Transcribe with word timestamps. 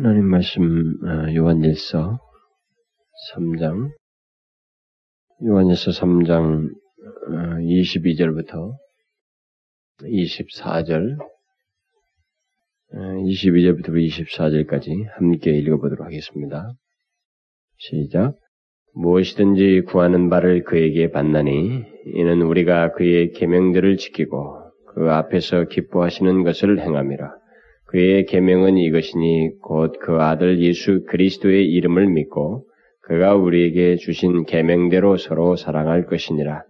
하나님 0.00 0.26
말씀 0.26 0.94
어, 1.02 1.34
요한일서 1.34 2.20
3장 3.34 3.90
요한일서 5.44 5.90
3장 5.90 6.68
22절부터 7.28 8.76
24절 10.02 11.18
22절부터 12.94 13.88
24절까지 13.88 15.08
함께 15.16 15.50
읽어보도록 15.58 16.06
하겠습니다. 16.06 16.74
시작. 17.78 18.36
무엇이든지 18.94 19.82
구하는 19.88 20.30
바를 20.30 20.62
그에게 20.62 21.10
받나니 21.10 21.82
이는 22.14 22.42
우리가 22.42 22.92
그의 22.92 23.32
계명들을 23.32 23.96
지키고 23.96 24.60
그 24.94 25.10
앞에서 25.10 25.64
기뻐하시는 25.64 26.44
것을 26.44 26.78
행함이라. 26.78 27.37
그의 27.88 28.26
계명은 28.26 28.76
이것이니 28.76 29.60
곧 29.62 29.98
그 30.00 30.20
아들 30.20 30.60
예수 30.60 31.04
그리스도의 31.06 31.66
이름을 31.66 32.06
믿고 32.08 32.66
그가 33.02 33.34
우리에게 33.34 33.96
주신 33.96 34.44
계명대로 34.44 35.16
서로 35.16 35.56
사랑할 35.56 36.04
것이니라. 36.04 36.64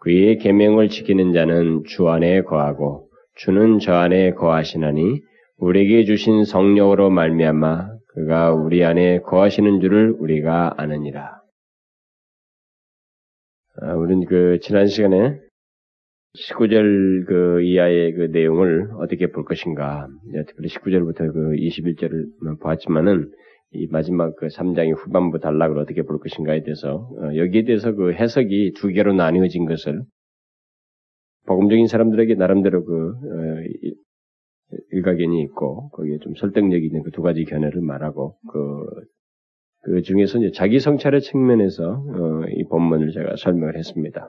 그의 0.00 0.38
계명을 0.38 0.88
지키는 0.88 1.34
자는 1.34 1.82
주 1.86 2.08
안에 2.08 2.42
거하고 2.42 3.08
주는 3.36 3.78
저 3.78 3.92
안에 3.94 4.32
거하시나니 4.32 5.20
우리에게 5.58 6.04
주신 6.04 6.44
성령으로 6.44 7.10
말미암아 7.10 7.88
그가 8.14 8.54
우리 8.54 8.84
안에 8.84 9.20
거하시는 9.20 9.80
줄을 9.80 10.14
우리가 10.18 10.74
아느니라. 10.78 11.42
아, 13.82 13.92
우리는 13.94 14.24
그 14.26 14.58
지난 14.62 14.86
시간에 14.86 15.38
19절 16.34 17.26
그 17.26 17.62
이하의 17.62 18.12
그 18.14 18.22
내용을 18.32 18.90
어떻게 18.98 19.28
볼 19.28 19.44
것인가. 19.44 20.08
특별히 20.46 20.68
19절부터 20.68 21.32
그 21.32 21.52
21절을 21.52 22.60
보았지만은 22.60 23.30
이 23.72 23.86
마지막 23.88 24.34
그 24.36 24.46
3장의 24.46 24.94
후반부 24.96 25.38
단락을 25.40 25.78
어떻게 25.78 26.02
볼 26.02 26.18
것인가에 26.18 26.62
대해서 26.62 27.08
어, 27.18 27.36
여기에 27.36 27.64
대해서 27.64 27.92
그 27.92 28.12
해석이 28.12 28.72
두 28.76 28.88
개로 28.88 29.12
나뉘어진 29.12 29.66
것을 29.66 30.02
복음적인 31.46 31.86
사람들에게 31.86 32.34
나름대로 32.34 32.84
그 32.84 33.08
어, 33.08 34.76
일가견이 34.92 35.42
있고 35.42 35.90
거기에 35.90 36.18
좀 36.18 36.34
설득력이 36.34 36.86
있는 36.86 37.02
그 37.02 37.10
두 37.10 37.22
가지 37.22 37.44
견해를 37.44 37.80
말하고 37.80 38.36
그, 38.52 38.86
그 39.82 40.02
중에서 40.02 40.38
이제 40.38 40.50
자기 40.52 40.80
성찰의 40.80 41.20
측면에서 41.20 41.84
어, 41.92 42.44
이 42.48 42.64
본문을 42.64 43.12
제가 43.12 43.36
설명을 43.36 43.76
했습니다. 43.76 44.28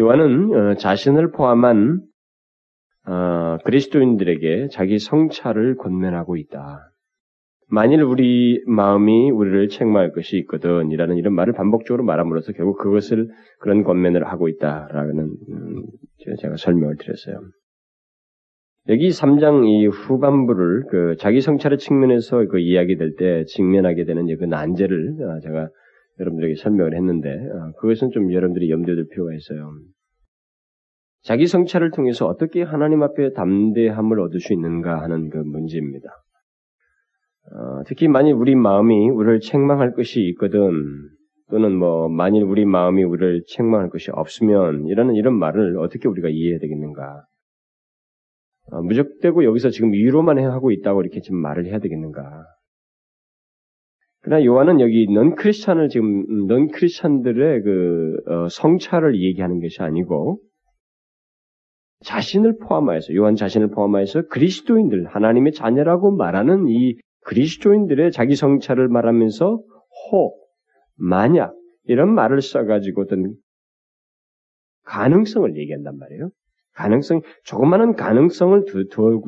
요한은 0.00 0.52
어, 0.52 0.74
자신을 0.74 1.30
포함한 1.30 2.02
어, 3.06 3.58
그리스도인들에게 3.64 4.68
자기 4.72 4.98
성찰을 4.98 5.76
권면하고 5.76 6.36
있다. 6.36 6.90
만일 7.68 8.02
우리 8.02 8.62
마음이 8.66 9.30
우리를 9.30 9.68
책망할 9.68 10.12
것이 10.12 10.36
있거든 10.38 10.90
이라는 10.90 11.16
이런 11.16 11.34
말을 11.34 11.54
반복적으로 11.54 12.04
말함으로써 12.04 12.52
결국 12.52 12.78
그것을 12.78 13.28
그런 13.58 13.84
권면을 13.84 14.24
하고 14.26 14.48
있다라는 14.48 15.18
음, 15.48 15.82
제가 16.40 16.56
설명을 16.56 16.96
드렸어요. 16.96 17.40
여기 18.88 19.08
3장 19.08 19.66
이 19.66 19.86
후반부를 19.86 20.84
그 20.90 21.16
자기 21.18 21.40
성찰의 21.40 21.78
측면에서 21.78 22.44
그 22.46 22.58
이야기될 22.58 23.14
때 23.16 23.44
직면하게 23.46 24.04
되는 24.04 24.26
그 24.38 24.44
난제를 24.44 25.16
어, 25.20 25.40
제가 25.40 25.68
여러분들에게 26.20 26.54
설명을 26.56 26.94
했는데 26.94 27.30
어, 27.30 27.72
그것은 27.78 28.10
좀 28.10 28.32
여러분들이 28.32 28.70
염두에 28.70 28.94
둘 28.94 29.08
필요가 29.08 29.34
있어요. 29.34 29.72
자기 31.22 31.46
성찰을 31.46 31.90
통해서 31.90 32.26
어떻게 32.26 32.62
하나님 32.62 33.02
앞에 33.02 33.32
담대함을 33.32 34.20
얻을 34.20 34.40
수 34.40 34.52
있는가 34.52 35.00
하는 35.02 35.30
그 35.30 35.38
문제입니다. 35.38 36.08
어, 37.52 37.82
특히 37.86 38.08
만일 38.08 38.34
우리 38.34 38.54
마음이 38.54 39.10
우리를 39.10 39.40
책망할 39.40 39.94
것이 39.94 40.20
있거든 40.30 41.08
또는 41.50 41.76
뭐 41.76 42.08
만일 42.08 42.42
우리 42.42 42.64
마음이 42.64 43.04
우리를 43.04 43.42
책망할 43.46 43.90
것이 43.90 44.10
없으면 44.10 44.86
이라는 44.86 45.14
이런 45.14 45.34
말을 45.34 45.78
어떻게 45.78 46.08
우리가 46.08 46.28
이해해야 46.28 46.58
되겠는가? 46.58 47.24
어, 48.70 48.82
무적되고 48.82 49.44
여기서 49.44 49.70
지금 49.70 49.92
위로만 49.92 50.38
하고 50.38 50.70
있다고 50.70 51.02
이렇게 51.02 51.20
지금 51.20 51.38
말을 51.38 51.66
해야 51.66 51.78
되겠는가? 51.78 52.44
그러나 54.24 54.42
요한은 54.42 54.80
여기 54.80 55.06
넌 55.12 55.34
크리스찬을 55.34 55.90
지금 55.90 56.46
넌 56.46 56.68
크리스찬들의 56.68 57.62
그 57.62 58.16
어, 58.26 58.48
성찰을 58.48 59.20
얘기하는 59.20 59.60
것이 59.60 59.82
아니고 59.82 60.40
자신을 62.04 62.56
포함하여서 62.58 63.14
요한 63.14 63.34
자신을 63.34 63.68
포함하여서 63.68 64.28
그리스도인들 64.28 65.06
하나님의 65.06 65.52
자녀라고 65.52 66.16
말하는 66.16 66.68
이 66.68 66.96
그리스도인들의 67.26 68.12
자기 68.12 68.34
성찰을 68.34 68.88
말하면서 68.88 69.62
혹 70.10 70.48
만약 70.96 71.54
이런 71.84 72.14
말을 72.14 72.40
써가지고 72.40 73.02
어떤 73.02 73.34
가능성을 74.84 75.54
얘기한단 75.56 75.98
말이에요. 75.98 76.30
가능성 76.72 77.20
조그마한 77.44 77.94
가능성을 77.94 78.64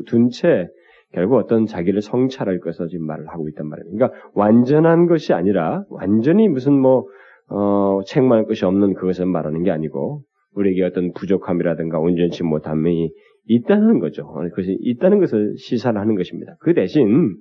둔 0.07 0.31
채 0.31 0.69
결국 1.13 1.37
어떤 1.37 1.67
자기를 1.67 2.03
성찰할 2.03 2.61
것을 2.61 2.89
지금 2.89 3.07
말을 3.07 3.27
하고 3.29 3.49
있단 3.49 3.67
말이에요. 3.69 3.91
그러니까 3.93 4.19
완전한 4.35 5.07
것이 5.07 5.33
아니라 5.33 5.85
완전히 5.89 6.49
무슨 6.49 6.73
뭐 6.75 7.07
어, 7.49 8.01
책망할 8.07 8.47
것이 8.47 8.65
없는 8.65 8.95
그것을 8.95 9.27
말하는 9.27 9.63
게 9.63 9.71
아니고 9.71 10.23
우리에게 10.55 10.83
어떤 10.85 11.13
부족함이라든가 11.13 11.99
온전치 11.99 12.43
못함이 12.43 13.11
있다는 13.47 14.01
거죠. 14.01 14.27
그것이 14.27 14.77
있다는 14.81 15.21
것을 15.21 15.55
시사를 15.57 15.99
하는 15.99 16.17
것입니다. 16.17 16.57
그 16.61 16.75
대신 16.75 17.37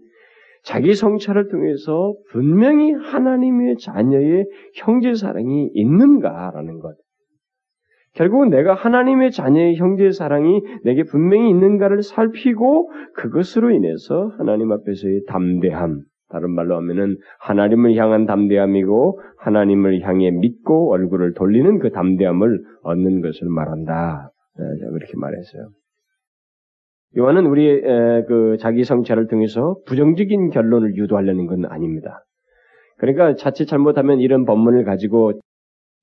자기 0.63 0.93
성찰을 0.93 1.47
통해서 1.49 2.15
분명히 2.31 2.91
하나님의 2.91 3.77
자녀의 3.77 4.45
형제 4.75 5.13
사랑이 5.13 5.69
있는가라는 5.73 6.79
것. 6.79 6.95
결국은 8.15 8.49
내가 8.49 8.73
하나님의 8.73 9.31
자녀의 9.31 9.75
형제 9.75 10.11
사랑이 10.11 10.61
내게 10.83 11.03
분명히 11.03 11.49
있는가를 11.49 12.01
살피고 12.01 12.89
그것으로 13.13 13.71
인해서 13.71 14.31
하나님 14.37 14.71
앞에서의 14.71 15.25
담대함, 15.27 16.01
다른 16.29 16.51
말로 16.51 16.77
하면은 16.77 17.17
하나님을 17.39 17.95
향한 17.95 18.25
담대함이고 18.25 19.19
하나님을 19.37 20.01
향해 20.01 20.31
믿고 20.31 20.93
얼굴을 20.93 21.33
돌리는 21.33 21.79
그 21.79 21.91
담대함을 21.91 22.59
얻는 22.83 23.21
것을 23.21 23.49
말한다. 23.49 24.31
네, 24.57 24.65
그렇게 24.91 25.13
말했어요. 25.17 25.69
요한은 27.17 27.45
우리의 27.45 27.81
그 28.27 28.55
자기 28.59 28.85
성찰을 28.85 29.27
통해서 29.27 29.75
부정적인 29.87 30.51
결론을 30.51 30.95
유도하려는 30.95 31.47
건 31.47 31.65
아닙니다. 31.65 32.23
그러니까 32.97 33.35
자칫 33.35 33.65
잘못하면 33.65 34.19
이런 34.19 34.45
법문을 34.45 34.85
가지고 34.85 35.33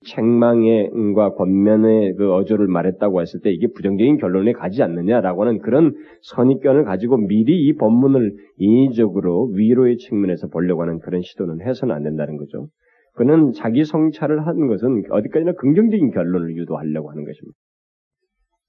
책망과 0.04 1.34
권면의 1.34 2.14
그 2.14 2.32
어조를 2.32 2.66
말했다고 2.66 3.20
했을 3.20 3.40
때 3.40 3.50
이게 3.50 3.66
부정적인 3.68 4.18
결론에 4.18 4.52
가지 4.52 4.82
않느냐라고 4.82 5.42
하는 5.42 5.58
그런 5.58 5.94
선입견을 6.22 6.84
가지고 6.84 7.16
미리 7.16 7.66
이 7.66 7.76
법문을 7.76 8.34
인위적으로 8.56 9.50
위로의 9.54 9.98
측면에서 9.98 10.48
보려고 10.48 10.82
하는 10.82 10.98
그런 11.00 11.22
시도는 11.22 11.60
해서는 11.66 11.94
안 11.94 12.02
된다는 12.02 12.36
거죠. 12.36 12.68
그는 13.14 13.52
자기 13.52 13.84
성찰을 13.84 14.46
하는 14.46 14.68
것은 14.68 15.04
어디까지나 15.10 15.52
긍정적인 15.52 16.10
결론을 16.10 16.56
유도하려고 16.56 17.10
하는 17.10 17.24
것입니다. 17.24 17.58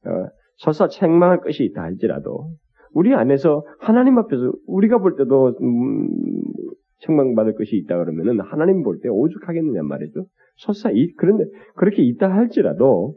어, 0.05 0.29
설사 0.57 0.87
책망할 0.87 1.39
것이 1.39 1.63
있다 1.63 1.81
할지라도 1.81 2.51
우리 2.93 3.13
안에서 3.13 3.63
하나님 3.79 4.17
앞에서 4.17 4.51
우리가 4.67 4.99
볼 4.99 5.15
때도 5.15 5.55
음, 5.61 6.07
책망받을 7.05 7.55
것이 7.55 7.75
있다 7.77 7.97
그러면은 7.97 8.39
하나님 8.41 8.83
볼 8.83 8.99
때 9.01 9.09
오죽하겠느냐 9.09 9.83
말이죠. 9.83 10.25
설사 10.57 10.89
이, 10.91 11.11
그런데 11.17 11.45
그렇게 11.75 12.03
있다 12.03 12.31
할지라도 12.31 13.15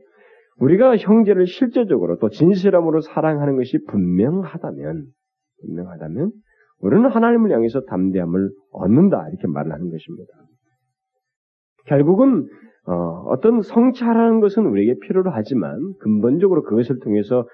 우리가 0.58 0.97
형제를 0.97 1.47
실제적으로 1.47 2.19
또 2.19 2.30
진실함으로 2.30 3.00
사랑하는 3.00 3.56
것이 3.56 3.78
분명하다면, 3.88 5.04
분명하다면, 5.60 6.32
우리는 6.80 7.08
하나님을 7.08 7.50
향해서 7.52 7.82
담대함을 7.82 8.50
얻는다. 8.72 9.28
이렇게 9.28 9.47
말을 9.48 9.72
하는 9.72 9.91
것입니다. 9.91 10.32
결국은, 11.86 12.48
어, 12.86 13.39
떤 13.41 13.60
성찰하는 13.60 14.41
것은 14.41 14.65
우리에게 14.66 14.98
필요로 15.00 15.30
하지만, 15.30 15.78
근본적으로 16.00 16.62
그것을 16.62 17.00
통해서 17.00 17.47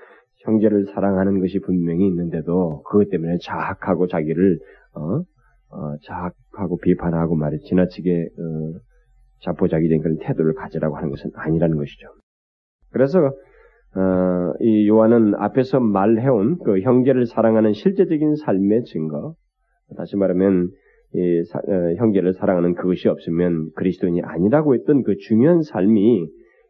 형제를 0.45 0.87
사랑하는 0.87 1.41
것이 1.41 1.59
분명히 1.61 2.07
있는데도, 2.07 2.83
그것 2.85 3.11
때문에 3.11 3.39
자학하고 3.43 4.07
자기를, 4.07 4.59
어, 4.95 5.23
어 5.73 5.97
자학하고 6.05 6.79
비판하고 6.79 7.35
말이 7.35 7.59
지나치게, 7.61 8.11
어, 8.11 8.79
자포자기된 9.41 10.01
그런 10.01 10.19
태도를 10.19 10.55
가지라고 10.55 10.97
하는 10.97 11.11
것은 11.11 11.31
아니라는 11.35 11.77
것이죠. 11.77 12.09
그래서 12.91 13.19
어, 13.95 14.53
이 14.61 14.89
요한은 14.89 15.35
앞에서 15.35 15.81
말해온 15.81 16.59
그 16.65 16.81
형제를 16.81 17.27
사랑하는 17.27 17.73
실제적인 17.73 18.37
삶의 18.37 18.85
증거, 18.85 19.35
다시 19.97 20.17
말하면 20.17 20.71
이 21.15 21.45
사, 21.45 21.59
어, 21.59 21.95
형제를 21.99 22.33
사랑하는 22.33 22.75
그것이 22.75 23.09
없으면 23.09 23.71
그리스도인이 23.75 24.23
아니라고 24.23 24.75
했던 24.75 25.03
그 25.03 25.17
중요한 25.17 25.63
삶이 25.63 26.27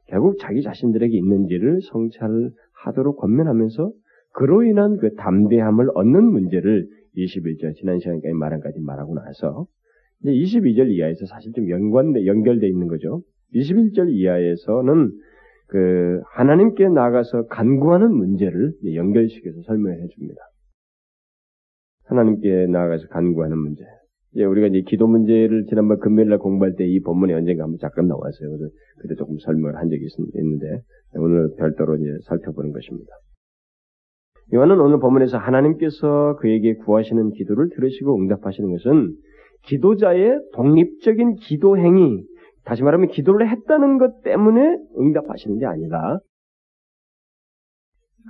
결국 0.09 0.39
자기 0.41 0.63
자신들에게 0.63 1.17
있는지를 1.17 1.81
성찰하도록 1.83 3.17
권면하면서 3.19 3.93
그로 4.35 4.65
인한 4.65 4.97
그 4.97 5.15
담대함을 5.15 5.91
얻는 5.95 6.25
문제를 6.25 6.87
21절 7.17 7.75
지난 7.77 7.99
시간까지 7.99 8.33
말한 8.35 8.61
까지 8.61 8.81
말하고 8.81 9.15
나서 9.15 9.67
이제 10.23 10.33
22절 10.33 10.91
이하에서 10.91 11.27
사실 11.27 11.53
좀 11.53 11.69
연관돼 11.69 12.27
연결돼 12.27 12.69
있는 12.69 12.89
거죠. 12.89 13.23
21절 13.55 14.11
이하에서는 14.11 15.11
그 15.69 16.21
하나님께 16.35 16.89
나가서 16.89 17.47
간구하는 17.47 18.13
문제를 18.15 18.73
연결시켜서 18.95 19.63
설명해 19.63 20.07
줍니다. 20.09 20.41
하나님께 22.05 22.67
나아가서 22.67 23.09
간구하는 23.09 23.57
문제. 23.57 23.83
예, 24.37 24.45
우리가 24.45 24.69
이제 24.69 24.83
기도 24.83 25.07
문제를 25.07 25.67
지난번 25.69 25.99
금요일 25.99 26.31
날 26.31 26.39
공부할 26.39 26.75
때 26.77 26.87
이 26.87 27.01
본문에 27.01 27.35
언젠가 27.35 27.65
한번 27.65 27.79
잠깐 27.79 28.07
나왔어요. 28.09 28.49
그래서 28.51 28.75
그때 28.99 29.15
조금 29.15 29.39
설명을 29.39 29.77
한 29.77 29.89
적이 29.89 30.05
있, 30.05 30.37
는데 30.37 30.83
오늘 31.15 31.51
별도로 31.59 31.97
이제 31.97 32.07
살펴보는 32.25 32.73
것입니다. 32.73 33.13
요한은 34.55 34.81
오늘 34.81 34.99
본문에서 35.01 35.39
하나님께서 35.39 36.37
그에게 36.37 36.75
구하시는 36.75 37.31
기도를 37.31 37.71
들으시고 37.71 38.17
응답하시는 38.19 38.71
것은 38.71 39.15
기도자의 39.63 40.41
독립적인 40.53 41.37
기도 41.37 41.79
행위, 41.79 42.25
다시 42.65 42.83
말하면 42.83 43.09
기도를 43.09 43.49
했다는 43.49 43.99
것 43.99 44.23
때문에 44.23 44.77
응답하시는 44.99 45.59
게 45.59 45.67
아니라 45.67 46.19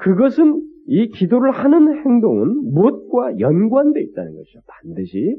그것은 0.01 0.63
이 0.87 1.09
기도를 1.09 1.51
하는 1.51 2.05
행동은 2.05 2.73
무엇과 2.73 3.39
연관되어 3.39 4.03
있다는 4.03 4.35
것이죠. 4.35 4.61
반드시 4.67 5.37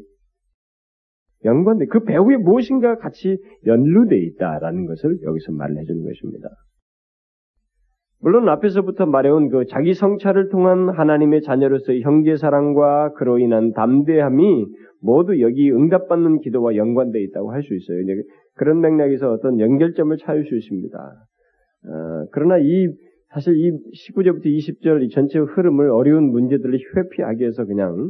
연관돼 1.45 1.87
그 1.87 2.03
배후에 2.03 2.37
무엇인가 2.37 2.97
같이 2.97 3.37
연루되어 3.65 4.17
있다라는 4.17 4.85
것을 4.85 5.21
여기서 5.23 5.51
말을 5.53 5.77
해주는 5.77 6.03
것입니다. 6.03 6.49
물론 8.23 8.47
앞에서부터 8.47 9.05
말해온 9.05 9.49
그 9.49 9.65
자기 9.65 9.93
성찰을 9.93 10.47
통한 10.47 10.87
하나님의 10.87 11.41
자녀로서의 11.41 12.03
형제 12.03 12.37
사랑과 12.37 13.11
그로 13.15 13.37
인한 13.37 13.73
담대함이 13.73 14.65
모두 15.01 15.41
여기 15.41 15.69
응답받는 15.69 16.39
기도와 16.39 16.77
연관되어 16.77 17.21
있다고 17.21 17.51
할 17.51 17.61
수 17.63 17.75
있어요. 17.75 17.97
그런 18.55 18.79
맥락에서 18.79 19.29
어떤 19.29 19.59
연결점을 19.59 20.15
찾을 20.15 20.45
수 20.45 20.55
있습니다. 20.55 20.97
어, 20.97 22.25
그러나 22.31 22.59
이 22.59 22.87
사실 23.33 23.57
이 23.57 23.71
19절부터 23.71 24.45
20절 24.45 25.03
이 25.03 25.09
전체 25.09 25.39
흐름을 25.39 25.89
어려운 25.89 26.31
문제들을 26.31 26.79
회피하기 26.95 27.41
위해서 27.41 27.65
그냥 27.65 28.09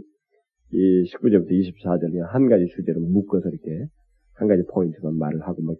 이 0.71 1.03
19절부터 1.05 1.49
24절 1.49 2.19
한 2.29 2.49
가지 2.49 2.67
주제로 2.67 2.99
묶어서 2.99 3.49
이렇게 3.49 3.87
한 4.35 4.47
가지 4.47 4.63
포인트만 4.73 5.17
말을 5.17 5.41
하고 5.41 5.61
뭐 5.61 5.75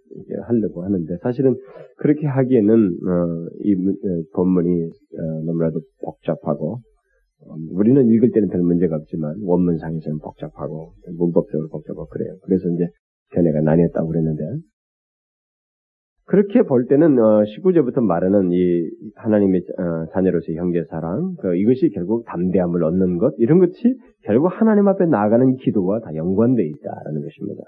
하려고 0.47 0.83
하는데 0.83 1.17
사실은 1.21 1.55
그렇게 1.97 2.27
하기에는 2.27 2.73
어, 2.75 3.47
이 3.63 3.73
어, 3.73 4.23
본문이 4.35 4.83
어, 4.83 5.43
너무나도 5.45 5.79
복잡하고 6.03 6.79
어, 7.45 7.55
우리는 7.71 8.07
읽을 8.07 8.31
때는 8.31 8.49
별 8.49 8.61
문제가 8.61 8.95
없지만 8.95 9.35
원문상에서는 9.41 10.19
복잡하고 10.19 10.93
문법적으로 11.17 11.69
복잡하고 11.69 12.07
그래요. 12.07 12.35
그래서 12.43 12.69
이제 12.69 12.87
견해가 13.33 13.61
나뉘었다고 13.61 14.07
그랬는데 14.07 14.43
그렇게 16.25 16.61
볼 16.61 16.85
때는 16.87 17.19
어, 17.19 17.43
19절부터 17.43 18.01
말하는 18.01 18.51
이 18.51 18.89
하나님의 19.15 19.61
어, 19.77 20.05
자녀로서의 20.13 20.57
형제 20.57 20.83
사랑, 20.89 21.35
그 21.41 21.55
이것이 21.55 21.89
결국 21.93 22.25
담대함을 22.25 22.83
얻는 22.83 23.17
것 23.17 23.33
이런 23.39 23.59
것이 23.59 23.73
결국 24.23 24.47
하나님 24.47 24.87
앞에 24.87 25.05
나아가는 25.05 25.55
기도와 25.57 25.99
다 25.99 26.15
연관되어 26.15 26.65
있다라는 26.65 27.21
것입니다. 27.21 27.63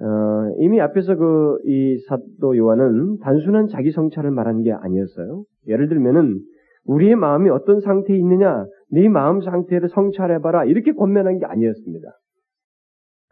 어, 0.00 0.54
이미 0.58 0.80
앞에서 0.80 1.16
그 1.16 1.58
이 1.64 1.98
사도 2.08 2.56
요한은 2.56 3.18
단순한 3.18 3.68
자기 3.68 3.90
성찰을 3.90 4.30
말하는 4.30 4.62
게 4.62 4.72
아니었어요. 4.72 5.44
예를 5.68 5.88
들면은 5.88 6.38
우리의 6.86 7.16
마음이 7.16 7.50
어떤 7.50 7.80
상태에 7.80 8.16
있느냐, 8.16 8.64
네 8.90 9.08
마음 9.08 9.40
상태를 9.40 9.88
성찰해봐라 9.88 10.64
이렇게 10.64 10.92
권면한 10.92 11.38
게 11.38 11.46
아니었습니다. 11.46 12.08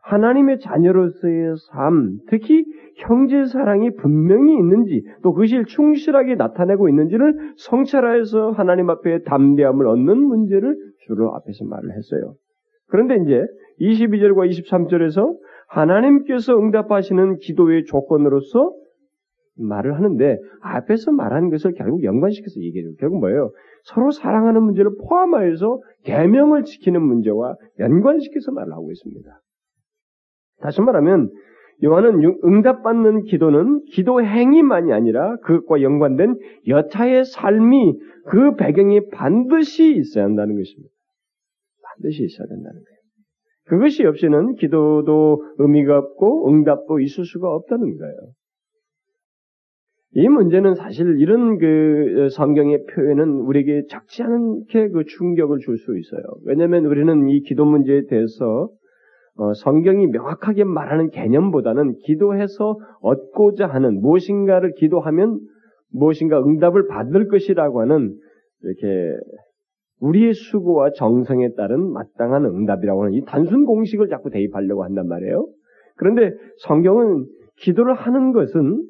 하나님의 0.03 0.61
자녀로서의 0.61 1.55
삶, 1.71 2.19
특히 2.29 2.65
형제 2.97 3.45
사랑이 3.45 3.91
분명히 3.97 4.55
있는지, 4.55 5.03
또 5.23 5.33
그것이 5.33 5.65
충실하게 5.67 6.37
나타내고 6.37 6.89
있는지를 6.89 7.55
성찰하여서 7.57 8.53
하나님 8.53 8.89
앞에 8.91 9.23
담대함을 9.25 9.87
얻는 9.87 10.19
문제를 10.19 10.77
주로 11.07 11.35
앞에서 11.35 11.65
말을 11.67 11.91
했어요. 11.95 12.35
그런데 12.89 13.17
이제 13.17 13.45
22절과 13.81 14.49
23절에서 14.51 15.37
하나님께서 15.69 16.59
응답하시는 16.59 17.39
기도의 17.39 17.85
조건으로서 17.85 18.75
말을 19.59 19.97
하는데 19.97 20.39
앞에서 20.61 21.13
말한 21.13 21.51
것을 21.51 21.73
결국 21.75 22.05
연관시켜서 22.05 22.61
얘기해요. 22.61 22.93
결국 22.99 23.21
뭐예요? 23.21 23.53
서로 23.85 24.11
사랑하는 24.11 24.63
문제를 24.63 24.93
포함하여서 25.03 25.81
계명을 26.05 26.65
지키는 26.65 27.03
문제와 27.03 27.57
연관시켜서 27.79 28.53
말을 28.53 28.73
하고 28.73 28.91
있습니다. 28.91 29.41
다시 30.61 30.81
말하면 30.81 31.31
요한은 31.85 32.39
응답받는 32.45 33.23
기도는 33.25 33.85
기도 33.93 34.23
행위만이 34.23 34.93
아니라 34.93 35.37
그것과 35.39 35.83
연관된 35.83 36.37
여타의 36.67 37.25
삶이 37.25 37.99
그 38.27 38.57
배경이 38.57 39.09
반드시 39.11 39.97
있어야 39.97 40.25
한다는 40.25 40.57
것입니다. 40.57 40.93
반드시 41.83 42.25
있어야 42.25 42.47
된다는 42.49 42.73
거예요. 42.73 42.98
그것이 43.69 44.05
없이는 44.05 44.55
기도도 44.55 45.43
의미가 45.59 45.99
없고 45.99 46.49
응답도 46.51 47.01
있을 47.01 47.25
수가 47.25 47.49
없다는 47.49 47.97
거예요. 47.97 48.17
이 50.13 50.27
문제는 50.29 50.75
사실 50.75 51.21
이런 51.21 51.59
그 51.59 52.29
성경의 52.33 52.87
표현은 52.87 53.29
우리에게 53.41 53.85
적지 53.89 54.23
않게 54.23 54.89
그 54.89 55.05
충격을 55.05 55.59
줄 55.59 55.77
수 55.77 55.99
있어요. 55.99 56.23
왜냐하면 56.45 56.87
우리는 56.87 57.29
이 57.29 57.41
기도 57.41 57.67
문제에 57.67 58.07
대해서 58.07 58.71
어, 59.37 59.53
성경이 59.55 60.07
명확하게 60.09 60.65
말하는 60.65 61.11
개념보다는 61.11 61.97
기도해서 61.99 62.77
얻고자 63.01 63.69
하는 63.69 64.01
무엇인가를 64.01 64.73
기도하면 64.77 65.39
무엇인가 65.93 66.43
응답을 66.43 66.89
받을 66.89 67.29
것이라고 67.29 67.83
하는 67.83 68.17
이렇게 68.63 69.17
우리의 70.01 70.35
수고와 70.35 70.91
정성에 70.93 71.55
따른 71.57 71.93
마땅한 71.93 72.45
응답이라고 72.45 73.03
하는 73.03 73.15
이 73.15 73.25
단순 73.25 73.65
공식을 73.65 74.09
자꾸 74.09 74.31
대입하려고 74.31 74.85
한단 74.85 75.09
말이에요. 75.09 75.47
그런데 75.97 76.33
성경은 76.59 77.27
기도를 77.57 77.95
하는 77.95 78.33
것은 78.33 78.85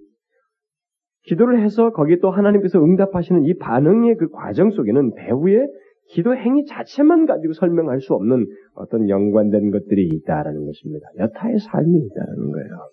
기도를 1.22 1.62
해서 1.62 1.90
거기에 1.90 2.18
또 2.20 2.30
하나님께서 2.30 2.82
응답하시는 2.82 3.44
이 3.44 3.54
반응의 3.58 4.16
그 4.16 4.28
과정 4.28 4.70
속에는 4.70 5.14
배후에 5.14 5.66
기도 6.08 6.34
행위 6.34 6.64
자체만 6.64 7.26
가지고 7.26 7.52
설명할 7.52 8.00
수 8.00 8.14
없는 8.14 8.46
어떤 8.74 9.08
연관된 9.08 9.70
것들이 9.70 10.08
있다라는 10.08 10.64
것입니다. 10.64 11.06
여타의 11.18 11.58
삶이 11.58 11.98
있다는 11.98 12.52
거예요. 12.52 12.90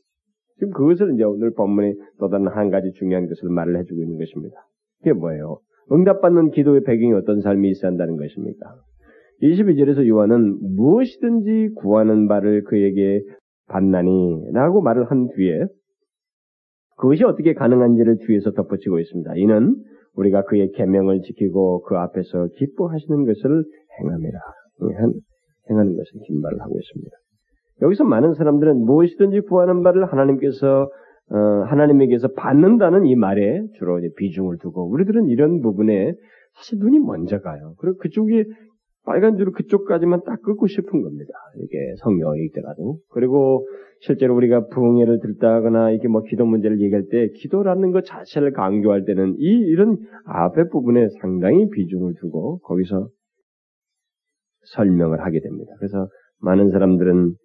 지금 0.57 0.73
그것을 0.73 1.13
이제 1.13 1.23
오늘 1.23 1.53
본문에 1.53 1.93
또 2.19 2.29
다른 2.29 2.47
한 2.47 2.69
가지 2.69 2.91
중요한 2.93 3.27
것을 3.27 3.49
말을 3.49 3.77
해주고 3.79 4.01
있는 4.01 4.17
것입니다. 4.17 4.55
그게 4.99 5.13
뭐예요? 5.13 5.59
응답받는 5.91 6.51
기도의 6.51 6.83
배경이 6.83 7.13
어떤 7.13 7.41
삶이 7.41 7.69
있어야 7.69 7.91
한다는 7.91 8.17
것입니까? 8.17 8.75
22절에서 9.41 10.07
요한은 10.07 10.75
무엇이든지 10.75 11.75
구하는 11.75 12.27
바를 12.27 12.63
그에게 12.63 13.21
받나니 13.67 14.51
라고 14.53 14.81
말을 14.81 15.05
한 15.11 15.27
뒤에 15.35 15.65
그것이 16.97 17.23
어떻게 17.25 17.53
가능한지를 17.53 18.19
뒤에서 18.25 18.51
덧붙이고 18.51 18.99
있습니다. 18.99 19.35
이는 19.35 19.75
우리가 20.15 20.45
그의 20.45 20.71
계명을 20.71 21.21
지키고 21.21 21.81
그 21.81 21.95
앞에서 21.97 22.47
기뻐하시는 22.57 23.25
것을 23.25 23.65
행함이라. 23.99 24.39
행하는 25.69 25.97
것을 25.97 26.21
긴말을 26.25 26.61
하고 26.61 26.79
있습니다. 26.79 27.17
여기서 27.81 28.05
많은 28.05 28.33
사람들은 28.33 28.85
무엇이든지 28.85 29.41
구하는 29.41 29.83
바를 29.83 30.05
하나님께서 30.05 30.83
어, 30.83 30.87
하나님에게서 31.29 32.29
받는다는 32.33 33.05
이 33.05 33.15
말에 33.15 33.61
주로 33.77 33.99
비중을 34.17 34.57
두고 34.61 34.89
우리들은 34.89 35.27
이런 35.29 35.61
부분에 35.61 36.13
사실 36.55 36.79
눈이 36.79 36.99
먼저 36.99 37.39
가요. 37.39 37.73
그리고 37.79 37.97
그쪽이 37.97 38.45
빨간 39.05 39.37
줄을 39.37 39.51
그쪽까지만 39.53 40.21
딱 40.25 40.41
끊고 40.41 40.67
싶은 40.67 41.01
겁니다. 41.01 41.31
이게 41.57 41.77
성경이 41.99 42.45
있더라도. 42.45 42.97
그리고 43.09 43.67
실제로 43.99 44.35
우리가 44.35 44.67
부흥회를 44.67 45.19
들다거나 45.19 45.91
이게 45.91 46.07
뭐 46.07 46.23
기도 46.23 46.45
문제를 46.45 46.81
얘기할 46.81 47.05
때 47.11 47.29
기도라는 47.35 47.91
것 47.91 48.03
자체를 48.05 48.51
강조할 48.51 49.05
때는 49.05 49.35
이 49.37 49.45
이런 49.45 49.97
앞에 50.25 50.69
부분에 50.69 51.07
상당히 51.21 51.69
비중을 51.69 52.15
두고 52.19 52.59
거기서 52.59 53.09
설명을 54.73 55.21
하게 55.21 55.39
됩니다. 55.39 55.71
그래서 55.77 56.07
많은 56.41 56.71
사람들은 56.71 57.35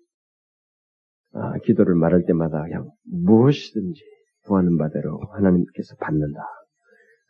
아, 1.32 1.58
기도를 1.64 1.94
말할 1.94 2.24
때마다 2.26 2.62
그냥 2.62 2.90
무엇이든지 3.04 4.00
구하는 4.44 4.76
바대로 4.78 5.18
하나님께서 5.32 5.94
받는다. 5.96 6.40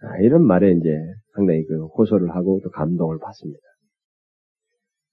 아, 0.02 0.18
이런 0.20 0.44
말에 0.44 0.72
이제 0.72 0.88
상당히 1.34 1.64
그 1.66 1.86
호소를 1.86 2.30
하고 2.30 2.60
또 2.62 2.70
감동을 2.70 3.18
받습니다. 3.18 3.60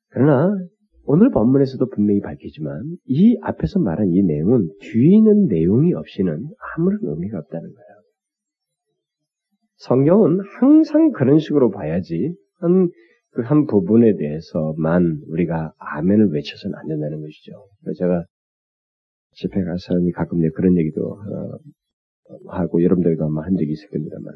그러나 0.10 0.56
오늘 1.04 1.32
본문에서도 1.32 1.86
분명히 1.90 2.22
밝히지만 2.22 2.98
이 3.06 3.38
앞에서 3.42 3.80
말한 3.80 4.10
이 4.12 4.24
내용은 4.24 4.70
뒤에 4.82 5.18
있는 5.18 5.48
내용이 5.48 5.94
없이는 5.94 6.48
아무런 6.76 7.00
의미가 7.02 7.40
없다는 7.40 7.64
거예요. 7.64 7.88
성경은 9.78 10.40
항상 10.60 11.12
그런 11.12 11.40
식으로 11.40 11.72
봐야지 11.72 12.34
한 12.60 12.90
그 13.38 13.44
한 13.44 13.68
부분에 13.68 14.16
대해서만 14.18 15.22
우리가 15.28 15.72
아멘을 15.78 16.32
외쳐서는 16.34 16.76
안 16.76 16.88
된다는 16.88 17.22
것이죠. 17.22 17.52
제가 18.00 18.26
집회 19.32 19.64
가서 19.64 19.94
가끔 20.16 20.40
그런 20.56 20.78
얘기도 20.78 21.12
어, 21.12 22.38
하고 22.48 22.84
여러분들도 22.84 23.26
아마 23.26 23.44
한 23.44 23.56
적이 23.56 23.72
있을 23.72 23.90
겁니다만 23.90 24.34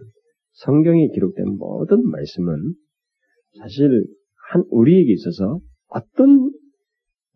성경에 0.53 1.07
기록된 1.09 1.57
모든 1.57 2.07
말씀은 2.09 2.73
사실 3.57 4.05
한 4.51 4.63
우리에게 4.69 5.11
있어서 5.13 5.59
어떤 5.87 6.51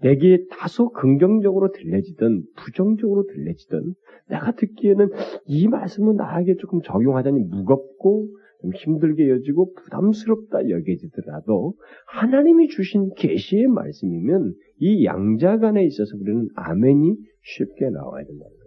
내게 0.01 0.45
다소 0.51 0.91
긍정적으로 0.91 1.71
들려지든 1.71 2.43
부정적으로 2.57 3.25
들려지든 3.25 3.93
내가 4.29 4.53
듣기에는 4.53 5.09
이 5.45 5.67
말씀은 5.67 6.15
나에게 6.15 6.55
조금 6.59 6.81
적용하자니 6.81 7.39
무겁고 7.43 8.27
좀 8.27 8.44
힘들게 8.73 9.29
여지고 9.29 9.73
부담스럽다 9.73 10.69
여겨지더라도 10.69 11.73
하나님이 12.07 12.69
주신 12.69 13.13
계시의 13.15 13.67
말씀이면 13.67 14.53
이 14.79 15.05
양자간에 15.05 15.85
있어서 15.85 16.17
우리는 16.17 16.47
아멘이 16.55 17.15
쉽게 17.43 17.89
나와야 17.89 18.25
된다는 18.25 18.51
거죠. 18.51 18.65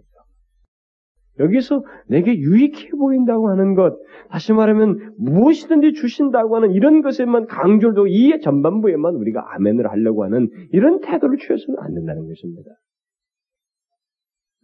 여기서 1.39 1.83
내게 2.07 2.37
유익해 2.37 2.89
보인다고 2.91 3.49
하는 3.49 3.73
것, 3.73 3.97
다시 4.29 4.51
말하면 4.51 5.15
무엇이든지 5.17 5.93
주신다고 5.93 6.57
하는 6.57 6.71
이런 6.71 7.01
것에만 7.01 7.47
두고 7.79 8.07
이 8.07 8.39
전반부에만 8.41 9.15
우리가 9.15 9.55
아멘을 9.55 9.89
하려고 9.89 10.25
하는 10.25 10.49
이런 10.71 10.99
태도를 10.99 11.37
취해서는 11.37 11.79
안 11.79 11.93
된다는 11.93 12.27
것입니다. 12.27 12.69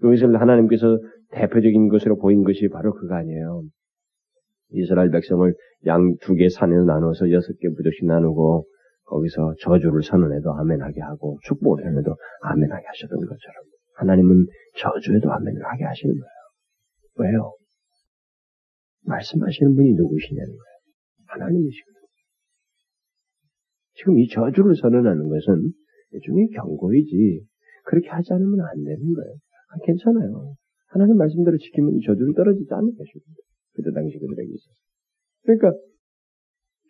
여기서 0.04 0.28
하나님께서 0.28 1.00
대표적인 1.32 1.88
것으로 1.90 2.18
보인 2.18 2.44
것이 2.44 2.68
바로 2.68 2.94
그거 2.94 3.16
아니에요. 3.16 3.64
이스라엘 4.72 5.10
백성을 5.12 5.54
양 5.86 6.16
두 6.22 6.36
개 6.36 6.50
산에 6.50 6.76
나눠서 6.76 7.32
여섯 7.32 7.54
개 7.60 7.70
부족씩 7.70 8.06
나누고 8.08 8.66
거기서 9.06 9.54
저주를 9.62 10.02
선언해도 10.04 10.52
아멘하게 10.54 11.02
하고 11.02 11.38
축복을 11.44 11.84
선언해도 11.84 12.16
아멘하게 12.42 12.86
하셨던 12.86 13.20
것처럼 13.20 13.64
하나님은 13.98 14.48
저주에도 14.78 15.32
아멘을 15.32 15.64
하게 15.64 15.84
하시는 15.84 16.14
거예요. 16.16 16.32
왜요? 17.18 17.54
말씀하시는 19.06 19.76
분이 19.76 19.94
누구시냐는 19.94 20.48
거예요. 20.50 20.76
하나님이시거든요. 21.28 21.96
지금 23.94 24.20
이 24.20 24.28
저주를 24.28 24.76
선언하는 24.76 25.30
것은 25.30 25.72
일종의 26.12 26.48
경고이지 26.50 27.46
그렇게 27.86 28.10
하지 28.10 28.34
않으면 28.34 28.60
안 28.62 28.84
되는 28.84 29.14
거예요. 29.14 29.34
아, 29.70 29.78
괜찮아요. 29.86 30.56
하나님 30.88 31.18
말씀대로 31.18 31.58
지키면 31.58 32.00
저주는 32.06 32.34
떨어지지 32.34 32.68
않는 32.74 32.90
것입니다. 32.98 33.45
그때 33.76 33.92
당시 33.92 34.18
그들에게 34.18 34.50
있어서. 34.50 34.76
그러니까 35.44 35.74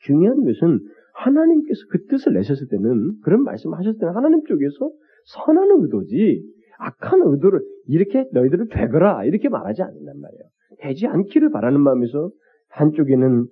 중요한 0.01 0.43
것은 0.43 0.79
하나님께서 1.13 1.79
그 1.89 2.05
뜻을 2.07 2.33
내셨을 2.33 2.67
때는 2.69 3.19
그런 3.23 3.43
말씀하셨을 3.43 3.99
때는 3.99 4.15
하나님 4.15 4.43
쪽에서 4.45 4.91
선한 5.25 5.69
의도지 5.81 6.43
악한 6.77 7.21
의도를 7.25 7.61
이렇게 7.87 8.25
너희들을 8.31 8.67
되거라 8.69 9.23
이렇게 9.25 9.49
말하지 9.49 9.81
않는단 9.81 10.19
말이에요. 10.19 10.43
되지 10.79 11.07
않기를 11.07 11.51
바라는 11.51 11.79
마음에서 11.81 12.31
한쪽에는 12.69 13.47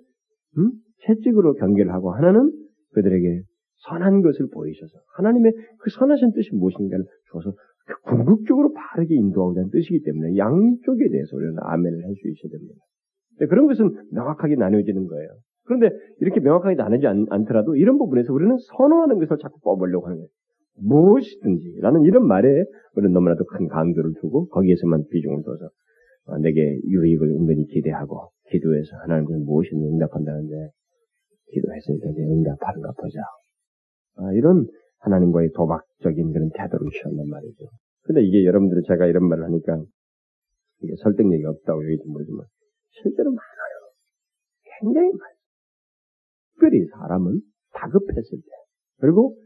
음? 0.58 0.72
채찍으로 1.06 1.56
경계를 1.56 1.94
하고 1.94 2.12
하나는 2.14 2.52
그들에게 2.94 3.42
선한 3.88 4.22
것을 4.22 4.48
보이셔서 4.54 4.94
하나님의 5.18 5.54
그 5.80 5.90
선하신 5.90 6.34
뜻이 6.34 6.56
무엇인가를 6.56 7.06
줘서 7.32 7.54
궁극적으로 8.06 8.74
바르게 8.74 9.14
인도하고자 9.16 9.60
하는 9.60 9.72
뜻이기 9.72 10.04
때문에 10.04 10.38
양쪽에 10.38 11.10
대해서 11.10 11.36
우리는 11.36 11.56
아멘을 11.60 12.04
할 12.04 12.14
수 12.16 12.30
있어야 12.30 12.52
됩니다. 12.52 12.76
그런 13.40 13.68
것은 13.68 13.92
명확하게 14.12 14.56
나뉘어지는 14.56 15.08
거예요. 15.08 15.30
그런데 15.66 15.90
이렇게 16.20 16.40
명확하게 16.40 16.76
나누지 16.76 17.08
않, 17.08 17.26
더라도 17.46 17.76
이런 17.76 17.98
부분에서 17.98 18.34
우리는 18.34 18.56
선호하는 18.58 19.20
것을 19.20 19.38
자꾸 19.42 19.60
뽑으려고 19.62 20.08
하는 20.08 20.18
거예요. 20.18 20.30
무엇이든지 20.76 21.80
라는 21.82 22.02
이런 22.02 22.28
말에 22.28 22.66
우리는 22.96 23.14
너무나도 23.14 23.46
큰 23.46 23.68
강조를 23.68 24.14
두고 24.20 24.48
거기에서만 24.50 25.06
비중을 25.10 25.44
둬서 25.44 25.70
어, 26.26 26.38
내게 26.40 26.80
유익을 26.88 27.28
은근히 27.28 27.66
기대하고 27.68 28.30
기도해서 28.50 28.96
하나님께 29.04 29.36
무엇이든 29.46 29.78
응답한다는데 29.78 30.70
기도했으니까 31.52 32.10
이제 32.10 32.22
응답하는가 32.22 32.92
보자. 33.00 33.20
아, 34.16 34.34
이런 34.34 34.66
하나님과의 35.00 35.52
도박적인 35.54 36.32
그런 36.32 36.50
태도를 36.56 36.88
취한단 36.92 37.28
말이죠. 37.28 37.66
근데 38.04 38.22
이게 38.22 38.46
여러분들이 38.46 38.82
제가 38.88 39.06
이런 39.08 39.28
말을 39.28 39.44
하니까 39.46 39.84
이게 40.82 40.94
설득력이 41.04 41.46
없다고 41.46 41.86
얘기도 41.86 42.10
모르지만 42.10 42.46
실제로 43.02 43.32
많아요. 43.32 43.76
굉장히 44.80 45.12
많아요. 45.12 45.36
특별히 46.54 46.86
사람은 46.88 47.42
다급했을 47.74 48.38
때 48.38 48.48
그리고 49.00 49.38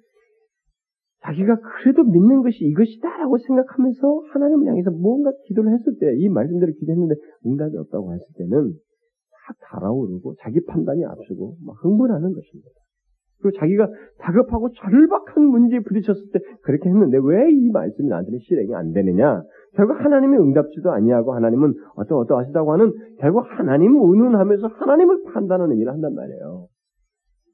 자기가 1.24 1.58
그래도 1.60 2.04
믿는 2.04 2.42
것이 2.42 2.64
이것이다라고 2.64 3.38
생각하면서 3.38 4.24
하나님을 4.32 4.68
향해서 4.68 4.92
뭔가 4.92 5.32
기도를 5.46 5.74
했을 5.74 5.98
때, 6.00 6.16
이 6.18 6.30
말씀대로 6.30 6.72
기도했는데 6.74 7.16
응답이 7.46 7.76
없다고 7.76 8.14
했을 8.14 8.26
때는 8.38 8.72
다 8.72 9.54
달아오르고 9.62 10.36
자기 10.40 10.64
판단이 10.64 11.04
앞서고 11.06 11.58
막 11.66 11.84
흥분하는 11.84 12.32
것입니다. 12.32 12.70
그리고 13.42 13.58
자기가 13.60 13.88
다급하고 14.20 14.72
절박한 14.72 15.44
문제에 15.44 15.80
부딪혔을 15.80 16.32
때 16.34 16.40
그렇게 16.64 16.90
했는데 16.90 17.18
왜 17.22 17.52
이 17.52 17.70
말씀이 17.72 18.08
나한테는 18.08 18.40
실행이 18.40 18.74
안 18.76 18.94
되느냐? 18.94 19.44
결국 19.76 19.94
하나님의 19.94 20.40
응답지도 20.40 20.92
아니하고 20.92 21.34
하나님은 21.34 21.74
어떠 21.96 22.18
어떠하시다고 22.18 22.74
하는 22.74 22.94
결국 23.20 23.44
하나님을 23.48 24.00
의논하면서 24.02 24.68
하나님을 24.68 25.24
판단하는 25.34 25.78
일을 25.78 25.94
한단 25.94 26.16
말이에요. 26.16 26.68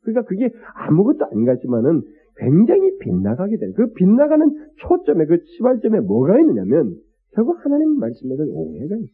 그러니까 0.03 0.27
그게 0.27 0.49
아무것도 0.75 1.19
것 1.19 1.45
같지만은 1.45 2.01
굉장히 2.37 2.97
빗나가게 2.99 3.57
돼요. 3.57 3.71
그 3.75 3.91
빗나가는 3.93 4.49
초점에, 4.77 5.25
그 5.25 5.37
시발점에 5.57 5.99
뭐가 5.99 6.39
있느냐면, 6.39 6.95
결국 7.35 7.57
하나님 7.63 7.99
말씀에 7.99 8.35
대한 8.35 8.49
오해가 8.51 8.95
있어요. 8.95 9.07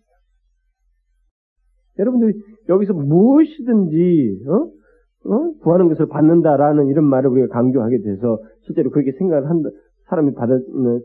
여러분들이 1.99 2.33
여기서 2.69 2.93
무엇이든지, 2.93 4.45
어? 4.47 4.71
어? 5.25 5.51
구하는 5.61 5.89
것을 5.89 6.07
받는다라는 6.07 6.87
이런 6.87 7.05
말을 7.05 7.29
우리가 7.29 7.47
강조하게 7.53 8.01
돼서 8.01 8.39
실제로 8.61 8.89
그렇게 8.89 9.11
생각을 9.17 9.49
한다, 9.49 9.69
사람이 10.07 10.33
받아, 10.33 10.57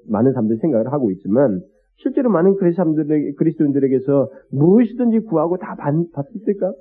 많은 0.09 0.33
사람들이 0.33 0.59
생각을 0.61 0.93
하고 0.93 1.11
있지만, 1.11 1.61
실제로 1.97 2.31
많은 2.31 2.57
그리스도인들에게서 2.57 4.31
무엇이든지 4.53 5.21
구하고 5.21 5.59
다 5.59 5.77
받, 5.77 5.95
받을까? 6.13 6.73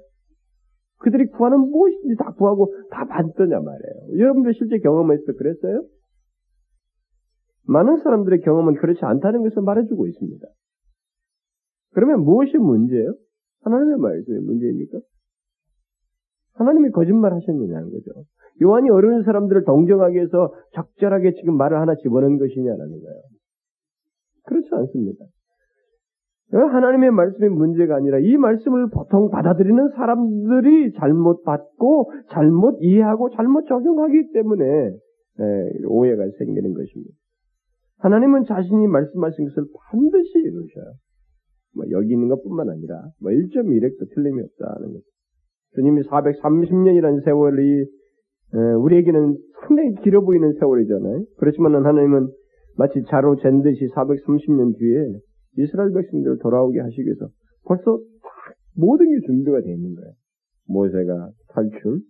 그들이 1.00 1.28
구하는 1.28 1.60
무엇인지 1.60 2.16
다 2.18 2.32
구하고 2.32 2.74
다 2.90 3.06
받더냐 3.06 3.60
말이에요. 3.60 4.20
여러분들 4.20 4.54
실제 4.54 4.78
때 4.78 5.34
그랬어요? 5.34 5.84
많은 7.68 7.98
사람들의 7.98 8.42
경험은 8.42 8.76
그렇지 8.76 9.00
않다는 9.04 9.44
것을 9.44 9.62
말해주고 9.64 10.08
있습니다. 10.08 10.48
그러면 11.94 12.24
무엇이 12.24 12.58
문제예요? 12.58 13.16
하나님의 13.62 13.98
말씀이 13.98 14.40
문제입니까? 14.40 15.00
하나님이 16.56 16.92
거짓말 16.92 17.34
하셨느냐는 17.34 17.92
거죠. 17.92 18.24
요한이 18.62 18.90
어려운 18.90 19.24
사람들을 19.24 19.64
동정하기 19.64 20.16
위해서 20.16 20.54
적절하게 20.74 21.34
지금 21.34 21.58
말을 21.58 21.80
하나 21.80 21.96
집어넣은 21.96 22.38
것이냐라는 22.38 22.90
거예요. 22.90 23.22
그렇지 24.46 24.70
않습니다. 24.72 25.26
하나님의 26.52 27.12
말씀이 27.12 27.50
문제가 27.50 27.96
아니라 27.96 28.20
이 28.20 28.38
말씀을 28.38 28.90
보통 28.90 29.30
받아들이는 29.30 29.90
사람들이 29.96 30.94
잘못 30.94 31.44
받고 31.44 32.12
잘못 32.30 32.78
이해하고 32.82 33.32
잘못 33.32 33.66
적용하기 33.68 34.34
때문에 34.34 34.66
예, 35.40 35.86
오해가 35.88 36.24
생기는 36.38 36.74
것입니다. 36.74 37.12
하나님은 38.00 38.44
자신이 38.46 38.86
말씀하신 38.86 39.46
것을 39.46 39.66
반드시 39.90 40.40
이루셔요. 40.40 40.94
뭐 41.76 41.86
여기 41.90 42.12
있는 42.12 42.28
것뿐만 42.28 42.70
아니라 42.70 43.02
뭐 43.20 43.32
1.1핵도 43.32 44.14
틀림이 44.14 44.42
없다는 44.42 44.94
거죠. 44.94 45.13
주님이 45.76 46.02
430년이라는 46.04 47.24
세월이 47.24 47.86
예, 48.56 48.74
우리에게는 48.74 49.38
상당히 49.62 49.96
길어 50.04 50.22
보이는 50.22 50.54
세월이잖아요. 50.60 51.24
그렇지만 51.38 51.76
하나님은 51.76 52.30
마치 52.78 53.04
자로 53.10 53.36
잰 53.38 53.62
듯이 53.62 53.88
430년 53.88 54.78
뒤에 54.78 55.20
이스라엘 55.58 55.92
백성들을 55.94 56.40
돌아오게 56.40 56.80
하시기 56.80 57.04
위해서 57.04 57.28
벌써 57.66 58.00
모든 58.76 59.10
게 59.10 59.26
준비가 59.26 59.62
되어 59.62 59.74
있는 59.74 59.96
거예요. 59.96 60.12
모세가 60.68 61.30
탈출 61.50 62.02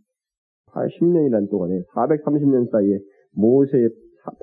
80년이라는 0.68 1.50
동안에 1.50 1.82
430년 1.96 2.72
사이에 2.72 3.00
모세의 3.36 3.90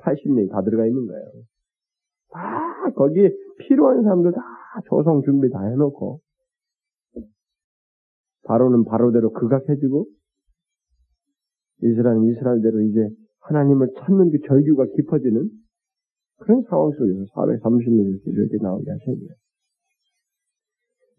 80년이 0.03 0.51
다 0.51 0.61
들어가 0.61 0.85
있는 0.85 1.05
거예요. 1.07 1.25
다 2.31 2.91
거기에 2.95 3.31
필요한 3.59 4.03
사람들 4.03 4.31
다 4.31 4.41
조성 4.85 5.21
준비 5.23 5.49
다 5.49 5.63
해놓고 5.65 6.19
바로는 8.43 8.85
바로대로 8.85 9.31
극악해지고 9.31 10.07
이스라엘은 11.83 12.23
이스라엘대로 12.25 12.81
이제 12.81 13.09
하나님을 13.41 13.93
찾는 13.97 14.31
그 14.31 14.39
절규가 14.47 14.85
깊어지는 14.95 15.49
그런 16.37 16.63
상황 16.69 16.91
속에서 16.91 17.25
430년 17.33 18.19
이렇게 18.25 18.57
나오게 18.61 18.85
거예요. 19.19 19.41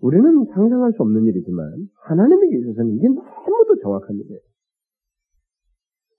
우리는 0.00 0.44
상상할 0.52 0.92
수 0.92 1.02
없는 1.02 1.24
일이지만 1.26 1.88
하나님에게 2.06 2.58
있어서는 2.58 2.96
이게 2.96 3.08
너무도 3.08 3.76
정확한 3.82 4.16
일이에요. 4.16 4.40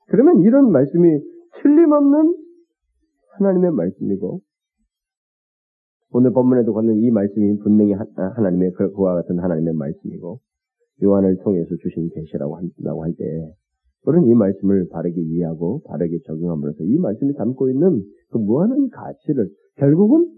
그러면 0.08 0.40
이런 0.40 0.72
말씀이 0.72 1.20
틀림없는 1.62 2.38
하나님의 3.38 3.72
말씀이고 3.72 4.42
오늘 6.12 6.32
본문에도 6.32 6.74
갖는 6.74 7.00
이 7.00 7.12
말씀이 7.12 7.58
분명히 7.60 7.94
하나님의 7.94 8.72
그, 8.74 8.94
그와 8.94 9.16
같은 9.16 9.40
하나님의 9.40 9.74
말씀이고 9.74 10.40
요한을 11.02 11.38
통해서 11.44 11.76
주신 11.82 12.10
계시라고 12.10 12.58
한다고 12.58 13.04
할때 13.04 13.24
우리는 14.06 14.28
이 14.28 14.34
말씀을 14.34 14.88
바르게 14.90 15.20
이해하고 15.22 15.84
바르게 15.86 16.20
적용함으로써 16.26 16.84
이 16.84 16.98
말씀이 16.98 17.34
담고 17.34 17.70
있는 17.70 18.04
그 18.30 18.38
무한한 18.38 18.90
가치를 18.90 19.50
결국은 19.78 20.30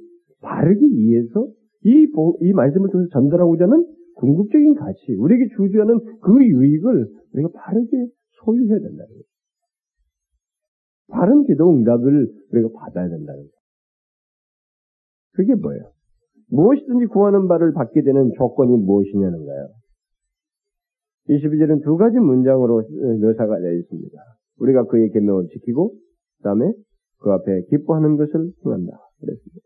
바르게 0.41 0.85
이해해서 0.85 1.47
이, 1.83 2.07
이 2.41 2.53
말씀을 2.53 2.89
통해서 2.89 3.09
전달하고자 3.11 3.65
하는 3.65 3.85
궁극적인 4.15 4.75
가치, 4.75 5.13
우리에게 5.13 5.49
주주하는 5.55 5.99
그 6.21 6.45
유익을 6.45 7.07
우리가 7.33 7.49
바르게 7.53 8.07
소유해야 8.43 8.79
된다는 8.79 9.07
거예요. 9.07 9.23
바른 11.09 11.43
기도 11.43 11.71
응답을 11.71 12.31
우리가 12.51 12.69
받아야 12.75 13.07
된다는 13.09 13.41
거예요. 13.41 13.49
그게 15.33 15.55
뭐예요? 15.55 15.91
무엇이든지 16.49 17.07
구하는 17.07 17.47
바를 17.47 17.73
받게 17.73 18.01
되는 18.03 18.31
조건이 18.37 18.77
무엇이냐는 18.77 19.45
거예요. 19.45 19.67
22절은 21.29 21.83
두 21.83 21.97
가지 21.97 22.19
문장으로 22.19 22.83
묘사가 23.21 23.59
되어 23.59 23.73
있습니다. 23.73 24.17
우리가 24.59 24.85
그의 24.85 25.09
계명을 25.11 25.47
지키고 25.47 25.91
그 25.91 26.43
다음에 26.43 26.71
그 27.19 27.31
앞에 27.31 27.63
기뻐하는 27.69 28.17
것을 28.17 28.51
행한다. 28.65 28.91
그랬습니다. 29.19 29.61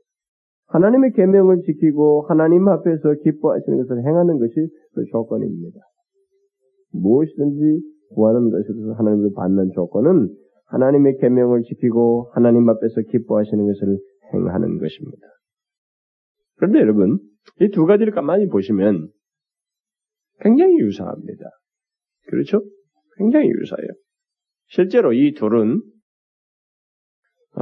하나님의 0.67 1.13
계명을 1.13 1.61
지키고 1.63 2.25
하나님 2.27 2.67
앞에서 2.67 3.13
기뻐하시는 3.23 3.77
것을 3.79 4.05
행하는 4.05 4.37
것이 4.39 4.53
그 4.93 5.03
조건입니다. 5.11 5.79
무엇이든지 6.93 7.81
구하는 8.15 8.49
것에서 8.49 8.93
하나님을 8.93 9.31
받는 9.35 9.71
조건은 9.73 10.29
하나님의 10.67 11.17
계명을 11.17 11.63
지키고 11.63 12.29
하나님 12.33 12.69
앞에서 12.69 13.01
기뻐하시는 13.09 13.65
것을 13.65 13.97
행하는 14.33 14.77
것입니다. 14.77 15.27
그런데 16.57 16.79
여러분, 16.79 17.19
이 17.61 17.69
두 17.71 17.85
가지를 17.85 18.13
가만히 18.13 18.47
보시면 18.47 19.07
굉장히 20.41 20.79
유사합니다. 20.79 21.43
그렇죠? 22.27 22.61
굉장히 23.17 23.47
유사해요. 23.49 23.89
실제로 24.67 25.13
이 25.13 25.33
둘은 25.33 25.81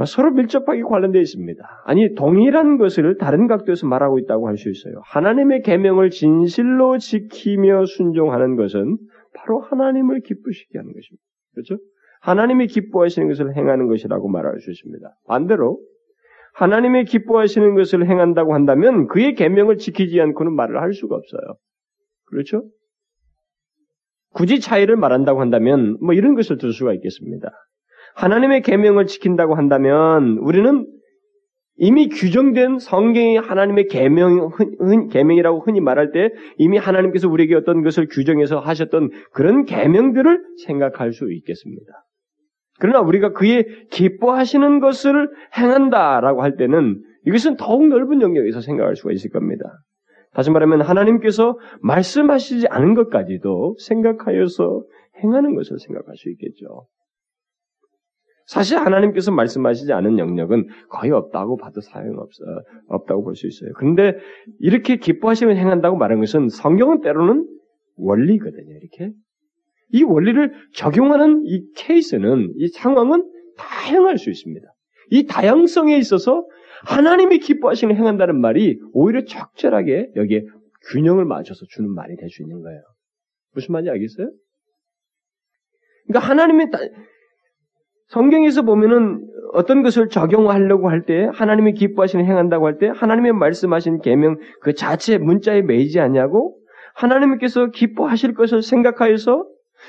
서로 0.06 0.30
밀접하게 0.32 0.82
관련되어 0.82 1.20
있습니다. 1.20 1.82
아니 1.84 2.14
동일한 2.14 2.76
것을 2.76 3.16
다른 3.16 3.48
각도에서 3.48 3.86
말하고 3.86 4.18
있다고 4.18 4.46
할 4.46 4.56
수 4.56 4.70
있어요. 4.70 5.00
하나님의 5.04 5.62
계명을 5.62 6.10
진실로 6.10 6.98
지키며 6.98 7.86
순종하는 7.86 8.56
것은 8.56 8.98
바로 9.34 9.60
하나님을 9.60 10.20
기쁘시게 10.20 10.78
하는 10.78 10.92
것입니다. 10.92 11.22
그렇죠? 11.54 11.78
하나님이 12.20 12.66
기뻐하시는 12.66 13.26
것을 13.28 13.56
행하는 13.56 13.88
것이라고 13.88 14.28
말할 14.28 14.58
수 14.60 14.70
있습니다. 14.70 15.08
반대로 15.26 15.80
하나님의 16.54 17.04
기뻐하시는 17.04 17.74
것을 17.74 18.08
행한다고 18.08 18.54
한다면 18.54 19.06
그의 19.06 19.34
계명을 19.34 19.78
지키지 19.78 20.20
않고는 20.20 20.54
말을 20.54 20.80
할 20.80 20.92
수가 20.92 21.16
없어요. 21.16 21.56
그렇죠? 22.30 22.64
굳이 24.32 24.60
차이를 24.60 24.96
말한다고 24.96 25.40
한다면 25.40 25.96
뭐 26.00 26.14
이런 26.14 26.34
것을 26.34 26.58
들 26.58 26.72
수가 26.72 26.94
있겠습니다. 26.94 27.50
하나님의 28.14 28.62
계명을 28.62 29.06
지킨다고 29.06 29.54
한다면 29.54 30.38
우리는 30.38 30.86
이미 31.76 32.08
규정된 32.08 32.80
성경이 32.80 33.36
하나님의 33.36 33.86
계명 33.86 34.50
계명이라고 35.10 35.60
흔히 35.60 35.80
말할 35.80 36.10
때 36.10 36.30
이미 36.56 36.76
하나님께서 36.76 37.28
우리에게 37.28 37.54
어떤 37.54 37.82
것을 37.82 38.08
규정해서 38.08 38.58
하셨던 38.58 39.10
그런 39.32 39.64
계명들을 39.64 40.42
생각할 40.66 41.12
수 41.12 41.32
있겠습니다. 41.32 41.92
그러나 42.80 43.00
우리가 43.00 43.32
그의 43.32 43.64
기뻐하시는 43.90 44.80
것을 44.80 45.28
행한다라고 45.56 46.42
할 46.42 46.56
때는 46.56 47.00
이것은 47.26 47.56
더욱 47.56 47.86
넓은 47.86 48.22
영역에서 48.22 48.60
생각할 48.60 48.96
수가 48.96 49.12
있을 49.12 49.30
겁니다. 49.30 49.64
다시 50.38 50.52
말하면 50.52 50.82
하나님께서 50.82 51.58
말씀하시지 51.80 52.68
않은 52.68 52.94
것까지도 52.94 53.74
생각하여서 53.80 54.84
행하는 55.20 55.56
것을 55.56 55.80
생각할 55.80 56.14
수 56.14 56.30
있겠죠. 56.30 56.86
사실 58.46 58.78
하나님께서 58.78 59.32
말씀하시지 59.32 59.92
않은 59.92 60.20
영역은 60.20 60.68
거의 60.90 61.10
없다고 61.10 61.56
봐도 61.56 61.80
사용 61.80 62.20
없어 62.20 62.44
없다고 62.86 63.24
볼 63.24 63.34
수 63.34 63.48
있어요. 63.48 63.72
그런데 63.78 64.16
이렇게 64.60 64.94
기뻐하시면 64.94 65.56
행한다고 65.56 65.96
말하는 65.96 66.20
것은 66.20 66.50
성경은 66.50 67.00
때로는 67.00 67.44
원리거든요. 67.96 68.76
이렇게 68.76 69.12
이 69.92 70.04
원리를 70.04 70.52
적용하는 70.72 71.42
이 71.46 71.64
케이스는, 71.74 72.52
이 72.58 72.68
상황은 72.68 73.28
다양할 73.56 74.18
수 74.18 74.30
있습니다. 74.30 74.68
이 75.10 75.26
다양성에 75.26 75.98
있어서 75.98 76.46
하나님이 76.86 77.38
기뻐하시는 77.38 77.94
행한다는 77.96 78.40
말이 78.40 78.78
오히려 78.92 79.24
적절하게 79.24 80.12
여기에 80.16 80.44
균형을 80.90 81.24
맞춰서 81.24 81.66
주는 81.68 81.92
말이 81.92 82.16
될 82.16 82.28
수 82.30 82.42
있는 82.42 82.62
거예요. 82.62 82.80
무슨 83.54 83.72
말인지 83.72 83.90
알겠어요? 83.90 84.30
그러니까 86.06 86.28
하나님의 86.28 86.70
성경에서 88.08 88.62
보면은 88.62 89.26
어떤 89.52 89.82
것을 89.82 90.08
적용하려고 90.08 90.88
할 90.88 91.04
때 91.04 91.28
하나님이 91.32 91.74
기뻐하시는 91.74 92.24
행한다고 92.24 92.66
할 92.66 92.78
때 92.78 92.88
하나님의 92.88 93.32
말씀하신 93.32 94.00
계명 94.00 94.38
그 94.60 94.74
자체 94.74 95.18
문자에 95.18 95.62
매이지 95.62 96.00
않냐고 96.00 96.58
하나님께서 96.94 97.66
기뻐하실 97.70 98.34
것을 98.34 98.62
생각하여서 98.62 99.46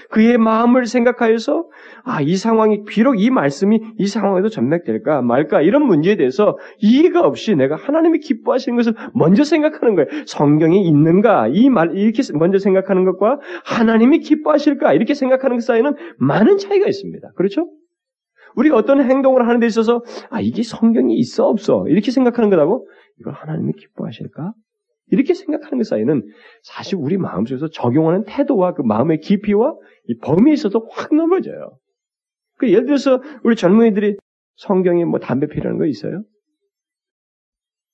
그의 0.09 0.37
마음을 0.37 0.85
생각하여서 0.85 1.65
아, 2.03 2.21
이 2.21 2.35
상황이 2.35 2.83
비록 2.85 3.21
이 3.21 3.29
말씀이 3.29 3.79
이 3.97 4.07
상황에도 4.07 4.49
전맥될까 4.49 5.21
말까 5.21 5.61
이런 5.61 5.85
문제에 5.85 6.15
대해서 6.15 6.57
이해가 6.79 7.21
없이 7.21 7.55
내가 7.55 7.75
하나님이 7.75 8.19
기뻐하시는 8.19 8.75
것을 8.75 8.93
먼저 9.13 9.43
생각하는 9.43 9.95
거예요. 9.95 10.07
성경이 10.25 10.87
있는가 10.87 11.47
이 11.49 11.69
말 11.69 11.95
이렇게 11.95 12.21
먼저 12.37 12.57
생각하는 12.57 13.05
것과 13.05 13.39
하나님이 13.65 14.19
기뻐하실까 14.19 14.93
이렇게 14.93 15.13
생각하는 15.13 15.57
것 15.57 15.63
사이에는 15.65 15.93
많은 16.17 16.57
차이가 16.57 16.87
있습니다. 16.87 17.31
그렇죠? 17.35 17.69
우리가 18.55 18.75
어떤 18.77 19.01
행동을 19.01 19.47
하는 19.47 19.59
데 19.59 19.67
있어서 19.67 20.03
아 20.29 20.41
이게 20.41 20.63
성경이 20.63 21.13
있어 21.15 21.47
없어 21.47 21.85
이렇게 21.87 22.11
생각하는 22.11 22.49
거라고 22.49 22.87
이걸 23.19 23.33
하나님이 23.33 23.73
기뻐하실까? 23.73 24.53
이렇게 25.11 25.33
생각하는 25.33 25.77
것 25.77 25.87
사이에는 25.87 26.23
사실 26.63 26.95
우리 26.97 27.17
마음속에서 27.17 27.69
적용하는 27.69 28.25
태도와 28.25 28.73
그 28.73 28.81
마음의 28.81 29.19
깊이와 29.21 29.75
이 30.07 30.17
범위에 30.17 30.53
있어서 30.53 30.85
확 30.91 31.13
넘어져요. 31.15 31.77
그 32.57 32.69
예를 32.69 32.85
들어서 32.85 33.21
우리 33.43 33.55
젊은이들이 33.55 34.17
성경에 34.55 35.05
뭐 35.05 35.19
담배 35.19 35.47
피라는 35.47 35.77
거 35.77 35.85
있어요? 35.85 36.23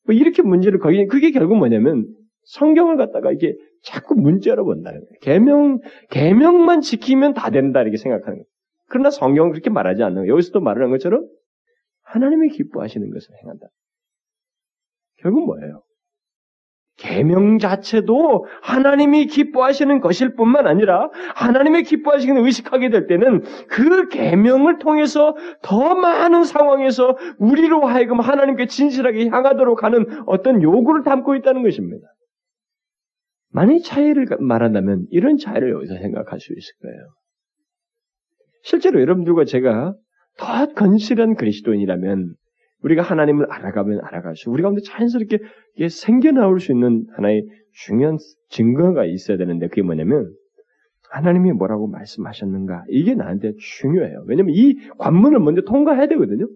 뭐 0.06 0.16
이렇게 0.16 0.42
문제를 0.42 0.80
거기 0.80 1.06
그게 1.08 1.32
결국 1.32 1.58
뭐냐면 1.58 2.08
성경을 2.44 2.98
갖다가 2.98 3.32
이게 3.32 3.56
자꾸 3.82 4.16
문제로 4.16 4.66
본다는 4.66 5.00
거예요. 5.00 5.12
계명 5.22 5.80
계명만 6.10 6.82
지키면 6.82 7.34
다 7.34 7.50
된다 7.50 7.82
이렇게 7.82 7.98
생각하는 7.98 8.38
거예요. 8.38 8.46
그러나 8.88 9.10
성경은 9.10 9.52
그렇게 9.52 9.70
말하지 9.70 10.04
않는 10.04 10.16
거예요. 10.24 10.34
여기서도 10.34 10.60
말하는 10.62 10.92
것처럼 10.92 11.28
하나님이 12.04 12.50
기뻐하시는 12.50 13.10
것을 13.10 13.36
행한다. 13.42 13.68
결국 15.18 15.46
뭐예요? 15.46 15.85
계명 16.98 17.58
자체도 17.60 18.46
하나님이 18.62 19.26
기뻐하시는 19.28 20.00
것일 20.00 20.36
뿐만 20.36 20.66
아니라 20.66 21.10
하나님의 21.36 21.84
기뻐하시는 21.84 22.46
의식하게 22.46 22.90
될 22.90 23.08
때는 23.08 23.44
그 23.68 24.08
계명을 24.08 24.80
통해서 24.80 25.36
더 25.62 25.94
많은 25.96 26.46
상황에서 26.46 27.18
우리로 27.38 27.86
하여금 27.86 28.20
하나님께 28.22 28.68
진실하게 28.68 29.28
향하도록 29.28 29.84
하는 29.84 30.06
어떤 30.26 30.62
요구를 30.62 31.04
담고 31.04 31.36
있다는 31.36 31.64
것입니다. 31.64 32.08
만약 33.50 33.80
차이를 33.84 34.28
말한다면 34.40 35.06
이런 35.12 35.38
차이를 35.38 35.72
여기서 35.72 35.96
생각할 35.98 36.40
수 36.40 36.54
있을 36.54 36.74
거예요. 36.82 37.08
실제로 38.64 39.02
여러분들과 39.02 39.46
제가 39.46 39.94
더 40.38 40.74
건실한 40.74 41.36
그리스도인이라면 41.36 42.36
우리가 42.86 43.02
하나님을 43.02 43.52
알아가면 43.52 44.02
알아갈수록 44.04 44.54
우리 44.54 44.62
가운데 44.62 44.80
자연스럽게 44.82 45.40
생겨나올 45.90 46.60
수 46.60 46.72
있는 46.72 47.08
하나의 47.16 47.48
중요한 47.72 48.18
증거가 48.50 49.06
있어야 49.06 49.38
되는데 49.38 49.68
그게 49.68 49.82
뭐냐면 49.82 50.32
하나님이 51.10 51.52
뭐라고 51.54 51.88
말씀하셨는가 51.88 52.86
이게 52.90 53.16
나한테 53.16 53.54
중요해요. 53.58 54.26
왜냐면 54.28 54.54
이 54.56 54.76
관문을 55.00 55.40
먼저 55.40 55.62
통과해야 55.62 56.08
되거든요. 56.10 56.48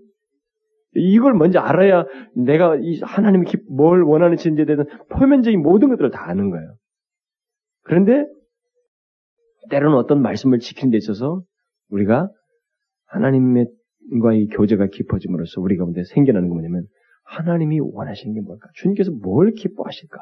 이걸 0.94 1.34
먼저 1.34 1.60
알아야 1.60 2.06
내가 2.36 2.76
이 2.76 3.00
하나님이 3.02 3.46
뭘 3.68 4.04
원하는지에 4.04 4.66
대한 4.66 4.86
표면적인 5.12 5.62
모든 5.62 5.90
것들을 5.90 6.12
다 6.12 6.30
아는 6.30 6.52
거예요. 6.52 6.76
그런데 7.84 8.26
때로는 9.72 9.98
어떤 9.98 10.22
말씀을 10.22 10.60
지키는 10.60 10.92
데 10.92 10.98
있어서 10.98 11.42
우리가 11.90 12.30
하나님의 13.08 13.68
과의 14.22 14.48
교제가 14.48 14.88
깊어짐으로써 14.88 15.62
우리 15.62 15.78
가운데 15.78 16.04
생겨나는 16.04 16.50
게 16.50 16.54
뭐냐면 16.54 16.86
하나님이 17.26 17.80
원하시는 17.80 18.34
게 18.34 18.42
뭘까? 18.42 18.68
주님께서 18.76 19.12
뭘 19.12 19.52
기뻐하실까? 19.52 20.18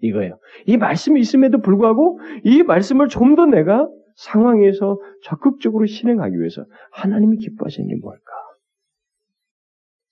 이거예요. 0.00 0.38
이 0.66 0.76
말씀이 0.76 1.20
있음에도 1.20 1.58
불구하고 1.60 2.18
이 2.44 2.62
말씀을 2.62 3.08
좀 3.08 3.36
더 3.36 3.46
내가 3.46 3.88
상황에서 4.16 4.98
적극적으로 5.24 5.86
실행하기 5.86 6.38
위해서 6.38 6.64
하나님이 6.92 7.38
기뻐하시는 7.38 7.88
게 7.88 7.94
뭘까? 8.02 8.20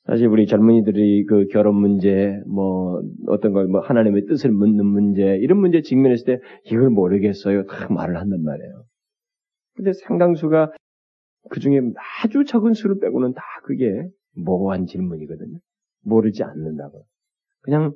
사실 0.07 0.27
우리 0.29 0.47
젊은이들이 0.47 1.27
그 1.27 1.47
결혼 1.53 1.77
문제, 1.77 2.41
뭐 2.49 3.01
어떤 3.29 3.53
걸 3.53 3.67
뭐 3.69 3.81
하나님의 3.81 4.27
뜻을 4.27 4.51
묻는 4.51 4.87
문제 4.87 5.37
이런 5.37 5.59
문제 5.59 5.83
직면했을 5.83 6.25
때 6.27 6.43
이걸 6.65 6.91
모르겠어요. 6.91 7.67
다 7.67 7.89
말을 7.93 8.17
한단 8.17 8.43
말이에요. 8.43 8.85
근데 9.77 9.93
상당수가 9.93 10.73
그 11.49 11.61
중에 11.61 11.81
아주 12.23 12.45
적은 12.45 12.75
수를 12.75 12.99
빼고는 13.01 13.33
다 13.33 13.43
그게 13.65 14.09
모호한 14.37 14.87
질문이거든요. 14.87 15.59
모르지 16.03 16.45
않는다고. 16.45 17.05
그냥 17.63 17.93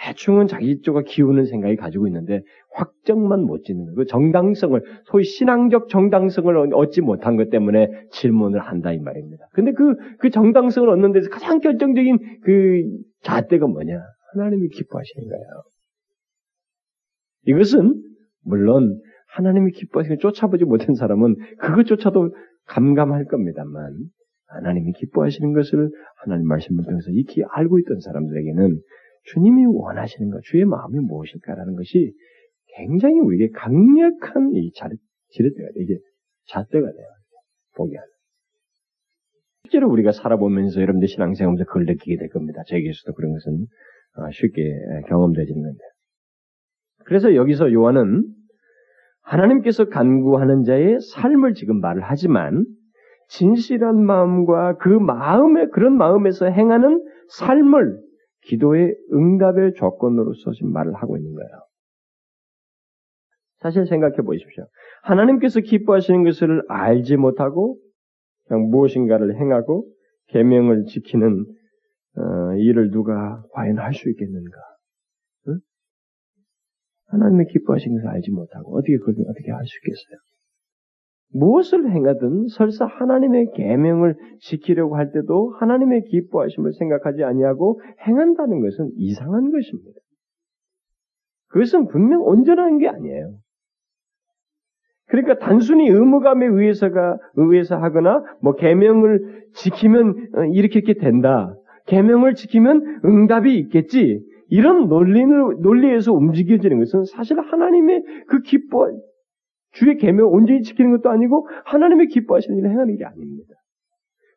대충은 0.00 0.46
자기 0.46 0.80
쪽과 0.80 1.02
기우는 1.02 1.46
생각이 1.46 1.76
가지고 1.76 2.06
있는데 2.06 2.42
확정만 2.72 3.42
못 3.42 3.64
짓는 3.64 3.84
거예요. 3.84 3.96
그 3.96 4.04
정당성을 4.06 4.80
소위 5.04 5.24
신앙적 5.24 5.88
정당성을 5.88 6.72
얻지 6.72 7.00
못한 7.00 7.36
것 7.36 7.50
때문에 7.50 7.88
질문을 8.12 8.60
한다 8.60 8.92
이 8.92 8.98
말입니다. 8.98 9.46
근데 9.52 9.72
그, 9.72 9.96
그 10.18 10.30
정당성을 10.30 10.88
얻는 10.88 11.12
데서 11.12 11.30
가장 11.30 11.58
결정적인 11.58 12.18
그 12.42 12.82
잣대가 13.22 13.66
뭐냐? 13.66 14.00
하나님이 14.34 14.68
기뻐하시는 14.68 15.28
거예요. 15.28 15.44
이것은 17.46 18.00
물론 18.44 19.00
하나님이 19.28 19.72
기뻐하시는 19.72 20.18
쫓아보지 20.20 20.64
못한 20.64 20.94
사람은 20.94 21.36
그것조차도 21.58 22.34
감감할 22.68 23.24
겁니다만 23.26 23.94
하나님이 24.46 24.92
기뻐하시는 24.92 25.52
것을 25.52 25.90
하나님 26.22 26.46
말씀을 26.46 26.84
통해서 26.84 27.10
익히 27.10 27.42
알고 27.50 27.78
있던 27.80 28.00
사람들에게는 28.00 28.80
주님이 29.24 29.66
원하시는 29.66 30.30
것, 30.30 30.42
주의 30.44 30.64
마음이 30.64 30.98
무엇일까라는 31.00 31.76
것이 31.76 32.12
굉장히 32.76 33.20
우리에게 33.20 33.52
강력한 33.52 34.52
이 34.54 34.70
지렛대가 34.72 35.68
돼. 35.74 35.82
이게 35.82 35.98
잣대가 36.46 36.86
돼요. 36.86 37.06
보게 37.76 37.96
하는. 37.96 38.08
실제로 39.64 39.90
우리가 39.90 40.12
살아보면서 40.12 40.80
여러분들 40.80 41.08
신앙생활에서 41.08 41.64
그걸 41.64 41.84
느끼게 41.84 42.16
될 42.16 42.28
겁니다. 42.30 42.62
저에게서도 42.68 43.12
그런 43.14 43.32
것은 43.32 43.66
어, 44.16 44.30
쉽게 44.32 44.62
경험되지는 45.08 45.62
건데. 45.62 45.78
그래서 47.04 47.34
여기서 47.34 47.72
요한은 47.72 48.24
하나님께서 49.28 49.88
간구하는 49.88 50.64
자의 50.64 50.98
삶을 51.00 51.54
지금 51.54 51.80
말을 51.80 52.02
하지만 52.02 52.64
진실한 53.28 54.02
마음과 54.04 54.78
그 54.78 54.88
마음의 54.88 55.68
그런 55.70 55.96
마음에서 55.98 56.46
행하는 56.46 57.04
삶을 57.28 58.00
기도의 58.46 58.94
응답의 59.12 59.74
조건으로서 59.74 60.52
지금 60.52 60.72
말을 60.72 60.94
하고 60.94 61.18
있는 61.18 61.34
거예요. 61.34 61.50
사실 63.58 63.86
생각해 63.86 64.16
보십시오. 64.18 64.64
하나님께서 65.02 65.60
기뻐하시는 65.60 66.24
것을 66.24 66.62
알지 66.68 67.16
못하고 67.16 67.76
그냥 68.46 68.70
무엇인가를 68.70 69.36
행하고 69.36 69.86
계명을 70.28 70.84
지키는 70.86 71.44
어, 72.16 72.54
일을 72.56 72.90
누가 72.90 73.42
과연 73.52 73.78
할 73.78 73.92
수 73.92 74.08
있겠는가? 74.08 74.56
응? 77.12 77.14
하나님의 77.14 77.46
기뻐하시는 77.46 77.96
것을 77.96 78.08
알지 78.08 78.30
못하고 78.30 78.76
어떻게 78.76 78.96
그걸 78.98 79.14
어떻게 79.28 79.50
할수 79.50 79.70
있겠어요? 79.82 80.18
무엇을 81.30 81.90
행하든 81.90 82.48
설사 82.48 82.86
하나님의 82.86 83.52
계명을 83.54 84.16
지키려고 84.40 84.96
할 84.96 85.12
때도 85.12 85.54
하나님의 85.58 86.04
기뻐하심을 86.04 86.72
생각하지 86.72 87.22
아니하고 87.22 87.80
행한다는 88.06 88.60
것은 88.60 88.90
이상한 88.96 89.50
것입니다. 89.50 90.00
그것은 91.48 91.88
분명 91.88 92.22
온전한 92.22 92.78
게 92.78 92.88
아니에요. 92.88 93.38
그러니까 95.08 95.38
단순히 95.38 95.88
의무감에 95.88 96.46
의해서가 96.46 97.18
의해서 97.36 97.76
하거나 97.76 98.22
뭐 98.42 98.54
계명을 98.54 99.46
지키면 99.54 100.28
어, 100.34 100.44
이렇게 100.44 100.80
이렇게 100.80 100.94
된다. 100.94 101.54
계명을 101.86 102.34
지키면 102.34 103.00
응답이 103.04 103.58
있겠지. 103.58 104.22
이런 104.48 104.88
논리를 104.88 105.56
논리에서 105.60 106.12
움직여지는 106.12 106.78
것은 106.78 107.04
사실 107.04 107.38
하나님의 107.38 108.02
그 108.28 108.40
기뻐 108.42 108.90
주의 109.72 109.96
계명 109.96 110.32
온전히 110.32 110.62
지키는 110.62 110.90
것도 110.96 111.10
아니고 111.10 111.48
하나님의 111.64 112.08
기뻐하시는 112.08 112.56
일을 112.58 112.70
행하는 112.70 112.96
게 112.96 113.04
아닙니다. 113.04 113.54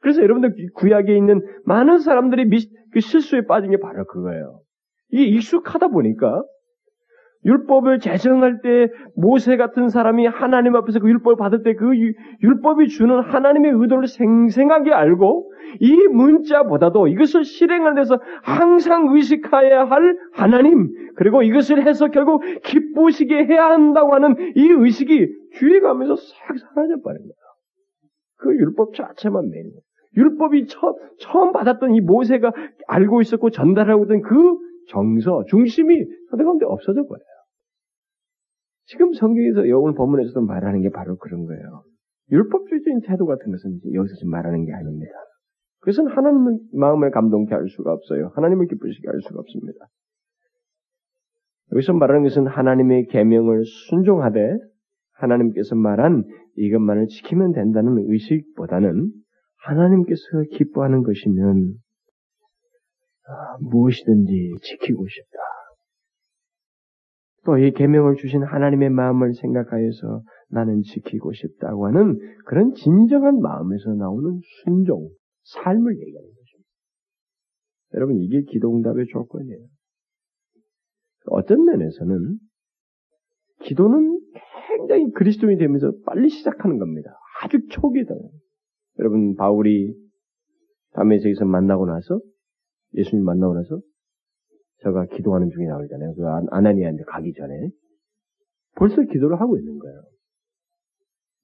그래서 0.02 0.21
여러분들 0.21 0.56
구약에 0.74 1.15
있는 1.15 1.41
많은 1.65 2.00
사람들이 2.00 2.45
미, 2.45 2.58
그 2.91 3.00
실수에 3.00 3.45
빠진 3.45 3.71
게 3.71 3.78
바로 3.78 4.06
그거예요. 4.06 4.62
이게 5.10 5.26
익숙하다 5.26 5.89
보니까 5.89 6.43
율법을 7.45 7.99
제정할 7.99 8.62
때 8.62 8.89
모세 9.15 9.58
같은 9.58 9.89
사람이 9.89 10.27
하나님 10.27 10.75
앞에서 10.75 10.99
그 10.99 11.10
율법을 11.10 11.38
받을 11.38 11.63
때 11.63 11.73
그 11.73 11.91
율법이 12.43 12.88
주는 12.89 13.19
하나님의 13.19 13.71
의도를 13.73 14.08
생생하게 14.08 14.91
알고 14.91 15.51
이 15.80 16.08
문자보다도 16.08 17.08
이것을 17.08 17.43
실행하는 17.43 17.95
데서 17.95 18.19
항상 18.43 19.08
의식해야 19.15 19.86
할 19.86 20.17
하나님 20.34 20.89
그리고 21.15 21.41
이것을 21.41 21.86
해서 21.86 22.10
결국 22.10 22.43
기쁘시게 22.63 23.45
해야 23.45 23.69
한다고 23.69 24.13
하는 24.13 24.36
이 24.56 24.67
의식이 24.69 25.27
주의가면서 25.54 26.15
싹 26.15 26.58
사라져 26.58 27.01
버린 27.01 27.19
거예요. 27.21 27.36
그 28.38 28.56
율법 28.56 28.95
자체만 28.95 29.49
매는. 29.49 29.71
율법이 30.17 30.67
처음, 30.67 30.93
처음 31.19 31.54
받았던 31.54 31.95
이 31.95 32.01
모세가 32.01 32.51
알고 32.88 33.21
있었고 33.21 33.49
전달하고 33.51 34.06
있던 34.06 34.21
그 34.21 34.58
정서, 34.89 35.45
중심이 35.47 36.04
사대 36.30 36.43
가운데 36.43 36.65
없어져 36.65 37.04
버려요. 37.04 37.30
지금 38.91 39.13
성경에서 39.13 39.62
오늘 39.77 39.93
본문에서도 39.95 40.41
말하는 40.41 40.82
게 40.82 40.89
바로 40.89 41.15
그런 41.17 41.45
거예요. 41.45 41.84
율법주의적인 42.30 43.01
태도 43.08 43.25
같은 43.25 43.51
것은 43.51 43.80
여기서 43.93 44.15
지금 44.15 44.32
말하는 44.32 44.65
게 44.65 44.73
아닙니다. 44.73 45.13
그것은 45.80 46.08
하나님의 46.08 46.60
마음을 46.73 47.10
감동케 47.12 47.56
할 47.56 47.67
수가 47.69 47.93
없어요. 47.93 48.32
하나님을 48.36 48.67
기쁘시게 48.67 49.08
할 49.08 49.21
수가 49.21 49.39
없습니다. 49.39 49.88
여기서 51.71 51.93
말하는 51.93 52.23
것은 52.23 52.47
하나님의 52.47 53.08
계명을 53.08 53.63
순종하되 53.89 54.58
하나님께서 55.13 55.75
말한 55.75 56.25
이것만을 56.58 57.08
지키면 57.08 57.54
된다는 57.54 57.95
의식보다는 58.10 59.10
하나님께서 59.63 60.21
기뻐하는 60.51 61.04
것이면 61.04 61.75
아, 63.27 63.58
무엇이든지 63.62 64.56
지키고 64.62 65.08
싶다. 65.08 65.39
또 67.45 67.58
이 67.58 67.71
계명을 67.71 68.15
주신 68.17 68.43
하나님의 68.43 68.89
마음을 68.91 69.34
생각하여서 69.34 70.23
나는 70.49 70.82
지키고 70.84 71.34
싶다고 71.34 71.88
하는 71.88 72.19
그런 72.45 72.73
진정한 72.73 73.39
마음에서 73.39 73.93
나오는 73.95 74.39
순종, 74.63 75.10
삶을 75.43 75.99
얘기하는 75.99 76.30
것입니다. 76.30 76.69
여러분 77.95 78.17
이게 78.17 78.43
기도응답의 78.43 79.08
조건이에요. 79.08 79.65
어떤 81.27 81.65
면에서는 81.65 82.38
기도는 83.63 84.19
굉장히 84.67 85.12
그리스도인이 85.12 85.60
되면서 85.60 85.91
빨리 86.06 86.30
시작하는 86.30 86.77
겁니다. 86.77 87.12
아주 87.43 87.60
초기다. 87.69 88.13
여러분 88.99 89.36
바울이 89.36 89.95
담에색에서 90.93 91.45
만나고 91.45 91.86
나서 91.86 92.19
예수님 92.95 93.23
만나고 93.23 93.54
나서 93.56 93.80
제가 94.83 95.05
기도하는 95.05 95.49
중에 95.49 95.65
나오잖아요. 95.67 96.13
그 96.15 96.23
아나니아한테 96.49 97.03
가기 97.03 97.33
전에 97.33 97.69
벌써 98.75 99.01
기도를 99.01 99.39
하고 99.39 99.57
있는 99.57 99.77
거예요. 99.77 100.01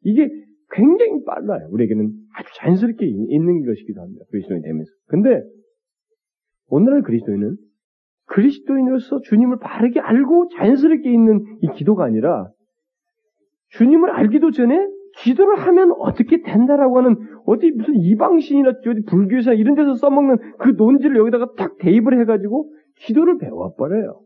이게 0.02 0.30
굉장히 0.72 1.24
빨라요. 1.26 1.68
우리에게는 1.72 2.12
아주 2.34 2.50
자연스럽게 2.56 3.06
있는 3.06 3.66
것이기도 3.66 4.02
합니다. 4.02 4.26
그리스도인이 4.32 4.64
되면서. 4.64 4.92
근데 5.08 5.42
오늘날 6.70 7.02
그리스도인은 7.04 7.56
그리스도인으로서 8.26 9.22
주님을 9.22 9.60
바르게 9.60 10.00
알고 10.00 10.50
자연스럽게 10.58 11.12
있는 11.12 11.60
이 11.62 11.68
기도가 11.76 12.06
아니라 12.06 12.50
주님을 13.70 14.10
알기도 14.12 14.52
전에 14.52 14.88
기도를 15.20 15.58
하면 15.58 15.94
어떻게 16.00 16.42
된다라고 16.42 16.98
하는 16.98 17.16
어디 17.46 17.72
무슨 17.72 17.96
이방신이나 17.96 18.70
어디 18.70 19.02
불교사 19.08 19.54
이런 19.54 19.76
데서 19.76 19.96
써먹는 19.96 20.38
그 20.60 20.70
논지를 20.78 21.18
여기다가 21.18 21.54
딱 21.58 21.78
대입을 21.80 22.20
해가지고 22.22 22.72
기도를 23.00 23.38
배워버려요. 23.38 24.22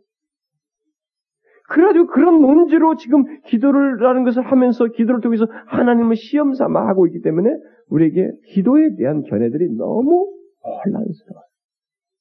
그래가지고 1.70 2.08
그런 2.08 2.42
논지로 2.42 2.96
지금 2.96 3.24
기도를 3.46 4.06
하는 4.06 4.24
것을 4.24 4.42
하면서 4.44 4.86
기도를 4.88 5.22
통해서 5.22 5.48
하나님을 5.68 6.16
시험 6.18 6.54
삼아 6.54 6.88
하고 6.88 7.08
있기 7.08 7.22
때문에 7.22 7.50
우리에게 7.90 8.30
기도에 8.48 8.96
대한 8.98 9.24
견해들이 9.24 9.70
너무 9.78 10.28
혼란스러워요. 10.64 11.46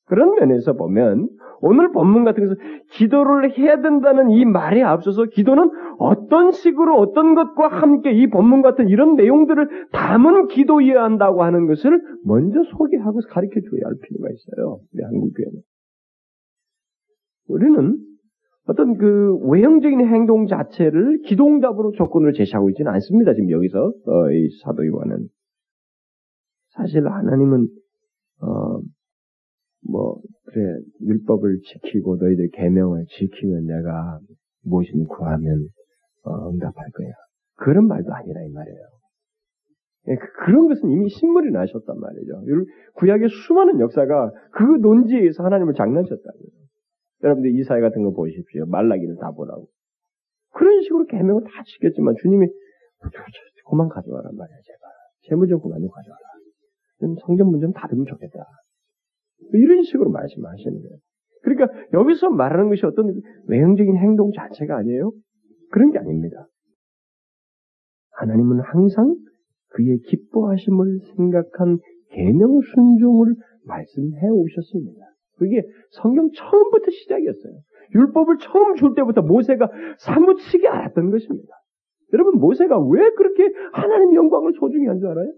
그런 0.07 0.35
면에서 0.35 0.73
보면 0.73 1.29
오늘 1.61 1.93
본문 1.93 2.25
같은 2.25 2.43
것은 2.43 2.57
기도를 2.91 3.57
해야 3.57 3.81
된다는 3.81 4.31
이 4.31 4.45
말에 4.45 4.83
앞서서 4.83 5.25
기도는 5.27 5.71
어떤 5.99 6.51
식으로 6.51 6.97
어떤 6.97 7.35
것과 7.35 7.69
함께 7.69 8.11
이 8.13 8.29
본문 8.29 8.63
같은 8.63 8.89
이런 8.89 9.15
내용들을 9.15 9.89
담은 9.93 10.49
기도해야 10.49 11.05
한다고 11.05 11.45
하는 11.45 11.67
것을 11.67 12.01
먼저 12.25 12.63
소개하고 12.77 13.21
가르쳐 13.29 13.61
줘야 13.61 13.83
할 13.85 13.95
필요가 14.03 14.29
있어요. 14.31 14.81
우리 14.93 15.05
한국 15.05 15.33
교회는. 15.37 15.61
우리는 17.51 17.99
어떤 18.67 18.97
그 18.97 19.37
외형적인 19.49 20.01
행동 20.01 20.47
자체를 20.47 21.23
기동답으로 21.27 21.93
조건으로 21.93 22.33
제시하고 22.33 22.71
있지는 22.71 22.93
않습니다. 22.93 23.35
지금 23.35 23.51
여기서 23.51 23.93
어, 24.07 24.31
이 24.31 24.49
사도 24.63 24.87
요한은 24.87 25.29
사실 26.71 27.07
하나님은 27.07 27.67
어, 28.43 28.81
뭐 29.91 30.21
그래 30.45 30.79
율법을 31.01 31.61
지키고 31.65 32.17
너희들 32.17 32.51
계명을 32.53 33.07
지키면 33.09 33.67
내가 33.67 34.21
무엇이든 34.65 35.05
구하면 35.07 35.67
어, 36.25 36.51
응답할 36.51 36.91
거야. 36.93 37.09
그런 37.57 37.89
말도 37.89 38.13
아니라 38.13 38.43
이 38.43 38.51
말이에요. 38.51 38.81
예, 40.09 40.15
그, 40.15 40.45
그런 40.45 40.69
것은 40.69 40.89
이미 40.91 41.09
신물이 41.09 41.51
나셨단 41.51 41.99
말이죠. 41.99 42.43
구약의 42.95 43.29
수많은 43.29 43.81
역사가 43.81 44.31
그 44.53 44.63
논지에 44.81 45.33
서 45.33 45.45
하나님을 45.45 45.75
장난쳤다고요. 45.75 46.60
여러분들 47.23 47.59
이사회 47.59 47.81
같은 47.81 48.03
거 48.03 48.11
보십시오. 48.13 48.67
말라기를 48.67 49.17
다 49.21 49.31
보라고. 49.33 49.69
그런 50.53 50.83
식으로 50.83 51.07
개명을 51.07 51.45
다 51.45 51.63
시켰지만 51.65 52.15
주님이 52.21 52.47
그만 53.69 53.89
가져와란 53.89 54.35
말이야 54.35 54.57
제발. 54.65 54.91
재무적 55.23 55.63
그만 55.63 55.81
좀 55.81 55.89
가져와라. 55.91 56.31
성경 57.27 57.51
문제는 57.51 57.73
다르면 57.73 58.05
좋겠다. 58.07 58.45
이런 59.53 59.83
식으로 59.83 60.11
말씀하시는 60.11 60.83
거예요. 60.83 60.97
그러니까 61.43 61.69
여기서 61.95 62.31
말하는 62.31 62.69
것이 62.69 62.85
어떤 62.85 63.21
외형적인 63.47 63.97
행동 63.97 64.31
자체가 64.33 64.77
아니에요. 64.77 65.13
그런 65.71 65.91
게 65.93 65.99
아닙니다. 65.99 66.47
하나님은 68.13 68.61
항상 68.61 69.17
그의 69.69 69.99
기뻐하심을 70.01 70.99
생각한 71.17 71.79
계명 72.11 72.61
순종을 72.75 73.35
말씀해 73.65 74.29
오셨습니다. 74.29 75.10
그게 75.41 75.63
성경 75.91 76.31
처음부터 76.33 76.91
시작이었어요. 76.91 77.53
율법을 77.95 78.37
처음 78.39 78.77
줄 78.77 78.95
때부터 78.95 79.23
모세가 79.23 79.69
사무치게 79.99 80.69
알았던 80.69 81.11
것입니다. 81.11 81.49
여러분 82.13 82.39
모세가 82.39 82.79
왜 82.91 83.11
그렇게 83.13 83.49
하나님 83.73 84.15
영광을 84.15 84.53
소중히 84.53 84.87
한 84.87 84.99
줄 85.01 85.09
알아요? 85.09 85.33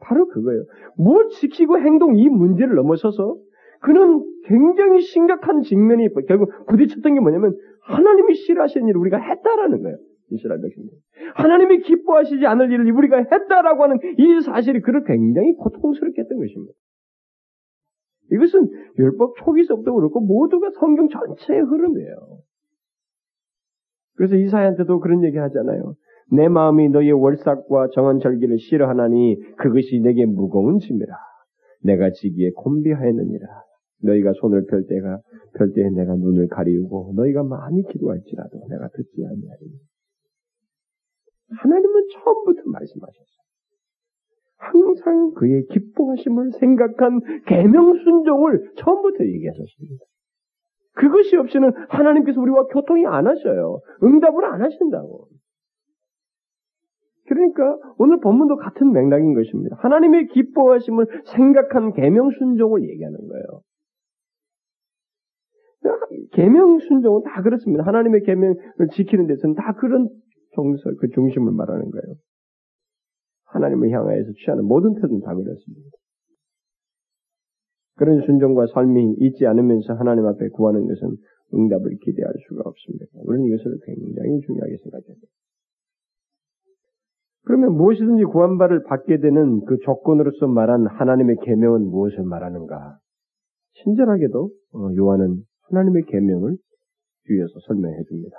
바로 0.00 0.26
그거예요. 0.28 0.64
뭘 0.98 1.28
지키고 1.30 1.78
행동 1.78 2.16
이 2.18 2.28
문제를 2.28 2.74
넘어서서 2.74 3.36
그는 3.80 4.22
굉장히 4.46 5.00
심각한 5.00 5.62
직면이 5.62 6.08
결국 6.26 6.50
부딪혔던 6.68 7.14
게 7.14 7.20
뭐냐면 7.20 7.56
하나님이 7.82 8.34
싫어하시는 8.34 8.88
일을 8.88 9.00
우리가 9.00 9.18
했다라는 9.18 9.82
거예요. 9.82 9.96
이스라엘 10.30 10.60
백성들. 10.60 10.92
하나님이 11.34 11.78
기뻐하시지 11.80 12.44
않을 12.46 12.72
일을 12.72 12.90
우리가 12.92 13.18
했다라고 13.30 13.82
하는 13.84 13.98
이 14.18 14.40
사실이 14.40 14.80
그를 14.80 15.04
굉장히 15.04 15.54
고통스럽게 15.54 16.22
했던 16.22 16.38
것입니다. 16.38 16.72
이것은 18.32 18.70
율법 18.98 19.36
초기서부터 19.36 19.92
그렇고 19.92 20.20
모두가 20.20 20.70
성경 20.78 21.08
전체의 21.08 21.60
흐름이에요. 21.60 22.38
그래서 24.16 24.36
이사야한테도 24.36 25.00
그런 25.00 25.24
얘기 25.24 25.38
하잖아요. 25.38 25.94
내 26.32 26.48
마음이 26.48 26.88
너의 26.88 27.12
월삭과 27.12 27.88
정한 27.92 28.18
절기를 28.20 28.58
싫어하나니 28.58 29.36
그것이 29.56 30.00
내게 30.00 30.24
무거운 30.24 30.78
짐이라. 30.78 31.14
내가 31.82 32.10
지기에 32.10 32.52
곤비하였느니라. 32.56 33.46
너희가 34.02 34.32
손을 34.40 34.66
펼 34.66 34.86
때가 34.86 35.20
펼 35.54 35.72
때에 35.72 35.90
내가 35.90 36.14
눈을 36.14 36.48
가리우고 36.48 37.14
너희가 37.16 37.42
많이 37.42 37.82
기도할지라도 37.82 38.66
내가 38.68 38.88
듣지 38.88 39.24
아니하리니. 39.24 39.72
하나님은 41.56 42.06
처음부터 42.12 42.62
말씀하셨어요. 42.70 43.33
항상 44.56 45.32
그의 45.34 45.66
기뻐하심을 45.66 46.52
생각한 46.52 47.20
계명 47.46 47.94
순종을 47.94 48.72
처음부터 48.76 49.24
얘기하셨습니다. 49.24 50.04
그것이 50.94 51.36
없이는 51.36 51.72
하나님께서 51.88 52.40
우리와 52.40 52.66
교통이 52.66 53.06
안 53.06 53.26
하셔요. 53.26 53.80
응답을 54.02 54.44
안 54.44 54.62
하신다고. 54.62 55.28
그러니까 57.26 57.78
오늘 57.98 58.20
본문도 58.20 58.56
같은 58.56 58.92
맥락인 58.92 59.34
것입니다. 59.34 59.76
하나님의 59.80 60.28
기뻐하심을 60.28 61.06
생각한 61.24 61.92
계명 61.94 62.30
순종을 62.30 62.88
얘기하는 62.88 63.18
거예요. 63.18 63.62
계명 66.32 66.78
순종은 66.78 67.22
다 67.24 67.42
그렇습니다. 67.42 67.84
하나님의 67.84 68.22
계명을 68.22 68.88
지키는 68.92 69.26
데서는 69.26 69.54
다 69.54 69.74
그런 69.74 70.08
정서, 70.54 70.90
그 71.00 71.08
중심을 71.08 71.52
말하는 71.52 71.90
거예요. 71.90 72.14
하나님을 73.54 73.90
향하여서 73.90 74.32
취하는 74.44 74.64
모든 74.64 74.94
태도는 74.94 75.20
다 75.20 75.34
그렇습니다. 75.34 75.90
그런 77.96 78.20
순종과 78.22 78.66
삶이 78.74 79.16
있지 79.20 79.46
않으면서 79.46 79.94
하나님 79.94 80.26
앞에 80.26 80.48
구하는 80.48 80.86
것은 80.88 81.16
응답을 81.54 81.98
기대할 82.02 82.32
수가 82.48 82.62
없습니다. 82.64 83.06
우리는 83.24 83.46
이것을 83.46 83.78
굉장히 83.84 84.40
중요하게 84.40 84.76
생각해야 84.82 85.14
돼요. 85.14 85.30
그러면 87.44 87.76
무엇이든지 87.76 88.24
구한 88.24 88.58
바를 88.58 88.82
받게 88.84 89.18
되는 89.18 89.64
그 89.66 89.76
조건으로서 89.84 90.48
말한 90.48 90.86
하나님의 90.86 91.36
계명은 91.44 91.82
무엇을 91.82 92.24
말하는가? 92.24 92.98
친절하게도 93.74 94.50
어, 94.72 94.88
요한은 94.96 95.42
하나님의 95.68 96.04
계명을 96.08 96.56
뒤에서 97.26 97.52
설명해 97.66 98.02
줍니다. 98.08 98.36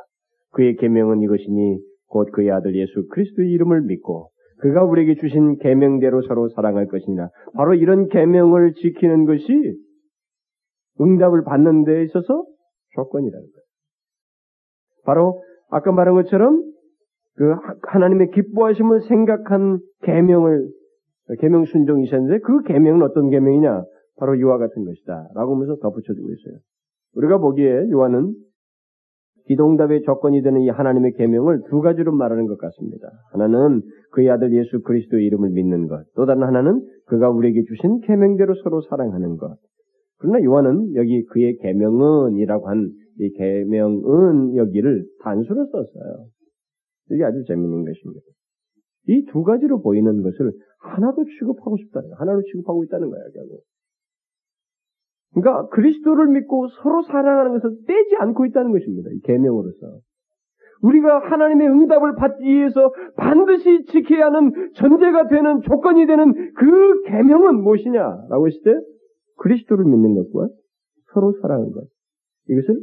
그의 0.52 0.76
계명은 0.78 1.22
이것이니 1.22 1.80
곧 2.08 2.32
그의 2.32 2.52
아들 2.52 2.76
예수 2.76 3.08
그리스도의 3.10 3.52
이름을 3.52 3.84
믿고 3.84 4.30
그가 4.60 4.84
우리에게 4.84 5.16
주신 5.16 5.58
계명대로 5.58 6.22
서로 6.24 6.50
사랑할 6.50 6.88
것이냐. 6.88 7.30
바로 7.56 7.74
이런 7.74 8.08
계명을 8.08 8.74
지키는 8.74 9.26
것이 9.26 9.78
응답을 11.02 11.44
받는 11.44 11.84
데 11.84 12.04
있어서 12.04 12.46
조건이라는 12.94 13.46
거예요. 13.46 13.66
바로 15.06 15.42
아까 15.70 15.92
말한 15.92 16.16
것처럼 16.16 16.64
그 17.36 17.54
하나님의 17.88 18.32
기뻐하심을 18.32 19.02
생각한 19.08 19.80
계명을 20.04 20.70
계명 21.40 21.66
순종이셨는데 21.66 22.40
그 22.40 22.64
계명은 22.64 23.02
어떤 23.02 23.30
계명이냐? 23.30 23.84
바로 24.18 24.36
이와 24.36 24.58
같은 24.58 24.86
것이다라고 24.86 25.56
하면서 25.56 25.76
덧붙여주고 25.82 26.30
있어요. 26.32 26.60
우리가 27.16 27.38
보기에 27.40 27.90
요한은 27.92 28.34
기동답의 29.48 30.04
조건이 30.04 30.42
되는 30.42 30.62
이 30.62 30.70
하나님의 30.70 31.14
계명을 31.14 31.64
두 31.70 31.82
가지로 31.82 32.12
말하는 32.14 32.48
것 32.48 32.58
같습니다. 32.58 33.10
하나는 33.32 33.82
그의 34.12 34.30
아들 34.30 34.54
예수 34.54 34.82
그리스도의 34.82 35.26
이름을 35.26 35.50
믿는 35.52 35.88
것, 35.88 36.04
또 36.16 36.26
다른 36.26 36.44
하나는 36.44 36.82
그가 37.06 37.30
우리에게 37.30 37.64
주신 37.68 38.00
계명대로 38.02 38.56
서로 38.64 38.82
사랑하는 38.82 39.38
것. 39.38 39.58
그러나 40.18 40.44
요한은 40.44 40.96
여기 40.96 41.24
그의 41.26 41.58
계명은이라고 41.58 42.68
한 42.70 43.06
이 43.18 43.30
계명은 43.32 44.56
여기를 44.58 45.06
단수로 45.22 45.66
썼어요. 45.68 46.26
이게 47.12 47.24
아주 47.24 47.44
재밌는 47.48 47.86
것입니다. 47.86 48.22
이 49.08 49.26
두 49.32 49.44
가지로 49.44 49.82
보이는 49.82 50.22
것을 50.22 50.52
하나도 50.80 51.24
취급하고 51.24 51.78
싶다. 51.78 52.02
하나로 52.18 52.42
취급하고 52.44 52.84
있다는 52.84 53.10
거예요, 53.10 53.26
결국. 53.34 53.62
그러니까 55.36 55.68
그리스도를 55.70 56.28
믿고 56.28 56.70
서로 56.82 57.04
사랑하는 57.04 57.60
것을 57.60 57.78
떼지 57.86 58.16
않고 58.20 58.46
있다는 58.46 58.72
것입니다. 58.72 59.10
이 59.14 59.20
계명으로서. 59.24 60.00
우리가 60.82 61.20
하나님의 61.20 61.68
응답을 61.68 62.16
받기 62.16 62.44
위해서 62.44 62.94
반드시 63.18 63.86
지켜야 63.86 64.26
하는 64.28 64.72
전제가 64.76 65.28
되는 65.28 65.62
조건이 65.62 66.06
되는 66.06 66.54
그 66.54 67.04
계명은 67.04 67.64
무엇이냐라고 67.64 68.48
했을 68.48 68.62
때 68.64 68.72
그리스도를 69.38 69.86
믿는 69.86 70.16
것과 70.16 70.48
서로 71.14 71.34
사랑하는 71.42 71.72
것 71.72 71.86
이것을 72.50 72.80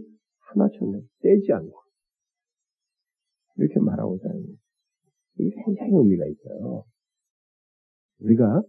하나처럼 0.52 1.00
떼지 1.22 1.52
않고 1.52 1.72
이렇게 3.56 3.74
말하고 3.80 4.18
다니는 4.18 4.46
이게 5.38 5.50
굉장히 5.64 5.92
의미가 5.94 6.24
있어요. 6.26 6.84
우리가 8.20 8.62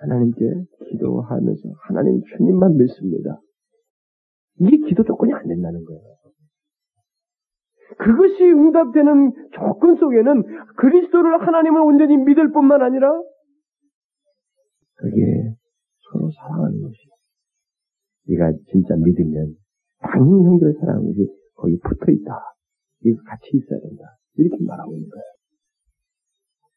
하나님께 0.00 0.38
기도하면서 0.90 1.62
하나님 1.88 2.20
주님만 2.36 2.76
믿습니다. 2.76 3.40
이게 4.60 4.76
기도 4.88 5.04
조건이 5.04 5.32
안 5.32 5.46
된다는 5.46 5.84
거예요. 5.84 6.02
그것이 7.98 8.44
응답되는 8.44 9.50
조건 9.52 9.96
속에는 9.96 10.42
그리스도를 10.76 11.40
하나님을 11.40 11.80
온전히 11.80 12.16
믿을 12.16 12.52
뿐만 12.52 12.82
아니라 12.82 13.10
그게 14.94 15.54
서로 16.10 16.30
사랑하는 16.30 16.80
것이요. 16.80 17.12
네가 18.28 18.52
진짜 18.70 18.94
믿으면 18.96 19.54
당연히 20.00 20.44
형제를 20.44 20.74
사랑하는 20.80 21.06
것이 21.08 21.26
거기 21.54 21.78
붙어 21.78 22.12
있다. 22.12 22.32
이거 23.04 23.22
같이 23.24 23.50
있어야 23.54 23.80
된다. 23.80 24.04
이렇게 24.36 24.56
말하고 24.64 24.94
있는 24.94 25.08
거예요. 25.08 25.24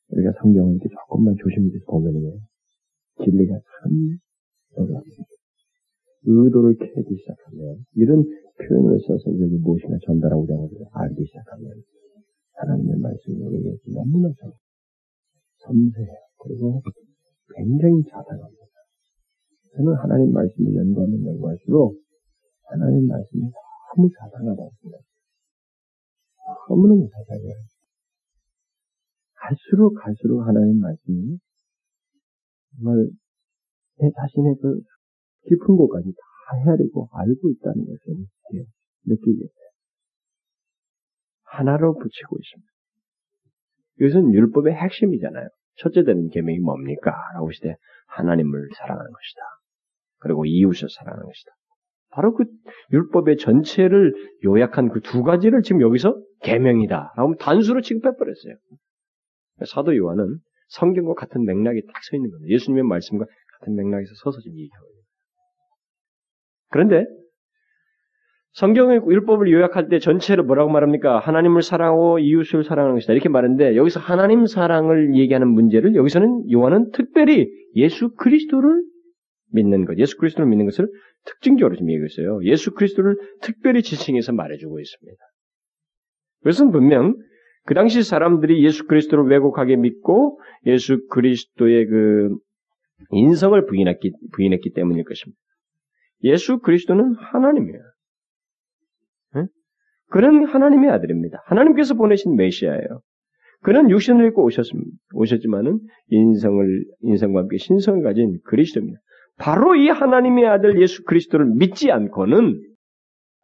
우리가 0.09 0.31
성경을 0.41 0.75
이렇게 0.75 0.89
조금만 0.89 1.35
조심해서 1.37 1.85
보면은 1.87 2.39
진리가 3.23 3.53
참 3.53 4.17
어렵습니다. 4.75 5.29
의도를 6.23 6.77
캐기 6.77 7.17
시작하면 7.17 7.85
이런 7.95 8.23
표현을 8.57 8.99
써서 9.07 9.31
여기 9.39 9.57
무엇이나 9.57 9.97
전달하고자 10.05 10.53
하는 10.53 10.69
알기 10.91 11.25
시작하면 11.25 11.71
하나님의 12.53 12.97
말씀이 12.99 13.41
우리에게 13.41 13.77
너무나 13.93 14.29
좀 14.39 14.51
섬세해요. 15.65 16.17
그리고 16.37 16.81
굉장히 17.55 18.03
자상합니다. 18.09 18.61
저는 19.75 19.93
하나님 19.95 20.31
말씀을 20.31 20.75
연구하면 20.75 21.25
연구할수록 21.25 21.97
하나님 22.69 23.07
말씀이 23.07 23.41
너무 23.41 24.09
자상하다고 24.19 24.71
생각해요. 24.81 25.05
너무너무 26.69 27.07
자상해요. 27.09 27.55
갈수록 29.35 29.93
갈수록 29.95 30.41
하나님 30.41 30.79
말씀이 30.79 31.37
정말 32.75 33.07
내 33.99 34.09
자신의 34.15 34.55
그 34.61 34.81
깊은 35.47 35.75
곳까지 35.75 36.11
다 36.11 36.57
헤아리고 36.65 37.09
알고 37.11 37.49
있다는 37.49 37.85
것을 37.85 38.25
느끼게 39.05 39.39
돼요. 39.39 39.69
하나로 41.43 41.97
붙이고 41.97 42.37
있습니다. 42.39 42.71
이것은 43.99 44.33
율법의 44.33 44.73
핵심이잖아요. 44.73 45.47
첫째 45.77 46.03
되는 46.03 46.29
계명이 46.29 46.59
뭡니까? 46.59 47.13
라고 47.33 47.49
했을 47.49 47.69
때 47.69 47.75
하나님을 48.07 48.69
사랑하는 48.77 49.11
것이다. 49.11 49.41
그리고 50.19 50.45
이웃을 50.45 50.89
사랑하는 50.89 51.25
것이다. 51.25 51.51
바로 52.11 52.33
그 52.33 52.45
율법의 52.91 53.37
전체를 53.37 54.13
요약한 54.45 54.89
그 54.89 54.99
두 54.99 55.23
가지를 55.23 55.61
지금 55.61 55.81
여기서 55.81 56.21
계명이다. 56.41 57.13
라고 57.15 57.35
단수로 57.35 57.81
취급해버렸어요. 57.81 58.55
사도 59.65 59.95
요한은 59.95 60.39
성경과 60.71 61.13
같은 61.13 61.45
맥락이 61.45 61.81
딱 61.87 62.01
서 62.03 62.15
있는 62.15 62.31
겁니다. 62.31 62.51
예수님의 62.53 62.83
말씀과 62.83 63.25
같은 63.59 63.75
맥락에서 63.75 64.13
서서 64.15 64.39
지금 64.41 64.57
얘기하고 64.57 64.85
있는 64.87 64.95
거예요. 64.95 65.05
그런데 66.71 67.05
성경의 68.53 69.01
율법을 69.07 69.49
요약할 69.51 69.87
때 69.87 69.99
전체를 69.99 70.43
뭐라고 70.43 70.69
말합니까? 70.71 71.19
하나님을 71.19 71.61
사랑하고 71.61 72.19
이웃을 72.19 72.63
사랑하는 72.65 72.95
것이다. 72.97 73.13
이렇게 73.13 73.29
말하는데 73.29 73.77
여기서 73.77 73.99
하나님 74.01 74.45
사랑을 74.45 75.15
얘기하는 75.15 75.47
문제를 75.47 75.95
여기서는 75.95 76.51
요한은 76.51 76.91
특별히 76.91 77.49
예수 77.75 78.13
그리스도를 78.15 78.83
믿는 79.53 79.85
것, 79.85 79.97
예수 79.97 80.17
그리스도를 80.17 80.49
믿는 80.49 80.65
것을 80.65 80.89
특징적으로 81.25 81.75
지금 81.75 81.89
얘기하고 81.91 82.05
있어요. 82.07 82.39
예수 82.43 82.73
그리스도를 82.73 83.17
특별히 83.41 83.83
지칭해서 83.83 84.33
말해주고 84.33 84.79
있습니다. 84.79 85.23
그것은 86.39 86.71
분명 86.71 87.15
그 87.65 87.73
당시 87.73 88.03
사람들이 88.03 88.63
예수 88.63 88.87
그리스도를 88.87 89.25
왜곡하게 89.25 89.75
믿고 89.75 90.39
예수 90.65 91.05
그리스도의 91.09 91.85
그 91.87 92.35
인성을 93.11 93.65
부인했기, 93.65 94.11
부인했기 94.33 94.71
때문일 94.73 95.03
것입니다. 95.03 95.39
예수 96.23 96.59
그리스도는 96.59 97.15
하나님이에요. 97.17 97.81
네? 99.35 99.45
그는 100.09 100.45
하나님의 100.45 100.89
아들입니다. 100.91 101.41
하나님께서 101.45 101.95
보내신 101.95 102.35
메시아예요. 102.35 103.01
그는 103.63 103.89
육신을 103.91 104.27
입고 104.27 104.43
오셨습니다. 104.43 104.89
오셨지만은 105.13 105.79
인성을 106.09 106.85
인성과 107.01 107.41
함께 107.41 107.57
신성을 107.57 108.01
가진 108.03 108.39
그리스도입니다. 108.43 108.99
바로 109.37 109.75
이 109.75 109.89
하나님의 109.89 110.47
아들 110.47 110.81
예수 110.81 111.03
그리스도를 111.03 111.45
믿지 111.45 111.91
않고는 111.91 112.59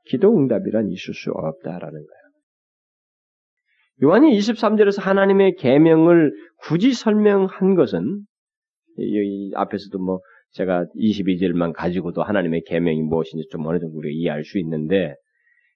기도 0.06 0.36
응답이란 0.36 0.90
있을 0.92 1.14
수 1.14 1.32
없다라는 1.32 1.92
거예요. 1.92 2.27
요한이 4.04 4.38
23절에서 4.38 5.02
하나님의 5.02 5.56
계명을 5.56 6.32
굳이 6.58 6.94
설명한 6.94 7.76
것은 7.76 8.22
여기 9.00 9.52
앞에서도 9.56 9.98
뭐 10.00 10.20
제가 10.52 10.86
22절만 10.96 11.74
가지고도 11.74 12.22
하나님의 12.22 12.64
계명이 12.68 13.02
무엇인지 13.02 13.48
좀 13.50 13.66
어느 13.66 13.80
정도 13.80 13.98
우리가 13.98 14.12
이해할 14.14 14.44
수 14.44 14.60
있는데 14.60 15.16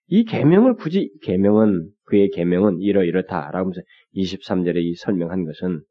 이 0.08 0.24
계명을 0.24 0.76
굳이 0.76 1.12
계명은 1.24 1.90
그의 2.06 2.30
계명은 2.30 2.82
이러이렇다라고 2.82 3.58
하면서 3.58 3.82
23절에 4.16 4.78
이 4.78 4.96
설명한 4.96 5.46
것은 5.46 5.82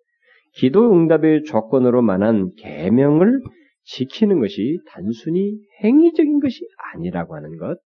기도 0.55 0.93
응답의 0.93 1.45
조건으로 1.45 2.03
만한 2.03 2.51
계명을 2.59 3.40
지키는 3.85 4.40
것이 4.40 4.79
단순히 4.87 5.59
행위적인 5.83 6.40
것이 6.40 6.61
아니라고 6.95 7.35
하는 7.35 7.57
것 7.57 7.79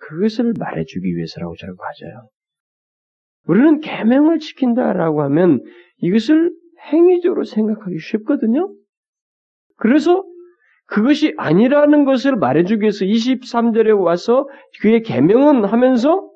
그것을 0.00 0.54
말해주기 0.58 1.16
위해서라고 1.16 1.54
저는 1.56 1.76
봐져요. 1.76 2.28
우리는 3.46 3.80
계명을 3.80 4.38
지킨다라고 4.38 5.22
하면 5.22 5.62
이것을 5.98 6.52
행위적으로 6.92 7.44
생각하기 7.44 7.98
쉽거든요. 7.98 8.72
그래서 9.76 10.24
그것이 10.86 11.34
아니라는 11.36 12.04
것을 12.04 12.36
말해주기 12.36 12.82
위해서 12.82 13.04
23절에 13.04 13.98
와서 14.02 14.48
그의 14.80 15.02
계명은 15.02 15.64
하면서 15.64 16.28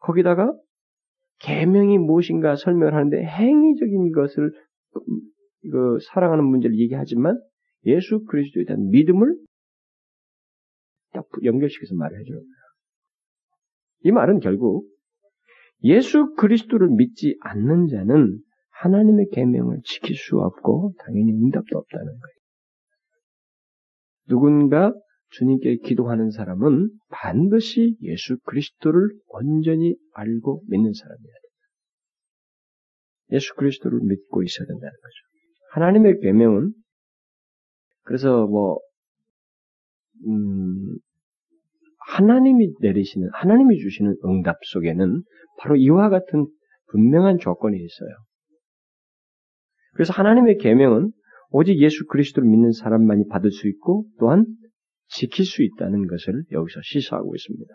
거기다가 0.00 0.52
계명이 1.40 1.98
무엇인가 1.98 2.56
설명을 2.56 2.94
하는데 2.94 3.22
행위적인 3.22 4.12
것을 4.12 4.52
그 5.70 5.98
사랑하는 6.00 6.44
문제를 6.44 6.78
얘기하지만 6.78 7.40
예수 7.84 8.24
그리스도에 8.24 8.64
대한 8.64 8.88
믿음을 8.90 9.36
딱 11.12 11.26
연결시켜서 11.44 11.94
말을 11.94 12.20
해줘요. 12.20 12.40
이 14.04 14.10
말은 14.10 14.40
결국 14.40 14.88
예수 15.84 16.34
그리스도를 16.34 16.88
믿지 16.88 17.36
않는 17.40 17.88
자는 17.88 18.38
하나님의 18.70 19.28
계명을 19.32 19.80
지킬 19.84 20.16
수 20.16 20.38
없고 20.38 20.94
당연히 20.98 21.32
응답도 21.32 21.78
없다는 21.78 22.04
거예요. 22.04 22.36
누군가 24.28 24.92
주님께 25.30 25.78
기도하는 25.78 26.30
사람은 26.30 26.90
반드시 27.08 27.96
예수 28.02 28.38
그리스도를 28.44 29.08
온전히 29.28 29.96
알고 30.14 30.62
믿는 30.68 30.92
사람이어야 30.92 31.18
됩니다. 31.18 31.46
예수 33.32 33.54
그리스도를 33.54 34.00
믿고 34.02 34.42
있어야 34.42 34.66
된다는 34.66 34.92
거죠. 34.92 35.26
하나님의 35.72 36.20
계명은 36.20 36.72
그래서 38.02 38.46
뭐 38.46 38.78
음, 40.26 40.96
하나님이 42.06 42.72
내리시는 42.80 43.28
하나님이 43.32 43.78
주시는 43.78 44.16
응답 44.24 44.56
속에는 44.64 45.22
바로 45.58 45.76
이와 45.76 46.08
같은 46.08 46.46
분명한 46.90 47.38
조건이 47.38 47.76
있어요. 47.76 48.08
그래서 49.94 50.12
하나님의 50.12 50.58
계명은 50.58 51.10
오직 51.50 51.78
예수 51.80 52.06
그리스도를 52.06 52.48
믿는 52.48 52.72
사람만이 52.72 53.28
받을 53.28 53.50
수 53.50 53.68
있고 53.68 54.04
또한 54.18 54.44
지킬 55.08 55.44
수 55.44 55.62
있다는 55.62 56.06
것을 56.06 56.44
여기서 56.52 56.80
시사하고 56.82 57.34
있습니다. 57.34 57.72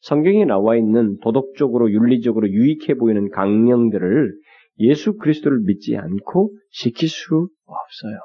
성경에 0.00 0.44
나와 0.44 0.76
있는 0.76 1.18
도덕적으로 1.22 1.90
윤리적으로 1.90 2.48
유익해 2.48 2.94
보이는 2.94 3.28
강령들을 3.30 4.32
예수 4.80 5.16
그리스도를 5.16 5.60
믿지 5.64 5.96
않고 5.96 6.54
지킬 6.70 7.08
수 7.08 7.48
없어요. 7.66 8.18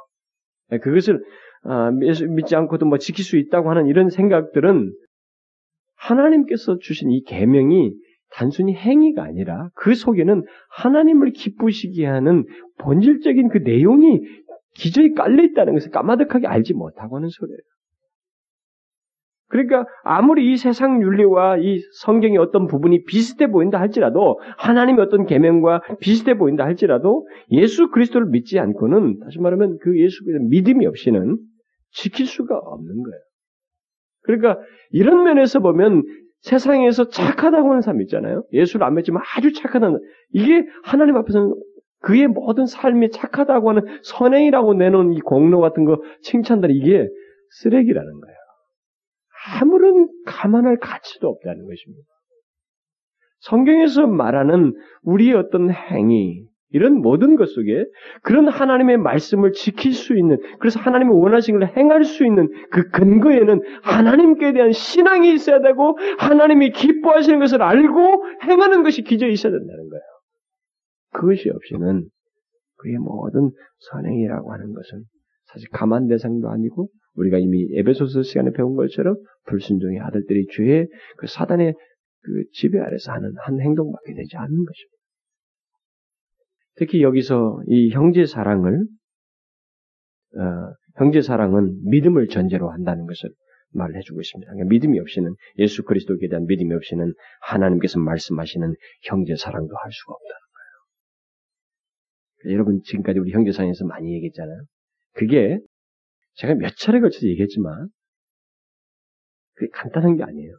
네, 0.70 0.78
그것을 0.78 1.24
아, 1.64 1.92
믿지 1.92 2.56
않고도 2.56 2.86
뭐 2.86 2.98
지킬 2.98 3.26
수 3.26 3.38
있다고 3.38 3.70
하는 3.70 3.88
이런 3.88 4.10
생각들은 4.10 4.94
하나님께서 6.08 6.78
주신 6.80 7.12
이 7.12 7.24
계명이 7.24 7.94
단순히 8.32 8.74
행위가 8.74 9.24
아니라 9.24 9.70
그 9.76 9.94
속에는 9.94 10.44
하나님을 10.70 11.32
기쁘시게 11.32 12.06
하는 12.06 12.46
본질적인 12.80 13.50
그 13.50 13.60
내용이 13.60 14.22
기저에 14.76 15.12
깔려 15.16 15.44
있다는 15.44 15.74
것을 15.74 15.92
까마득하게 15.92 16.48
알지 16.48 16.74
못하고 16.74 17.18
하는 17.18 17.30
소리예요. 17.30 17.60
그러니까 19.50 19.86
아무리 20.04 20.52
이 20.52 20.58
세상 20.58 21.00
윤리와 21.04 21.58
이 21.58 21.80
성경의 22.02 22.40
어떤 22.40 22.66
부분이 22.66 23.04
비슷해 23.04 23.52
보인다 23.52 23.80
할지라도 23.80 24.40
하나님의 24.58 25.06
어떤 25.06 25.28
계명과 25.28 25.82
비슷해 26.00 26.40
보인다 26.40 26.64
할지라도 26.64 27.28
예수 27.52 27.92
그리스도를 27.92 28.30
믿지 28.30 28.58
않고는 28.58 29.20
다시 29.20 29.38
말하면 29.38 29.78
그 29.80 30.00
예수 30.02 30.24
믿음이 30.50 30.88
없이는 30.88 31.38
지킬 31.92 32.26
수가 32.26 32.58
없는 32.58 33.04
거예요. 33.04 33.20
그러니까 34.24 34.60
이런 34.92 35.24
면에서 35.24 35.60
보면 35.60 36.04
세상에서 36.42 37.10
착하다고 37.10 37.70
하는 37.70 37.82
사람 37.82 38.02
있잖아요. 38.02 38.44
예수를 38.52 38.86
안 38.86 38.96
믿지만 38.96 39.24
아주 39.36 39.54
착하다는 39.54 40.00
이게 40.32 40.66
하나님 40.84 41.16
앞에서는 41.16 41.54
그의 42.00 42.28
모든 42.28 42.66
삶이 42.66 43.12
착하다고 43.12 43.70
하는 43.70 43.84
선행이라고 44.04 44.74
내놓은 44.74 45.14
이 45.14 45.22
공로 45.22 45.62
같은 45.62 45.86
거 45.86 46.02
칭찬들이 46.22 46.76
이게 46.76 47.08
쓰레기라는 47.62 48.12
거예요. 48.12 48.38
아무런 49.62 50.10
감안할 50.26 50.78
가치도 50.80 51.28
없다는 51.28 51.66
것입니다. 51.66 52.04
성경에서 53.40 54.08
말하는 54.08 54.74
우리의 55.04 55.34
어떤 55.36 55.72
행위, 55.72 56.46
이런 56.74 57.02
모든 57.02 57.36
것 57.36 57.46
속에 57.50 57.86
그런 58.24 58.48
하나님의 58.48 58.98
말씀을 58.98 59.54
지킬 59.54 59.94
수 59.94 60.18
있는, 60.18 60.38
그래서 60.60 60.80
하나님의 60.80 61.16
원하신 61.18 61.60
걸 61.60 61.70
행할 61.78 62.04
수 62.04 62.26
있는 62.26 62.50
그 62.72 62.90
근거에는 62.90 63.62
하나님께 63.84 64.54
대한 64.54 64.72
신앙이 64.72 65.34
있어야 65.34 65.62
되고, 65.62 65.98
하나님이 66.18 66.72
기뻐하시는 66.72 67.40
것을 67.40 67.62
알고 67.62 68.24
행하는 68.44 68.84
것이 68.84 69.04
기저에 69.04 69.30
있어야 69.30 69.52
된다는 69.52 69.90
거예요. 69.90 70.02
그것이 71.14 71.50
없이는 71.50 72.10
그의 72.78 72.98
모든 72.98 73.52
선행이라고 73.92 74.52
하는 74.52 74.74
것은 74.74 75.04
사실 75.46 75.70
가만 75.70 76.08
대상도 76.08 76.50
아니고 76.50 76.90
우리가 77.16 77.38
이미 77.38 77.68
에베소서 77.78 78.24
시간에 78.24 78.52
배운 78.52 78.76
것처럼 78.76 79.16
불순종의 79.46 80.00
아들들이 80.00 80.48
죄의 80.52 80.88
그 81.18 81.28
사단의 81.28 81.76
그 82.24 82.44
지배 82.54 82.80
아래서 82.80 83.12
하는 83.12 83.32
한 83.44 83.62
행동밖에 83.62 84.16
되지 84.16 84.38
않는 84.38 84.50
것입니다. 84.50 84.93
특히 86.76 87.04
여기서 87.04 87.62
이 87.68 87.92
형제 87.92 88.26
사랑을 88.26 88.86
어, 90.36 90.74
형제 90.98 91.22
사랑은 91.22 91.80
믿음을 91.90 92.28
전제로 92.28 92.72
한다는 92.72 93.06
것을 93.06 93.30
말을 93.74 93.96
해주고 93.98 94.22
있습니다. 94.22 94.52
그러니까 94.52 94.70
믿음이 94.70 95.00
없이는 95.00 95.36
예수 95.58 95.84
그리스도에 95.84 96.18
대한 96.30 96.46
믿음이 96.46 96.74
없이는 96.74 97.14
하나님께서 97.42 98.00
말씀하시는 98.00 98.76
형제 99.04 99.36
사랑도 99.36 99.76
할 99.76 99.92
수가 99.92 100.14
없다는 100.14 100.40
거예요. 102.44 102.56
여러분 102.56 102.82
지금까지 102.84 103.20
우리 103.20 103.32
형제 103.32 103.52
사랑에서 103.52 103.86
많이 103.86 104.14
얘기했잖아요. 104.14 104.64
그게 105.14 105.60
제가 106.36 106.56
몇 106.56 106.76
차례 106.78 107.00
걸쳐서 107.00 107.28
얘기했지만 107.28 107.90
그게 109.56 109.70
간단한 109.74 110.18
게 110.18 110.24
아니에요. 110.24 110.58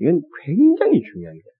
이건 0.00 0.22
굉장히 0.44 1.00
거예요. 1.40 1.55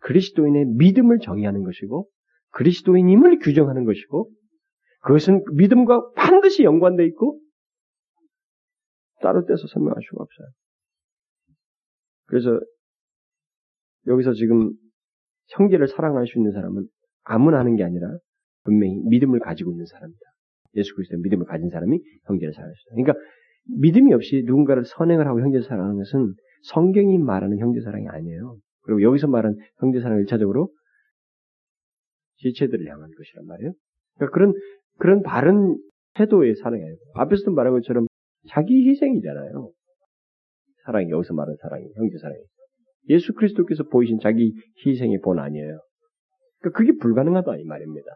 그리스도인의 0.00 0.66
믿음을 0.76 1.18
정의하는 1.20 1.62
것이고 1.64 2.08
그리스도인임을 2.52 3.38
규정하는 3.38 3.84
것이고 3.84 4.30
그것은 5.02 5.44
믿음과 5.54 6.12
반드시 6.14 6.62
연관되어 6.64 7.06
있고 7.06 7.38
따로 9.22 9.44
떼서 9.44 9.66
설명할 9.66 9.96
수가 10.02 10.22
없어요. 10.22 10.48
그래서 12.26 12.60
여기서 14.06 14.32
지금 14.32 14.72
형제를 15.48 15.88
사랑할 15.88 16.26
수 16.26 16.38
있는 16.38 16.52
사람은 16.52 16.86
아무나 17.24 17.58
하는 17.58 17.76
게 17.76 17.84
아니라 17.84 18.06
분명히 18.64 18.96
믿음을 19.08 19.40
가지고 19.40 19.72
있는 19.72 19.84
사람이다. 19.86 20.20
예수 20.76 20.94
그리스도의 20.94 21.20
믿음을 21.22 21.46
가진 21.46 21.68
사람이 21.70 21.98
형제를 22.26 22.52
사랑할 22.54 22.74
수 22.74 22.82
있다. 22.86 22.94
그러니까 22.94 23.14
믿음이 23.80 24.12
없이 24.12 24.42
누군가를 24.46 24.84
선행을 24.84 25.26
하고 25.26 25.40
형제를 25.40 25.64
사랑하는 25.64 25.96
것은 25.96 26.34
성경이 26.62 27.18
말하는 27.18 27.58
형제 27.58 27.80
사랑이 27.80 28.06
아니에요. 28.08 28.56
그리고 28.82 29.02
여기서 29.02 29.26
말하는 29.28 29.56
형제 29.78 30.00
사랑은 30.00 30.22
일차적으로 30.22 30.72
지체들을 32.36 32.86
향한 32.86 33.10
것이란 33.16 33.46
말이에요. 33.46 33.72
그러니까 34.16 34.34
그런 34.34 34.54
그런 34.98 35.22
바른 35.22 35.76
태도의 36.14 36.56
사랑이에요. 36.56 36.96
앞에서도 37.14 37.52
말한 37.52 37.72
것처럼 37.74 38.06
자기 38.48 38.88
희생이잖아요. 38.88 39.70
사랑이 40.84 41.10
여기서 41.10 41.34
말하는 41.34 41.56
사랑이 41.60 41.84
형제 41.96 42.18
사랑이. 42.18 42.40
예수 43.08 43.34
그리스도께서 43.34 43.84
보이신 43.84 44.18
자기 44.20 44.52
희생의 44.84 45.20
본 45.20 45.38
아니에요. 45.38 45.80
그러니까 46.60 46.78
그게 46.78 46.92
불가능하다 47.00 47.56
이 47.56 47.64
말입니다. 47.64 48.08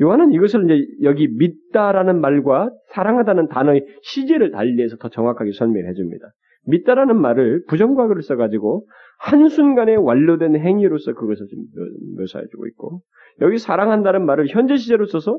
요한은 0.00 0.32
이것을 0.32 0.64
이제 0.64 0.86
여기 1.02 1.26
믿다라는 1.28 2.20
말과 2.20 2.70
사랑하다는 2.90 3.48
단어의 3.48 3.84
시제를 4.02 4.52
달리해서 4.52 4.96
더 4.96 5.08
정확하게 5.08 5.52
설명해 5.52 5.92
줍니다. 5.94 6.30
믿다라는 6.66 7.20
말을 7.20 7.64
부정과거를 7.66 8.22
써가지고 8.22 8.86
한순간에 9.18 9.96
완료된 9.96 10.56
행위로서 10.56 11.14
그것을 11.14 11.46
좀 11.48 11.64
묘사해주고 12.16 12.66
있고 12.68 13.02
여기 13.40 13.58
사랑한다는 13.58 14.26
말을 14.26 14.48
현재 14.48 14.76
시제로 14.76 15.06
써서 15.06 15.38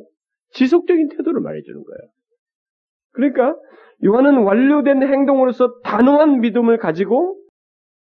지속적인 0.52 1.10
태도를 1.10 1.42
말해주는 1.42 1.84
거예요. 1.84 2.12
그러니까 3.12 3.56
요한은 4.04 4.44
완료된 4.44 5.04
행동으로서 5.04 5.80
단호한 5.84 6.42
믿음을 6.42 6.78
가지고 6.78 7.38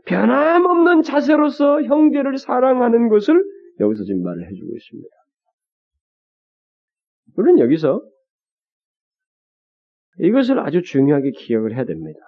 변함없는 0.06 1.02
자세로서 1.02 1.82
형제를 1.82 2.38
사랑하는 2.38 3.08
것을 3.08 3.42
여기서 3.80 4.04
지금 4.04 4.22
말을 4.22 4.48
해주고 4.50 4.76
있습니다. 4.76 5.08
물론 7.36 7.58
여기서 7.58 8.02
이것을 10.20 10.58
아주 10.58 10.82
중요하게 10.82 11.32
기억을 11.32 11.76
해야 11.76 11.84
됩니다. 11.84 12.18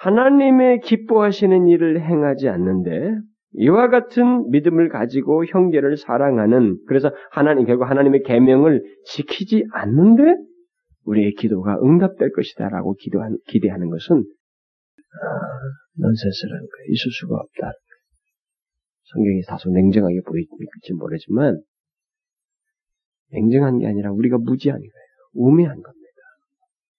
하나님의 0.00 0.80
기뻐하시는 0.80 1.68
일을 1.68 2.00
행하지 2.00 2.48
않는데 2.48 3.18
이와 3.52 3.88
같은 3.88 4.50
믿음을 4.50 4.88
가지고 4.88 5.44
형제를 5.44 5.98
사랑하는 5.98 6.78
그래서 6.86 7.10
하나님 7.30 7.66
결국 7.66 7.84
하나님의 7.84 8.22
계명을 8.22 8.82
지키지 9.04 9.64
않는데 9.72 10.22
우리의 11.04 11.34
기도가 11.34 11.76
응답될 11.82 12.32
것이다라고 12.32 12.94
기대하는 12.94 13.90
것은 13.90 14.16
아, 14.16 15.26
넌센스라는 15.98 16.60
거예요. 16.60 16.86
있을 16.88 17.10
수가 17.10 17.34
없다. 17.34 17.72
성경이 19.12 19.42
다소 19.48 19.70
냉정하게 19.70 20.20
보일지 20.24 20.92
모르지만 20.94 21.60
냉정한 23.32 23.80
게 23.80 23.86
아니라 23.86 24.12
우리가 24.12 24.38
무지한 24.38 24.78
거예요. 24.78 24.90
우매한 25.34 25.74
겁니다. 25.74 26.00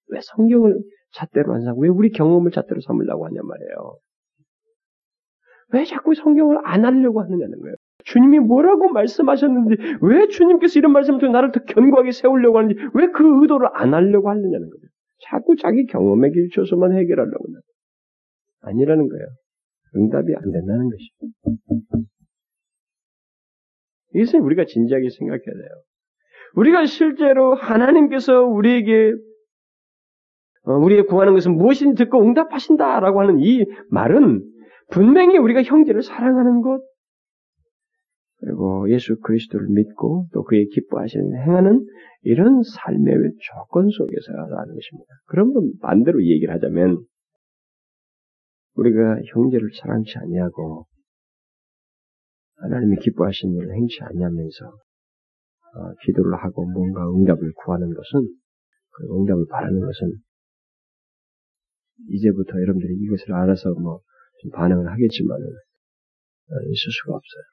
왜 0.10 0.20
성경을 0.22 0.78
잣대로 1.14 1.54
안 1.54 1.62
삼고 1.62 1.82
왜 1.82 1.90
우리 1.90 2.10
경험을 2.12 2.52
잣대로 2.52 2.82
삼으려고 2.82 3.26
하냐 3.26 3.42
말이에요. 3.44 3.98
왜 5.74 5.86
자꾸 5.86 6.14
성경을 6.14 6.60
안 6.64 6.86
하려고 6.86 7.22
하느냐는 7.22 7.60
거예요. 7.60 7.76
주님이 8.04 8.40
뭐라고 8.40 8.90
말씀하셨는지, 8.90 9.76
왜 10.02 10.28
주님께서 10.28 10.80
이런 10.80 10.92
말씀을 10.92 11.20
통해 11.20 11.32
나를 11.32 11.52
더 11.52 11.62
견고하게 11.64 12.12
세우려고 12.12 12.58
하는지, 12.58 12.76
왜 12.94 13.08
그 13.08 13.42
의도를 13.42 13.70
안 13.74 13.94
하려고 13.94 14.30
하느냐는 14.30 14.60
거예요. 14.70 14.90
자꾸 15.30 15.56
자기 15.56 15.86
경험에 15.86 16.32
길쳐서만 16.32 16.94
해결하려고 16.94 17.46
하는 17.48 17.62
아니라는 18.64 19.08
거예요. 19.08 19.26
응답이 19.96 20.34
안 20.36 20.52
된다는 20.52 20.90
것이죠. 20.90 21.96
이것을 24.16 24.40
우리가 24.42 24.66
진지하게 24.66 25.10
생각해야 25.10 25.40
돼요. 25.46 25.82
우리가 26.56 26.86
실제로 26.86 27.56
하나님께서 27.56 28.42
우리에게 28.44 29.12
어, 29.12 29.31
우리의 30.64 31.08
구하는 31.08 31.34
것은 31.34 31.58
무엇인지 31.58 32.04
듣고 32.04 32.22
응답하신다라고 32.22 33.22
하는 33.22 33.40
이 33.40 33.66
말은 33.90 34.48
분명히 34.92 35.38
우리가 35.38 35.64
형제를 35.64 36.04
사랑하는 36.04 36.62
것, 36.62 36.82
그리고 38.42 38.90
예수 38.90 39.20
그리스도를 39.20 39.68
믿고 39.70 40.28
또 40.34 40.44
그의 40.44 40.68
기뻐하시는 40.70 41.38
행하는 41.44 41.86
이런 42.24 42.62
삶의 42.64 43.34
조건 43.40 43.90
속에서라는 43.90 44.74
것입니다. 44.74 45.14
그러면 45.28 45.74
반대로 45.82 46.24
얘기를 46.24 46.54
하자면 46.56 47.04
우리가 48.76 49.20
형제를 49.34 49.70
사랑치 49.80 50.18
아니하고 50.18 50.86
하나님이 52.58 52.98
기뻐하시는 52.98 53.56
일을 53.56 53.76
행치 53.76 53.98
아니하면서 54.02 54.66
어, 55.74 55.94
기도를 56.04 56.36
하고 56.36 56.66
뭔가 56.66 57.10
응답을 57.12 57.54
구하는 57.64 57.94
것은 57.94 58.28
그 58.92 59.20
응답을 59.20 59.46
바라는 59.50 59.80
것은 59.80 60.12
이제부터 62.10 62.54
여러분들이 62.60 62.96
이것을 62.96 63.34
알아서 63.34 63.74
뭐 63.74 64.02
반응을 64.54 64.92
하겠지만 64.92 65.38
어, 65.38 66.54
있을 66.70 66.92
수가 66.92 67.16
없어요. 67.16 67.44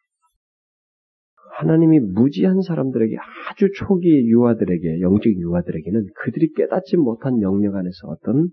하나님이 1.58 2.00
무지한 2.00 2.62
사람들에게 2.62 3.16
아주 3.50 3.68
초기 3.76 4.28
유아들에게 4.28 5.00
영적 5.00 5.32
유아들에게는 5.32 6.06
그들이 6.22 6.52
깨닫지 6.52 6.96
못한 6.96 7.42
영역 7.42 7.74
안에서 7.74 8.08
어떤 8.08 8.48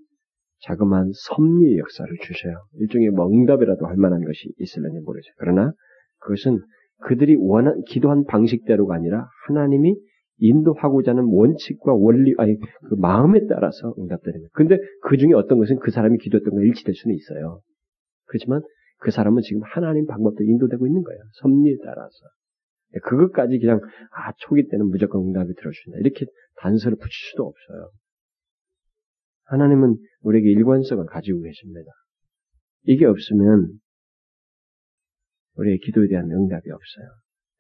자그마한 0.62 1.12
섭리의 1.14 1.78
역사를 1.78 2.12
주셔요. 2.24 2.56
일종의 2.80 3.10
뭐 3.10 3.30
응답이라도 3.30 3.86
할 3.86 3.98
만한 3.98 4.24
것이 4.24 4.52
있을는지 4.58 5.00
모르죠. 5.06 5.32
그러나 5.38 5.72
그것은 6.20 6.60
그들이 7.02 7.36
원한 7.38 7.82
기도한 7.88 8.26
방식대로가 8.26 8.96
아니라 8.96 9.28
하나님이 9.48 9.96
인도하고자 10.38 11.12
하는 11.12 11.24
원칙과 11.26 11.94
원리, 11.94 12.34
아니, 12.38 12.58
그 12.90 12.96
마음에 12.96 13.46
따라서 13.48 13.94
응답드립니다. 13.98 14.50
근데 14.54 14.78
그 15.04 15.18
중에 15.18 15.34
어떤 15.34 15.58
것은 15.58 15.80
그 15.80 15.92
사람이 15.92 16.18
기도했던 16.18 16.52
것과 16.52 16.64
일치될 16.64 16.94
수는 16.94 17.16
있어요. 17.16 17.62
그렇지만 18.26 18.62
그 19.00 19.12
사람은 19.12 19.42
지금 19.44 19.62
하나님 19.64 20.06
방법도 20.06 20.44
인도되고 20.44 20.88
있는 20.88 21.04
거예요. 21.04 21.22
섭리에 21.42 21.78
따라서. 21.84 22.18
그것까지 23.04 23.60
그냥, 23.60 23.80
아, 24.12 24.32
초기 24.38 24.68
때는 24.68 24.88
무조건 24.88 25.22
응답이 25.28 25.54
들어주신다. 25.56 26.00
이렇게 26.00 26.26
단서를 26.58 26.98
붙일 26.98 27.12
수도 27.32 27.46
없어요. 27.46 27.90
하나님은 29.46 29.98
우리에게 30.22 30.50
일관성을 30.52 31.06
가지고 31.06 31.42
계십니다. 31.42 31.92
이게 32.84 33.06
없으면 33.06 33.80
우리의 35.56 35.80
기도에 35.80 36.08
대한 36.08 36.32
응답이 36.32 36.70
없어요. 36.70 37.08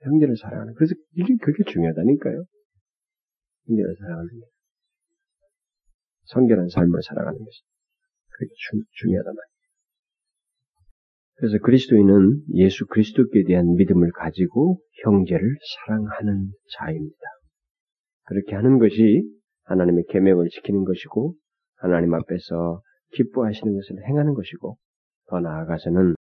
형제를 0.03 0.35
사랑하는. 0.37 0.73
그래서 0.75 0.93
이게 1.15 1.35
그렇게 1.41 1.63
중요하다니까요. 1.63 2.43
형제를 3.67 3.95
사랑하는 3.99 4.29
게. 4.29 4.45
성결한 6.25 6.69
삶을 6.69 7.01
살아가는 7.03 7.37
것이 7.37 7.61
그렇게 8.29 8.53
주, 8.55 8.83
중요하단 8.91 9.33
말이에요. 9.33 9.55
그래서 11.37 11.57
그리스도인은 11.63 12.43
예수 12.53 12.85
그리스도께 12.87 13.43
대한 13.47 13.75
믿음을 13.75 14.11
가지고 14.11 14.79
형제를 15.03 15.55
사랑하는 15.85 16.51
자입니다. 16.77 17.17
그렇게 18.25 18.55
하는 18.55 18.79
것이 18.79 19.23
하나님의 19.65 20.05
계명을 20.09 20.47
지키는 20.49 20.85
것이고 20.85 21.35
하나님 21.75 22.13
앞에서 22.13 22.81
기뻐하시는 23.13 23.73
것을 23.73 24.07
행하는 24.07 24.33
것이고 24.33 24.77
더 25.27 25.39
나아가서는 25.39 26.15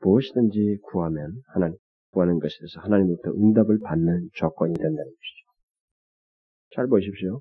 무엇이든지 0.00 0.78
구하면 0.82 1.32
하나님 1.48 1.76
구하는 2.10 2.38
것에 2.38 2.56
대해서 2.60 2.80
하나님부터 2.80 3.30
응답을 3.30 3.80
받는 3.80 4.30
조건이 4.34 4.74
된다는 4.74 5.04
것이죠. 5.04 5.43
잘 6.74 6.86
보십시오. 6.88 7.40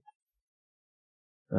어, 1.51 1.57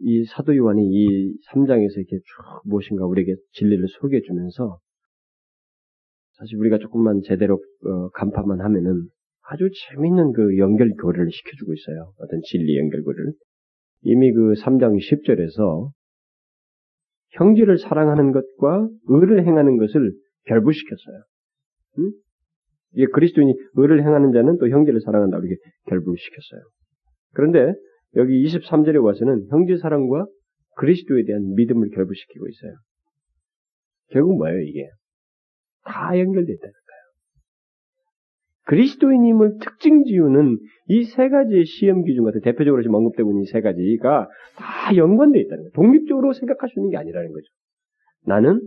이 0.00 0.24
사도 0.26 0.56
요한이 0.56 0.82
이 0.84 1.36
3장에서 1.52 1.96
이렇게 1.96 2.16
쭉 2.18 2.60
무엇인가 2.64 3.06
우리에게 3.06 3.36
진리를 3.52 3.86
소개해 4.00 4.22
주면서 4.22 4.78
사실 6.32 6.58
우리가 6.58 6.78
조금만 6.78 7.20
제대로 7.24 7.54
어, 7.54 8.08
간파만 8.10 8.60
하면은 8.60 9.08
아주 9.42 9.68
재밌는 9.90 10.32
그 10.32 10.58
연결고리를 10.58 11.30
시켜주고 11.30 11.74
있어요. 11.74 12.12
어떤 12.18 12.40
진리 12.44 12.78
연결고리를. 12.78 13.32
이미 14.04 14.32
그 14.32 14.54
3장 14.54 14.98
10절에서 14.98 15.90
형제를 17.30 17.78
사랑하는 17.78 18.32
것과 18.32 18.88
의를 19.08 19.46
행하는 19.46 19.78
것을 19.78 20.12
결부시켰어요. 20.46 21.22
응? 21.98 22.12
이게 22.94 23.06
그리스도인이 23.06 23.54
의를 23.74 24.00
행하는 24.02 24.32
자는 24.32 24.58
또 24.58 24.68
형제를 24.68 25.00
사랑한다 25.00 25.38
이렇게 25.38 25.56
결부시켰어요. 25.86 26.60
그런데 27.34 27.72
여기 28.16 28.44
23절에 28.44 29.02
와서는 29.02 29.46
형제 29.50 29.76
사랑과 29.78 30.26
그리스도에 30.76 31.24
대한 31.24 31.54
믿음을 31.54 31.88
결부시키고 31.90 32.48
있어요. 32.48 32.72
결국 34.10 34.36
뭐예요, 34.36 34.60
이게? 34.60 34.88
다 35.84 36.18
연결되어 36.18 36.54
있다는 36.54 36.72
거예요. 36.72 36.72
그리스도인임을 38.64 39.58
특징 39.60 40.04
지우는 40.04 40.58
이 40.88 41.04
세 41.04 41.28
가지의 41.28 41.64
시험 41.64 42.04
기준 42.04 42.24
같은 42.24 42.40
대표적으로 42.42 42.82
지금 42.82 42.94
언급되고 42.96 43.30
있는 43.30 43.42
이 43.42 43.46
세 43.46 43.60
가지가 43.60 44.28
다 44.56 44.96
연관되어 44.96 45.40
있다는 45.42 45.62
거예요. 45.64 45.70
독립적으로 45.74 46.32
생각할 46.32 46.68
수 46.68 46.78
있는 46.78 46.90
게 46.90 46.96
아니라는 46.98 47.32
거죠. 47.32 47.46
나는 48.24 48.60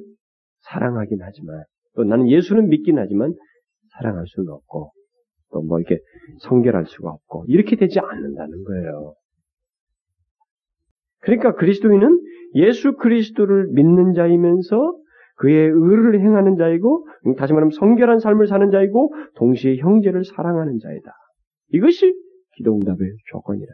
사랑하긴 0.62 1.20
하지만, 1.22 1.64
또 1.96 2.04
나는 2.04 2.30
예수는 2.30 2.68
믿긴 2.70 2.98
하지만, 2.98 3.34
사랑할 3.98 4.26
수는 4.28 4.52
없고, 4.52 4.92
또 5.52 5.62
뭐 5.62 5.80
이렇게 5.80 6.00
성결할 6.42 6.86
수가 6.86 7.10
없고, 7.10 7.46
이렇게 7.48 7.76
되지 7.76 8.00
않는다는 8.00 8.64
거예요. 8.64 9.16
그러니까 11.22 11.56
그리스도인은 11.56 12.22
예수 12.56 12.94
그리스도를 12.98 13.68
믿는 13.72 14.14
자이면서 14.14 14.96
그의 15.38 15.68
의를 15.68 16.22
행하는 16.22 16.56
자이고 16.56 17.08
다시 17.38 17.52
말하면 17.52 17.72
성결한 17.72 18.20
삶을 18.20 18.48
사는 18.48 18.72
자이고 18.72 19.14
동시에 19.36 19.78
형제를 19.78 20.24
사랑하는 20.24 20.80
자이다. 20.80 21.12
이것이 21.74 22.14
기도응답의 22.56 23.18
조건이라. 23.32 23.74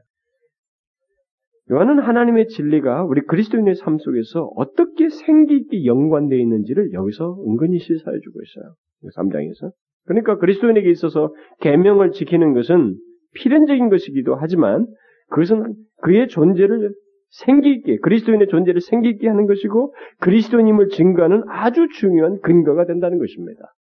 요한은 1.72 1.99
하나님의 1.99 2.47
진리가 2.47 3.03
우리 3.03 3.22
그리스도인의 3.22 3.76
삶 3.76 3.99
속에서 3.99 4.51
어떻게 4.55 5.09
생기 5.09 5.55
있게 5.57 5.86
연관되어 5.86 6.39
있는지를 6.39 6.93
여기서 6.93 7.38
은근히 7.47 7.78
시사해 7.80 8.19
주고 8.24 8.39
있어요. 8.41 8.74
3장에서. 9.17 9.72
그러니까 10.05 10.37
그리스도인에게 10.37 10.89
있어서 10.89 11.33
계명을 11.59 12.11
지키는 12.11 12.53
것은 12.53 12.95
필연적인 13.33 13.89
것이기도 13.89 14.35
하지만 14.35 14.87
그것은 15.29 15.75
그의 16.01 16.27
존재를 16.27 16.93
생기 17.29 17.71
있게 17.71 17.97
그리스도인의 17.99 18.47
존재를 18.49 18.81
생기 18.81 19.09
있게 19.09 19.27
하는 19.27 19.47
것이고 19.47 19.93
그리스도인임을 20.19 20.89
증거하는 20.89 21.43
아주 21.47 21.87
중요한 21.99 22.39
근거가 22.41 22.85
된다는 22.85 23.19
것입니다. 23.19 23.73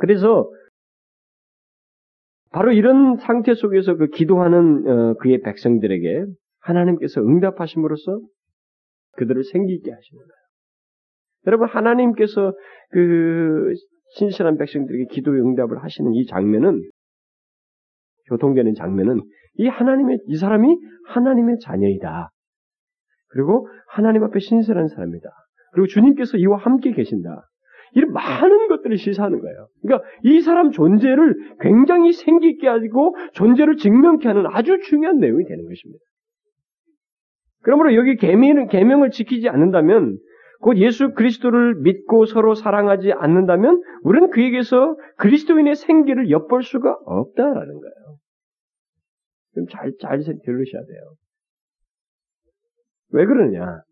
그래서 0.00 0.50
바로 2.50 2.72
이런 2.72 3.16
상태 3.16 3.54
속에서 3.54 3.96
그 3.96 4.08
기도하는 4.08 4.86
어, 4.86 5.14
그의 5.14 5.40
백성들에게 5.42 6.24
하나님께서 6.60 7.20
응답하심으로써 7.20 8.20
그들을 9.16 9.44
생기 9.44 9.74
있게 9.74 9.92
하시는 9.92 10.18
거예요. 10.18 10.30
여러분 11.46 11.68
하나님께서 11.68 12.54
그 12.90 13.72
신실한 14.14 14.58
백성들에게 14.58 15.06
기도의 15.10 15.40
응답을 15.42 15.82
하시는 15.82 16.12
이 16.14 16.26
장면은 16.26 16.82
교통되는 18.28 18.74
장면은 18.74 19.20
이 19.54 19.66
하나님의 19.66 20.18
이 20.26 20.36
사람이 20.36 20.76
하나님의 21.08 21.58
자녀이다. 21.60 22.30
그리고 23.28 23.68
하나님 23.88 24.24
앞에 24.24 24.38
신실한 24.38 24.88
사람이다. 24.88 25.28
그리고 25.72 25.86
주님께서 25.88 26.38
이와 26.38 26.56
함께 26.56 26.92
계신다. 26.92 27.48
이런 27.94 28.12
많은 28.12 28.68
것들을 28.68 28.96
시사하는 28.96 29.40
거예요. 29.40 29.68
그러니까 29.82 30.08
이 30.22 30.40
사람 30.40 30.70
존재를 30.70 31.34
굉장히 31.60 32.12
생기 32.12 32.48
있게 32.48 32.66
하고 32.66 33.14
존재를 33.34 33.76
증명케 33.76 34.26
하는 34.26 34.46
아주 34.48 34.78
중요한 34.80 35.18
내용이 35.18 35.44
되는 35.44 35.64
것입니다. 35.64 36.02
그러므로 37.62 37.94
여기 37.94 38.16
계명을, 38.16 38.66
계명을 38.66 39.10
지키지 39.10 39.48
않는다면 39.48 40.18
곧 40.64 40.78
예수 40.78 41.12
그리스도를 41.12 41.74
믿고 41.82 42.24
서로 42.24 42.54
사랑하지 42.54 43.12
않는다면 43.12 43.82
우리는 44.02 44.30
그에게서 44.30 44.96
그리스도인의 45.18 45.76
생기를 45.76 46.30
엿볼 46.30 46.62
수가 46.62 46.96
없다라는 47.04 47.80
거예요. 47.80 48.18
좀 49.54 49.66
잘, 49.70 49.92
잘 50.00 50.20
들으셔야 50.20 50.82
돼요. 50.86 51.14
왜 53.10 53.26
그러냐? 53.26 53.82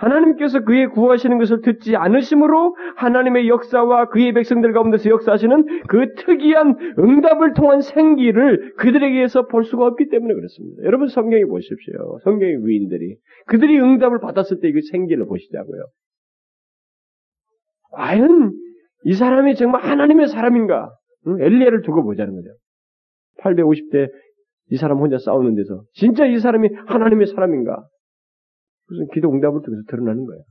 하나님께서 0.00 0.60
그의 0.64 0.88
구하시는 0.88 1.38
것을 1.38 1.60
듣지 1.60 1.94
않으심으로 1.94 2.74
하나님의 2.96 3.48
역사와 3.48 4.08
그의 4.08 4.32
백성들 4.32 4.72
가운데서 4.72 5.10
역사하시는 5.10 5.82
그 5.88 6.14
특이한 6.14 6.94
응답을 6.98 7.52
통한 7.54 7.82
생기를 7.82 8.74
그들에게서 8.76 9.46
볼 9.48 9.64
수가 9.64 9.86
없기 9.86 10.08
때문에 10.08 10.32
그렇습니다. 10.32 10.82
여러분 10.84 11.08
성경에 11.08 11.44
보십시오. 11.44 12.18
성경의 12.24 12.66
위인들이 12.66 13.16
그들이 13.46 13.78
응답을 13.78 14.20
받았을 14.20 14.60
때 14.60 14.70
그 14.72 14.80
생기를 14.90 15.26
보시자고요. 15.26 15.82
과연 17.92 18.52
이 19.04 19.12
사람이 19.14 19.56
정말 19.56 19.82
하나님의 19.82 20.28
사람인가? 20.28 20.90
엘리야를 21.26 21.82
두고 21.82 22.04
보자는 22.04 22.34
거죠. 22.34 22.48
850대 23.40 24.10
이 24.70 24.76
사람 24.76 24.98
혼자 24.98 25.18
싸우는 25.18 25.56
데서 25.56 25.82
진짜 25.94 26.24
이 26.24 26.38
사람이 26.38 26.68
하나님의 26.86 27.26
사람인가? 27.26 27.84
무슨 28.90 29.06
기도 29.12 29.32
응답을 29.32 29.62
통해서 29.62 29.82
드러나는 29.88 30.26
거예요. 30.26 30.42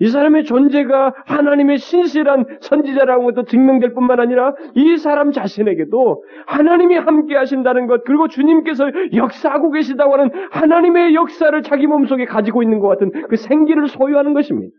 이 0.00 0.08
사람의 0.08 0.44
존재가 0.44 1.14
하나님의 1.26 1.78
신실한 1.78 2.58
선지자라는 2.60 3.24
것도 3.24 3.44
증명될 3.44 3.92
뿐만 3.92 4.20
아니라 4.20 4.54
이 4.74 4.96
사람 4.96 5.32
자신에게도 5.32 6.24
하나님이 6.46 6.96
함께 6.96 7.36
하신다는 7.36 7.86
것, 7.86 8.02
그리고 8.04 8.26
주님께서 8.28 8.90
역사하고 9.14 9.70
계시다고 9.70 10.14
하는 10.14 10.30
하나님의 10.50 11.14
역사를 11.14 11.62
자기 11.62 11.86
몸속에 11.86 12.24
가지고 12.24 12.62
있는 12.62 12.80
것 12.80 12.88
같은 12.88 13.10
그 13.28 13.36
생기를 13.36 13.86
소유하는 13.88 14.32
것입니다. 14.32 14.74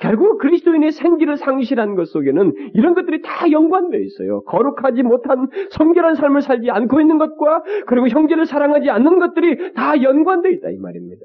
결국 0.00 0.38
그리스도인의 0.38 0.92
생기를 0.92 1.36
상실한 1.36 1.94
것 1.94 2.08
속에는 2.08 2.72
이런 2.74 2.94
것들이 2.94 3.20
다 3.20 3.50
연관되어 3.50 4.00
있어요. 4.00 4.42
거룩하지 4.44 5.02
못한 5.02 5.48
성결한 5.72 6.14
삶을 6.14 6.40
살지 6.40 6.70
않고 6.70 7.00
있는 7.00 7.18
것과 7.18 7.62
그리고 7.86 8.08
형제를 8.08 8.46
사랑하지 8.46 8.88
않는 8.88 9.18
것들이 9.18 9.74
다 9.74 10.02
연관되어 10.02 10.52
있다 10.52 10.70
이 10.70 10.78
말입니다. 10.78 11.20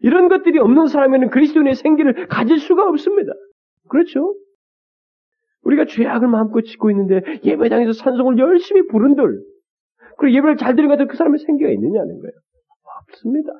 이런 0.00 0.28
것들이 0.28 0.58
없는 0.58 0.86
사람에는 0.88 1.30
그리스도인의 1.30 1.74
생기를 1.76 2.28
가질 2.28 2.58
수가 2.58 2.86
없습니다. 2.88 3.32
그렇죠? 3.88 4.34
우리가 5.62 5.86
죄악을 5.86 6.28
마음껏 6.28 6.60
짓고 6.60 6.90
있는데 6.90 7.22
예배당에서 7.42 7.92
찬송을 7.92 8.36
열심히 8.38 8.86
부른들 8.86 9.40
그리고 10.18 10.36
예배를 10.36 10.56
잘 10.58 10.76
드리는 10.76 10.94
것들 10.94 11.08
그 11.08 11.16
사람의 11.16 11.38
생기가 11.38 11.70
있느냐는 11.70 12.18
거예요. 12.20 12.32
없습니다. 13.08 13.52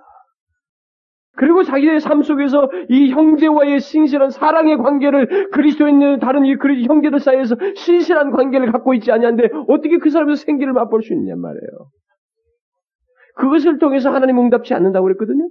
그리고 1.37 1.63
자기의 1.63 2.01
삶 2.01 2.23
속에서 2.23 2.69
이 2.89 3.11
형제와의 3.11 3.81
신실한 3.81 4.31
사랑의 4.31 4.79
관계를 4.79 5.51
그리스도인들 5.51 6.19
다른 6.19 6.45
이 6.47 6.57
형제들 6.87 7.21
사이에서 7.21 7.57
신실한 7.75 8.33
관계를 8.33 8.73
갖고 8.73 8.95
있지 8.95 9.13
않냐는데 9.13 9.51
어떻게 9.69 9.99
그 9.99 10.11
사람에서 10.11 10.43
생기를 10.45 10.73
맛볼 10.73 11.03
수 11.03 11.13
있느냐 11.13 11.37
말이에요. 11.37 11.89
그것을 13.37 13.79
통해서 13.79 14.11
하나님 14.11 14.39
응답치 14.39 14.73
않는다고 14.75 15.05
그랬거든요. 15.05 15.47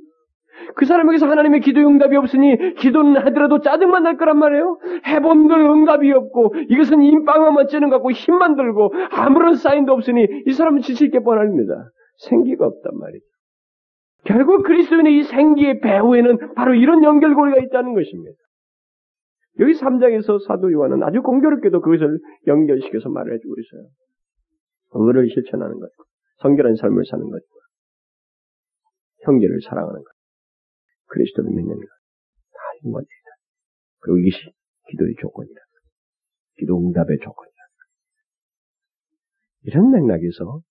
그 0.76 0.86
사람에게서 0.86 1.28
하나님의 1.28 1.62
기도 1.62 1.82
응답이 1.82 2.16
없으니 2.16 2.76
기도는 2.76 3.18
하더라도 3.28 3.62
짜증만 3.62 4.04
날 4.04 4.18
거란 4.18 4.40
말이에요. 4.40 4.80
해본들 5.06 5.60
응답이 5.60 6.12
없고 6.12 6.56
이것은 6.70 7.04
임빵만 7.04 7.68
찌는 7.68 7.90
것 7.90 7.98
같고 7.98 8.12
힘만 8.12 8.56
들고 8.56 8.94
아무런 9.12 9.56
사인도 9.56 9.94
없으니 9.94 10.26
이 10.48 10.54
사람은 10.54 10.82
지칠 10.82 11.12
게 11.12 11.20
뻔합니다. 11.20 11.92
생기가 12.18 12.66
없단 12.66 12.98
말이죠. 12.98 13.35
결국 14.26 14.64
그리스도인의 14.64 15.20
이 15.20 15.24
생기의 15.24 15.80
배후에는 15.82 16.54
바로 16.56 16.74
이런 16.74 17.04
연결고리가 17.04 17.62
있다는 17.62 17.94
것입니다. 17.94 18.36
여기 19.60 19.74
3장에서 19.74 20.46
사도 20.46 20.72
요한은 20.72 21.04
아주 21.04 21.22
공교롭게도 21.22 21.82
그것을 21.82 22.20
연결시켜서 22.48 23.10
말을 23.10 23.36
해주고 23.36 23.56
있어요. 23.58 23.88
의를 24.92 25.30
실천하는 25.30 25.80
것, 25.80 25.90
성결한 26.40 26.76
삶을 26.76 27.04
사는 27.10 27.30
것, 27.30 27.42
형제를 29.24 29.60
사랑하는 29.62 29.96
것, 29.96 30.06
그리스도를 31.08 31.50
믿는 31.52 31.76
것, 31.76 31.82
다 31.82 32.60
연관되다. 32.84 33.30
그리고 34.00 34.18
이것이 34.20 34.52
기도의 34.90 35.16
조건이다. 35.22 35.62
기도 36.58 36.78
응답의 36.80 37.18
조건이다. 37.22 37.56
이런 39.64 39.92
맥락에서 39.92 40.62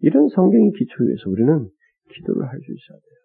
이런 0.00 0.28
성경의 0.28 0.72
기초에서 0.72 1.30
우리는 1.30 1.70
기도를 2.12 2.46
할 2.46 2.58
수 2.60 2.72
있어야 2.72 2.98
돼요. 2.98 3.24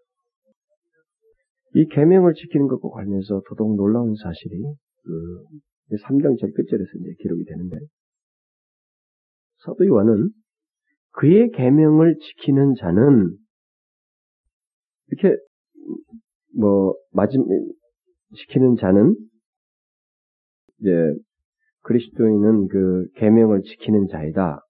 이 1.75 1.85
계명을 1.87 2.33
지키는 2.33 2.67
것과 2.67 2.89
관련해서 2.89 3.41
더더욱 3.47 3.75
놀라운 3.75 4.15
사실이 4.15 4.63
그 5.03 5.95
3장 6.07 6.39
제일 6.39 6.53
끝절에서 6.53 6.89
이제 6.99 7.13
기록이 7.19 7.45
되는데 7.45 7.77
사도 9.65 9.85
요한은 9.85 10.29
그의 11.11 11.49
계명을 11.51 12.15
지키는 12.17 12.75
자는 12.75 13.37
이렇게 15.07 15.35
뭐 16.57 16.95
마지막 17.11 17.45
지키는 18.35 18.75
자는 18.77 19.15
이제 20.79 20.91
그리스도인은 21.81 22.67
그 22.67 23.07
계명을 23.15 23.61
지키는 23.63 24.07
자이다. 24.07 24.61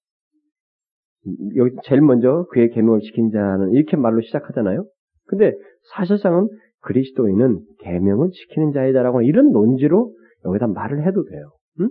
여기 1.56 1.76
제일 1.84 2.02
먼저 2.02 2.46
그의 2.52 2.70
계명을 2.70 3.02
지킨 3.02 3.32
자는 3.32 3.72
이렇게 3.72 3.98
말로 3.98 4.22
시작하잖아요. 4.22 4.86
근데 5.26 5.54
사실상은 5.96 6.48
그리스도인은 6.82 7.60
계명을 7.80 8.30
지키는 8.32 8.72
자이다라고 8.72 9.22
이런 9.22 9.52
논지로 9.52 10.14
여기다 10.46 10.68
말을 10.68 11.06
해도 11.06 11.24
돼요. 11.26 11.52
응? 11.82 11.90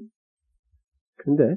근데 1.16 1.56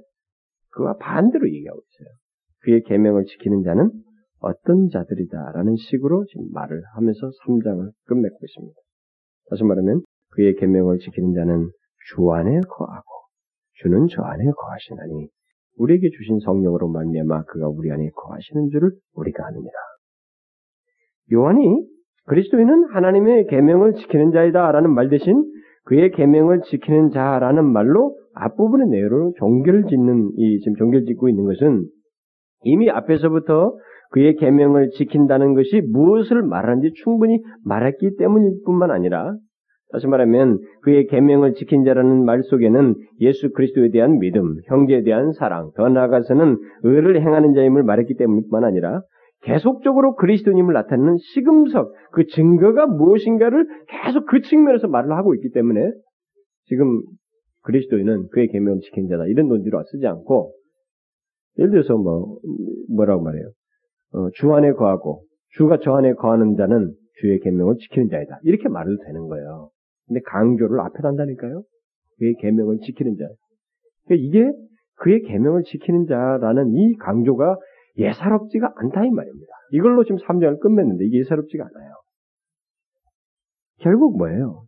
그와 0.71 0.95
반대로 0.97 1.47
얘기하고 1.47 1.79
있어요. 1.79 2.15
그의 2.63 2.83
계명을 2.83 3.25
지키는 3.25 3.63
자는 3.63 3.91
어떤 4.39 4.89
자들이다라는 4.89 5.75
식으로 5.75 6.25
지금 6.25 6.51
말을 6.51 6.81
하면서 6.95 7.29
3장을 7.45 7.91
끝맺고 8.05 8.37
있습니다. 8.41 8.75
다시 9.49 9.63
말하면 9.63 10.01
그의 10.31 10.55
계명을 10.55 10.97
지키는 10.99 11.33
자는 11.33 11.69
주 12.09 12.31
안에 12.31 12.59
거하고 12.67 13.05
주는 13.81 14.07
저 14.09 14.21
안에 14.23 14.43
거하시나니 14.45 15.27
우리에게 15.81 16.09
주신 16.17 16.39
성령으로 16.39 16.89
말미암아 16.89 17.43
그가 17.43 17.67
우리 17.67 17.91
안에 17.91 18.09
거하시는 18.15 18.69
줄을 18.69 18.91
우리가 19.15 19.45
아느니라. 19.45 19.73
요한이 21.33 21.85
그리스도인은 22.27 22.89
하나님의 22.91 23.47
계명을 23.47 23.93
지키는 23.93 24.31
자이다라는 24.31 24.93
말 24.93 25.09
대신 25.09 25.43
그의 25.85 26.11
계명을 26.11 26.61
지키는 26.69 27.09
자라는 27.09 27.65
말로 27.65 28.15
앞부분의 28.35 28.87
내용으로 28.89 29.33
종결 29.37 29.85
짓는 29.87 30.31
이 30.37 30.59
지금 30.59 30.75
종결 30.75 31.05
짓고 31.05 31.29
있는 31.29 31.45
것은 31.45 31.85
이미 32.63 32.89
앞에서부터 32.89 33.75
그의 34.11 34.35
계명을 34.35 34.89
지킨다는 34.91 35.55
것이 35.55 35.81
무엇을 35.89 36.43
말하는지 36.43 36.91
충분히 37.03 37.41
말했기 37.65 38.17
때문일 38.17 38.61
뿐만 38.65 38.91
아니라 38.91 39.35
다시 39.91 40.07
말하면 40.07 40.59
그의 40.83 41.07
계명을 41.07 41.53
지킨 41.53 41.83
자라는 41.83 42.25
말 42.25 42.43
속에는 42.43 42.95
예수 43.19 43.51
그리스도에 43.51 43.89
대한 43.89 44.19
믿음, 44.19 44.57
형제에 44.65 45.03
대한 45.03 45.33
사랑, 45.33 45.71
더 45.75 45.89
나아가서는 45.89 46.57
의를 46.83 47.21
행하는 47.21 47.53
자임을 47.53 47.83
말했기 47.83 48.15
때문뿐만 48.15 48.63
아니라 48.63 49.01
계속적으로 49.43 50.15
그리스도님을 50.15 50.73
나타내는 50.73 51.17
시금석, 51.17 51.93
그 52.11 52.25
증거가 52.27 52.85
무엇인가를 52.85 53.67
계속 53.87 54.25
그 54.27 54.41
측면에서 54.41 54.87
말을 54.87 55.11
하고 55.13 55.33
있기 55.35 55.51
때문에 55.51 55.91
지금 56.65 57.01
그리스도인은 57.63 58.29
그의 58.29 58.47
계명을 58.47 58.79
지킨 58.81 59.07
자다 59.07 59.25
이런 59.27 59.47
논지로 59.47 59.83
쓰지 59.83 60.05
않고 60.07 60.53
예를 61.57 61.71
들어서 61.71 61.97
뭐 61.97 62.37
뭐라고 62.89 63.23
말해요? 63.23 63.49
어, 64.13 64.29
주 64.33 64.53
안에 64.53 64.73
거하고 64.73 65.23
주가 65.57 65.77
저 65.81 65.93
안에 65.93 66.13
거하는 66.13 66.55
자는 66.55 66.93
주의 67.19 67.39
계명을 67.39 67.75
지키는 67.77 68.09
자이다 68.09 68.39
이렇게 68.43 68.69
말해도 68.69 69.03
되는 69.05 69.27
거예요. 69.27 69.69
근데 70.11 70.19
강조를 70.25 70.81
앞에 70.81 71.01
단다니까요. 71.01 71.63
그의 72.19 72.35
계명을 72.41 72.79
지키는 72.79 73.15
자. 73.15 73.29
그러니까 74.05 74.27
이게 74.27 74.51
그의 74.97 75.21
계명을 75.21 75.63
지키는 75.63 76.05
자라는 76.07 76.73
이 76.73 76.97
강조가 76.97 77.55
예사롭지가 77.97 78.73
않다 78.75 79.05
이 79.05 79.09
말입니다. 79.09 79.53
이걸로 79.71 80.03
지금 80.03 80.17
3장을 80.17 80.59
끝맺는데 80.59 81.05
이게 81.05 81.19
예사롭지가 81.19 81.63
않아요. 81.63 81.93
결국 83.79 84.17
뭐예요? 84.17 84.65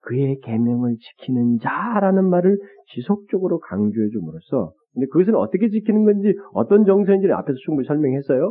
그의 0.00 0.38
계명을 0.42 0.96
지키는 0.98 1.58
자라는 1.60 2.30
말을 2.30 2.58
지속적으로 2.94 3.58
강조해 3.58 4.08
줌으로써 4.08 4.72
근데 4.94 5.08
그것은 5.08 5.34
어떻게 5.34 5.68
지키는 5.68 6.04
건지 6.04 6.34
어떤 6.54 6.86
정서인지를 6.86 7.34
앞에서 7.34 7.56
충분히 7.66 7.86
설명했어요. 7.86 8.50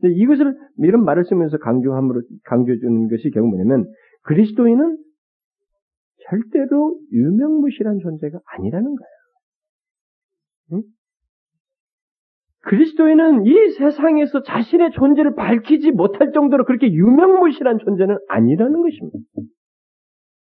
근데 0.00 0.14
이것을 0.14 0.54
이런 0.78 1.04
말을 1.04 1.24
쓰면서 1.24 1.56
강조함으로 1.56 2.20
강조해 2.44 2.76
주는 2.76 3.08
것이 3.08 3.30
결국 3.30 3.48
뭐냐면 3.48 3.90
그리스도인은 4.24 5.05
절대로 6.28 6.98
유명무실한 7.12 7.98
존재가 8.00 8.38
아니라는 8.44 8.96
거예요. 8.96 9.10
응? 10.72 10.82
그리스도인은 12.62 13.46
이 13.46 13.70
세상에서 13.78 14.42
자신의 14.42 14.90
존재를 14.92 15.36
밝히지 15.36 15.92
못할 15.92 16.32
정도로 16.32 16.64
그렇게 16.64 16.90
유명무실한 16.90 17.78
존재는 17.78 18.18
아니라는 18.28 18.82
것입니다. 18.82 19.18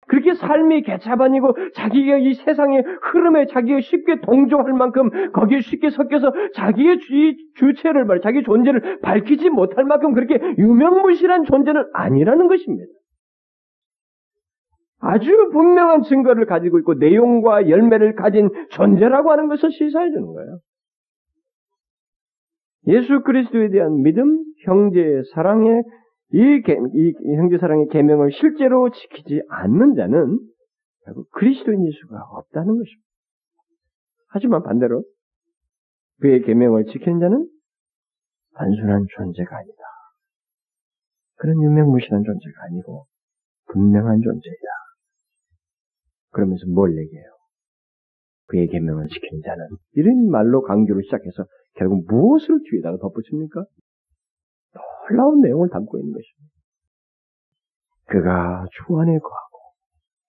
그렇게 0.07 0.35
삶이 0.35 0.83
개차반이고 0.83 1.55
자기가 1.75 2.19
이 2.19 2.35
세상의 2.35 2.85
흐름에 3.03 3.47
자기가 3.47 3.81
쉽게 3.81 4.21
동조할 4.21 4.73
만큼 4.75 5.33
거기에 5.33 5.61
쉽게 5.61 5.91
섞여서 5.91 6.31
자기의 6.55 6.99
주, 7.01 7.75
체를 7.79 8.05
말, 8.05 8.21
자기 8.21 8.43
존재를 8.43 9.01
밝히지 9.01 9.51
못할 9.51 9.85
만큼 9.85 10.13
그렇게 10.13 10.39
유명무실한 10.59 11.45
존재는 11.45 11.85
아니라는 11.95 12.49
것입니다. 12.49 12.93
아주 15.07 15.51
분명한 15.53 16.05
증거를 16.05 16.47
가지고 16.47 16.79
있고 16.79 16.95
내용과 16.95 17.69
열매를 17.69 18.15
가진 18.15 18.49
존재라고 18.71 19.31
하는 19.31 19.49
것을 19.49 19.71
시사해 19.71 20.11
주는 20.11 20.33
거예요. 20.33 20.61
예수 22.87 23.21
그리스도에 23.23 23.69
대한 23.69 24.03
믿음, 24.03 24.43
형제의 24.65 25.25
사랑의 25.35 25.83
이, 26.33 26.39
이 26.39 27.37
형제 27.37 27.59
사랑의 27.59 27.89
계명을 27.89 28.33
실제로 28.33 28.91
지키지 28.91 29.43
않는 29.49 29.95
자는 29.95 30.39
결국 31.05 31.31
그리스도인 31.33 31.87
예수가 31.87 32.17
없다는 32.31 32.67
것입니다. 32.67 33.09
하지만 34.29 34.63
반대로 34.63 35.05
그의 36.21 36.43
계명을 36.43 36.87
지키는 36.87 37.21
자는 37.21 37.47
단순한 38.55 39.05
존재가 39.17 39.57
아니다. 39.57 39.79
그런 41.37 41.63
유명무실한 41.63 42.23
존재가 42.25 42.65
아니고 42.71 43.07
분명한 43.67 44.23
존재이다. 44.23 44.84
그러면서 46.35 46.67
뭘 46.67 46.99
얘기해요? 46.99 47.25
그의 48.47 48.67
계명을 48.69 49.09
지키는 49.09 49.43
자는 49.43 49.67
이런 49.93 50.31
말로 50.31 50.63
강조를 50.63 51.03
시작해서 51.05 51.47
결국 51.75 52.05
무엇을 52.07 52.61
뒤에다가 52.71 52.99
덧붙입니까? 52.99 53.65
놀라운 55.09 55.41
내용을 55.41 55.71
담고 55.71 55.99
있는 55.99 56.13
것입니다. 56.13 56.55
그가 58.07 58.67
주 58.71 58.99
안에 58.99 59.19
거하고 59.19 59.59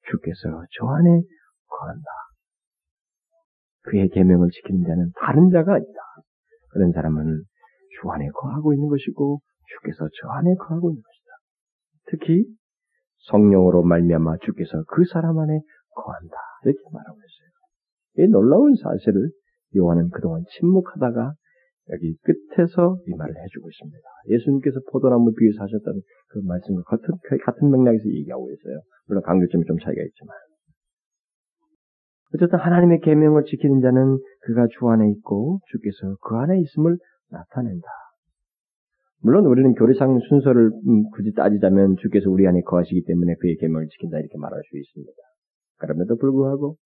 주께서 0.09 0.63
저 0.77 0.87
안에 0.87 1.21
거한다. 1.67 2.05
그의 3.81 4.09
계명을 4.09 4.49
지키는 4.49 4.85
자는 4.85 5.11
다른 5.19 5.49
자가 5.51 5.73
아니다. 5.73 5.99
그런 6.69 6.91
사람은 6.91 7.43
주 8.01 8.09
안에 8.11 8.27
거하고 8.29 8.73
있는 8.73 8.87
것이고 8.87 9.39
주께서 9.67 10.07
저 10.21 10.29
안에 10.29 10.55
거하고 10.55 10.91
있는 10.91 11.01
것이다. 11.01 11.31
특히 12.11 12.45
성령으로 13.29 13.83
말미암아 13.83 14.37
주께서 14.41 14.83
그 14.87 15.03
사람 15.05 15.39
안에 15.39 15.59
거한다. 15.95 16.35
이렇게 16.63 16.79
말하고 16.91 17.17
있어요. 17.17 18.27
이 18.27 18.31
놀라운 18.31 18.75
사실을 18.75 19.31
요한은 19.75 20.09
그동안 20.09 20.43
침묵하다가 20.57 21.33
여기 21.89 22.17
끝에서 22.23 22.97
이 23.07 23.13
말을 23.15 23.33
해주고 23.35 23.69
있습니다. 23.69 24.07
예수님께서 24.29 24.79
포도나무 24.91 25.33
비유에서 25.33 25.63
하셨던 25.63 26.01
그 26.29 26.39
말씀과 26.43 26.83
같은, 26.83 27.13
같은 27.45 27.69
맥락에서 27.69 28.05
얘기하고 28.09 28.49
있어요. 28.51 28.81
물론 29.07 29.21
강조점이 29.23 29.65
좀 29.65 29.77
차이가 29.77 30.01
있지만. 30.01 30.35
어쨌든 32.33 32.59
하나님의 32.59 33.01
계명을 33.01 33.43
지키는 33.45 33.81
자는 33.81 34.17
그가 34.41 34.67
주 34.67 34.89
안에 34.89 35.09
있고 35.11 35.59
주께서 35.71 36.17
그 36.21 36.35
안에 36.35 36.59
있음을 36.59 36.97
나타낸다. 37.29 37.87
물론 39.21 39.45
우리는 39.45 39.73
교리상 39.73 40.19
순서를 40.19 40.71
음, 40.87 41.09
굳이 41.11 41.33
따지자면 41.33 41.95
주께서 41.97 42.29
우리 42.29 42.47
안에 42.47 42.61
거하시기 42.61 43.05
때문에 43.05 43.35
그의 43.39 43.55
계명을 43.57 43.87
지킨다 43.89 44.19
이렇게 44.19 44.37
말할 44.37 44.59
수 44.69 44.77
있습니다. 44.77 45.13
그럼에도 45.77 46.17
불구하고 46.17 46.77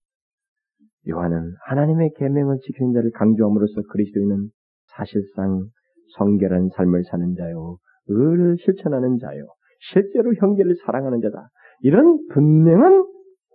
요한은 1.10 1.56
하나님의 1.68 2.12
계명을 2.18 2.58
지키는 2.62 2.94
자를 2.94 3.12
강조함으로써 3.12 3.82
그리스도인은 3.92 4.50
사실상 4.88 5.70
성결한 6.18 6.70
삶을 6.76 7.04
사는 7.06 7.36
자요, 7.36 7.78
의를 8.08 8.58
실천하는 8.60 9.18
자요, 9.20 9.46
실제로 9.92 10.34
형제를 10.34 10.76
사랑하는 10.86 11.22
자다. 11.22 11.50
이런 11.82 12.28
분명한 12.34 13.06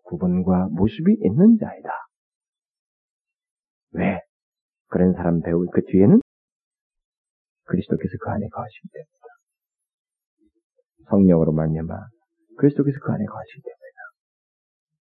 구분과 0.05 0.69
모습이 0.71 1.17
있는 1.21 1.59
자이다. 1.59 1.91
왜? 3.93 4.21
그런 4.89 5.13
사람 5.13 5.41
배우 5.41 5.67
그 5.73 5.83
뒤에는 5.85 6.21
그리스도께서 7.65 8.13
그 8.21 8.31
안에 8.31 8.49
거하시기 8.49 8.89
때문이다. 8.93 9.27
성령으로 11.11 11.53
말미암아 11.53 11.95
그리스도께서 12.59 12.99
그 13.03 13.13
안에 13.13 13.25
거하시기 13.25 13.63
때문이다. 13.63 13.94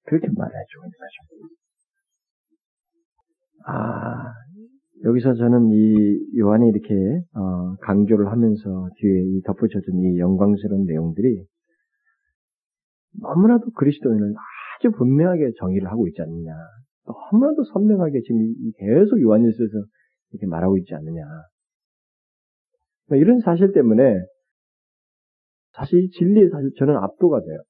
그렇게 0.05 0.27
말해주고 0.27 0.85
있는 0.85 0.91
거죠. 0.97 1.61
아, 3.67 4.33
여기서 5.03 5.33
저는 5.35 5.69
이 5.71 6.39
요한이 6.39 6.69
이렇게 6.69 6.93
어, 7.35 7.75
강조를 7.81 8.27
하면서 8.31 8.89
뒤에 8.97 9.23
이 9.23 9.41
덧붙여준 9.43 9.95
이 9.99 10.19
영광스러운 10.19 10.85
내용들이 10.85 11.45
너무나도 13.21 13.71
그리스도인을 13.71 14.33
아주 14.77 14.91
분명하게 14.91 15.51
정의를 15.59 15.89
하고 15.89 16.07
있지 16.07 16.21
않느냐. 16.21 16.53
너무나도 17.05 17.63
선명하게 17.73 18.21
지금 18.21 18.53
계속 18.77 19.21
요한일서에서 19.21 19.71
이렇게 20.31 20.47
말하고 20.47 20.77
있지 20.77 20.93
않느냐. 20.93 21.23
뭐 23.09 23.17
이런 23.17 23.39
사실 23.41 23.73
때문에 23.73 24.15
사실 25.73 26.09
진리에 26.11 26.49
사실 26.49 26.71
저는 26.77 26.95
압도가 26.97 27.41
돼요. 27.41 27.61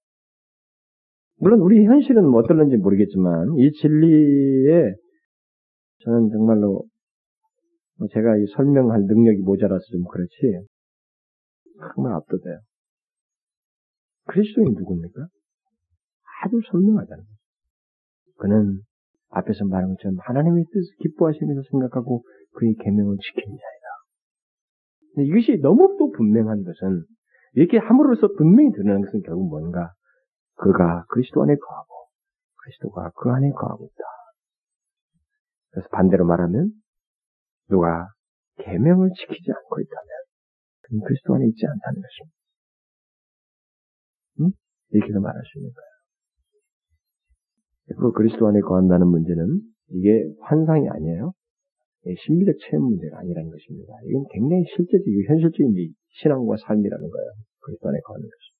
물론 1.41 1.59
우리 1.61 1.83
현실은 1.83 2.29
뭐 2.29 2.41
어떨는지 2.41 2.77
모르겠지만 2.77 3.55
이 3.57 3.71
진리에 3.71 4.93
저는 6.03 6.29
정말로 6.29 6.83
뭐 7.97 8.07
제가 8.13 8.37
이 8.37 8.45
설명할 8.55 9.01
능력이 9.07 9.41
모자라서 9.41 9.83
좀 9.91 10.03
그렇지 10.03 10.35
정말 11.95 12.13
압도돼요. 12.13 12.59
그리스도인 14.27 14.75
누굽니까? 14.75 15.27
아주 16.43 16.59
선명하다는 16.71 17.23
거죠. 17.23 17.35
그는 18.37 18.81
앞에서 19.29 19.65
말한 19.65 19.95
것처럼 19.95 20.17
하나님의 20.19 20.65
뜻을 20.65 20.95
기뻐하시면서 20.99 21.63
생각하고 21.71 22.21
그의 22.53 22.75
계명을 22.83 23.17
지키는 23.17 23.57
자이다. 23.57 25.27
이것이 25.27 25.59
너무 25.59 25.95
또 25.97 26.11
분명한 26.11 26.63
것은 26.63 27.03
이렇게 27.53 27.79
함으로써 27.79 28.27
분명히 28.37 28.71
드러나는 28.73 29.01
것은 29.01 29.21
결국 29.21 29.49
뭔가 29.49 29.91
그가 30.55 31.05
그리스도 31.09 31.43
안에 31.43 31.55
거하고 31.55 32.07
그리스도가 32.63 33.11
그 33.15 33.29
안에 33.31 33.51
거하고 33.51 33.85
있다. 33.85 34.03
그래서 35.71 35.89
반대로 35.91 36.25
말하면 36.25 36.71
누가 37.69 38.09
계명을 38.57 39.09
지키지 39.09 39.51
않고 39.51 39.79
있다면 39.79 40.07
그는 40.81 41.03
그리스도 41.05 41.35
안에 41.35 41.47
있지 41.47 41.65
않다는 41.65 42.01
것입니다. 42.01 42.35
응? 44.41 44.51
이렇게도 44.91 45.21
말할 45.21 45.41
수 45.45 45.57
있는 45.59 45.71
거예요. 45.73 45.91
그 47.99 48.11
그리스도 48.13 48.47
안에 48.47 48.59
거한다는 48.61 49.07
문제는 49.07 49.61
이게 49.89 50.33
환상이 50.41 50.87
아니에요. 50.89 51.33
신비적 52.25 52.55
체험 52.59 52.85
문제가 52.85 53.19
아니라는 53.19 53.49
것입니다. 53.51 53.93
이건 54.05 54.25
굉장히 54.31 54.63
실제적이고 54.75 55.23
현실적인 55.27 55.93
신앙과 56.21 56.55
삶이라는 56.67 57.09
거예요. 57.09 57.31
그리스도 57.59 57.89
안에 57.89 57.99
거하는 58.01 58.23
것입 58.23 58.50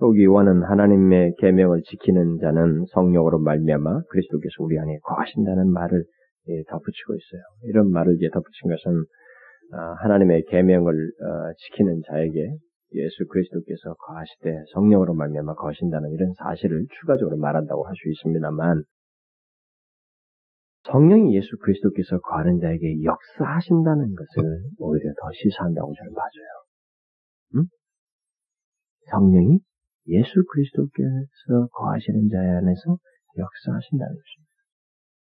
요한은 0.00 0.62
하나님의 0.64 1.34
계명을 1.38 1.82
지키는 1.82 2.38
자는 2.40 2.84
성령으로 2.92 3.38
말미암아 3.38 4.02
그리스도께서 4.08 4.62
우리 4.62 4.78
안에 4.78 4.98
거하신다는 5.02 5.70
말을 5.72 6.04
예, 6.48 6.62
덧붙이고 6.68 7.14
있어요. 7.14 7.42
이런 7.64 7.90
말을 7.90 8.16
이제 8.16 8.28
덧붙인 8.32 8.70
것은 8.70 9.04
아, 9.74 9.94
하나님의 10.02 10.44
계명을 10.48 10.92
어, 10.92 11.52
지키는 11.56 12.02
자에게 12.08 12.56
예수 12.94 13.26
그리스도께서 13.28 13.94
거하시되 13.94 14.64
성령으로 14.74 15.14
말미암아 15.14 15.54
거하신다는 15.54 16.10
이런 16.10 16.32
사실을 16.34 16.86
추가적으로 17.00 17.36
말한다고 17.36 17.86
할 17.86 17.94
수 17.94 18.10
있습니다만 18.10 18.82
성령이 20.84 21.34
예수 21.36 21.56
그리스도께서 21.58 22.18
거하는 22.18 22.58
자에게 22.60 23.02
역사하신다는 23.04 24.14
것을 24.14 24.62
오히려 24.78 25.12
더 25.20 25.30
시사한다고 25.32 25.94
저는 25.94 26.12
봐줘요. 26.12 26.48
응? 27.56 27.64
성령이 29.10 29.60
예수 30.08 30.44
그리스도께서 30.52 31.68
거하시는 31.72 32.28
자 32.28 32.38
안에서 32.38 32.98
역사하신다는 33.36 34.14
것입니다. 34.14 34.52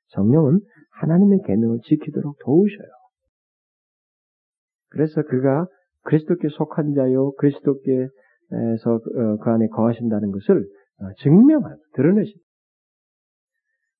성령은 0.09 0.59
하나님의 0.91 1.39
계명을 1.45 1.79
지키도록 1.83 2.37
도우셔요. 2.43 2.87
그래서 4.89 5.21
그가 5.23 5.67
그리스도께 6.03 6.47
속한 6.49 6.93
자요, 6.93 7.33
그리스도께서 7.33 8.09
어, 8.93 9.37
그 9.37 9.49
안에 9.49 9.67
거하신다는 9.67 10.31
것을 10.31 10.65
어, 10.99 11.13
증명하고 11.21 11.81
드러내십니다. 11.93 12.47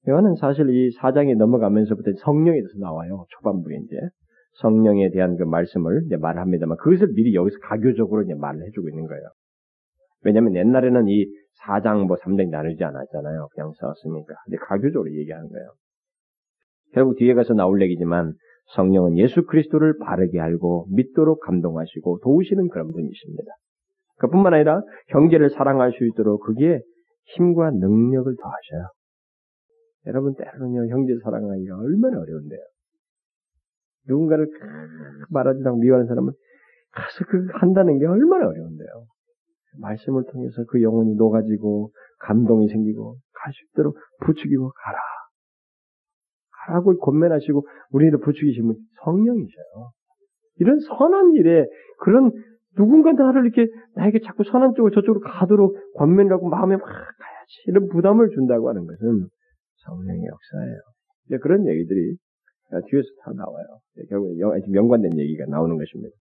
요한은 0.08 0.36
사실 0.36 0.70
이 0.70 0.92
사장에 0.92 1.34
넘어가면서부터 1.34 2.12
성령에 2.24 2.60
대해서 2.60 2.80
나와요. 2.80 3.26
초반부에 3.30 3.76
이제 3.84 3.98
성령에 4.62 5.10
대한 5.12 5.36
그 5.36 5.44
말씀을 5.44 6.04
이제 6.06 6.16
말합니다만 6.16 6.78
그것을 6.78 7.10
미리 7.14 7.36
여기서 7.36 7.58
가교적으로 7.64 8.24
이제 8.24 8.34
말을 8.34 8.66
해주고 8.68 8.90
있는 8.90 9.06
거예요. 9.06 9.24
왜냐하면 10.28 10.56
옛날에는 10.56 11.08
이 11.08 11.26
4장 11.64 12.06
뭐 12.06 12.18
3장 12.18 12.50
나누지 12.50 12.84
않았잖아요. 12.84 13.48
그냥 13.54 13.72
썼으니까. 13.72 14.36
근데 14.44 14.58
가교적으로 14.58 15.10
얘기하는 15.14 15.48
거예요. 15.48 15.70
결국 16.94 17.18
뒤에 17.18 17.34
가서 17.34 17.54
나올 17.54 17.82
얘기지만 17.82 18.34
성령은 18.76 19.18
예수 19.18 19.46
그리스도를 19.46 19.98
바르게 20.00 20.42
알고 20.42 20.88
믿도록 20.92 21.40
감동하시고 21.40 22.20
도우시는 22.24 22.68
그런 22.68 22.92
분이십니다. 22.92 23.52
그뿐만 24.18 24.54
아니라 24.54 24.82
형제를 25.10 25.50
사랑할 25.50 25.94
수 25.94 26.06
있도록 26.06 26.44
그게 26.44 26.82
힘과 27.36 27.72
능력을 27.72 28.36
더하셔요. 28.36 28.90
여러분 30.08 30.34
때로는요 30.36 30.92
형제 30.92 31.14
사랑하기가 31.24 31.78
얼마나 31.78 32.20
어려운데요. 32.20 32.60
누군가를 34.10 34.48
말하지도 35.30 35.70
않고 35.70 35.80
미워하는 35.80 36.08
사람은 36.08 36.34
가서 36.92 37.26
그 37.30 37.48
한다는 37.54 37.98
게 38.00 38.06
얼마나 38.06 38.48
어려운데요. 38.48 39.08
말씀을 39.82 40.24
통해서 40.32 40.64
그 40.68 40.82
영혼이 40.82 41.16
녹아지고 41.16 41.92
감동이 42.20 42.68
생기고 42.70 43.18
있도록 43.74 43.98
부추기고 44.22 44.72
가라. 44.72 44.98
가라고 46.66 46.98
권면하시고 46.98 47.66
우리를 47.92 48.20
부추기시면 48.20 48.76
성령이셔요. 49.04 49.92
이런 50.60 50.80
선한 50.80 51.34
일에 51.36 51.66
그런 52.00 52.32
누군가 52.76 53.12
나를 53.12 53.46
이렇게 53.46 53.72
나에게 53.96 54.20
자꾸 54.26 54.44
선한 54.44 54.74
쪽으로 54.76 54.94
저쪽으로 54.94 55.20
가도록 55.22 55.76
권면이라고 55.96 56.50
마음에 56.50 56.76
막 56.76 56.86
가야지 56.86 57.64
이런 57.68 57.88
부담을 57.88 58.30
준다고 58.30 58.70
하는 58.70 58.86
것은 58.86 59.28
성령의 59.86 60.26
역사예요. 60.26 61.40
그런 61.42 61.68
얘기들이 61.68 62.18
뒤에서 62.90 63.08
다 63.24 63.32
나와요. 63.36 63.66
결국 64.10 64.38
연관된 64.40 65.18
얘기가 65.18 65.46
나오는 65.48 65.78
것입니다. 65.78 66.16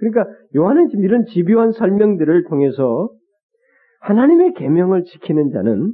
그러니까 0.00 0.26
요한은 0.56 0.88
지금 0.88 1.04
이런 1.04 1.24
집요한 1.26 1.72
설명들을 1.72 2.44
통해서 2.44 3.10
하나님의 4.00 4.54
계명을 4.54 5.04
지키는 5.04 5.50
자는 5.52 5.92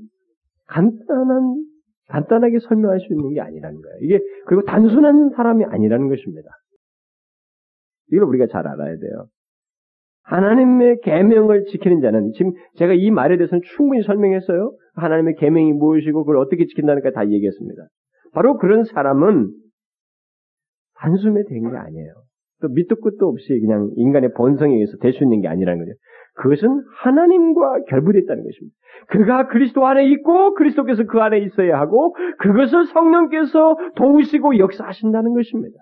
간단한 0.69 1.65
간단하게 2.09 2.61
설명할 2.61 3.01
수 3.01 3.13
있는 3.13 3.35
게 3.35 3.41
아니라는 3.41 3.81
거예요. 3.83 3.97
이게 4.03 4.21
그리고 4.47 4.63
단순한 4.63 5.31
사람이 5.31 5.65
아니라는 5.65 6.09
것입니다. 6.09 6.49
이걸 8.13 8.29
우리가 8.29 8.47
잘 8.47 8.67
알아야 8.67 8.97
돼요. 8.97 9.27
하나님의 10.23 11.01
계명을 11.03 11.65
지키는 11.67 12.01
자는 12.01 12.33
지금 12.33 12.53
제가 12.77 12.93
이 12.95 13.11
말에 13.11 13.37
대해서는 13.37 13.63
충분히 13.77 14.03
설명했어요. 14.03 14.77
하나님의 14.95 15.35
계명이 15.37 15.73
무엇이고 15.73 16.25
그걸 16.25 16.39
어떻게 16.39 16.67
지킨다는 16.67 17.03
까다 17.03 17.29
얘기했습니다. 17.31 17.87
바로 18.33 18.57
그런 18.59 18.85
사람은 18.85 19.53
단숨에 20.95 21.43
된 21.49 21.71
게 21.71 21.77
아니에요. 21.77 22.13
또 22.63 22.69
밑도 22.69 22.97
끝도 22.97 23.29
없이 23.29 23.59
그냥 23.61 23.91
인간의 23.97 24.33
본성에 24.35 24.75
의해서 24.75 24.97
될 24.99 25.13
수 25.13 25.23
있는 25.23 25.41
게 25.41 25.49
아니라는 25.49 25.85
거죠. 25.85 25.93
그것은 26.37 26.85
하나님과 26.99 27.85
결부됐다는 27.89 28.45
것입니다. 28.45 28.77
그가 29.09 29.49
그리스도 29.49 29.87
안에 29.87 30.07
있고 30.11 30.55
그리스도께서 30.55 31.05
그 31.05 31.21
안에 31.21 31.39
있어야 31.39 31.79
하고 31.79 32.15
그것을 32.39 32.87
성령께서 32.87 33.77
도우시고 33.97 34.59
역사하신다는 34.59 35.35
것입니다. 35.35 35.79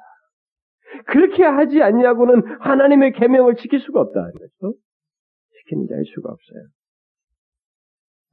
그렇게 1.06 1.42
하지 1.42 1.82
않냐고는 1.82 2.42
하나님의 2.60 3.12
계명을 3.12 3.56
지킬 3.56 3.80
수가 3.80 4.00
없다는 4.00 4.32
거죠. 4.32 4.76
지키는 5.58 5.86
자일 5.88 6.04
수가 6.14 6.30
없어요. 6.30 6.62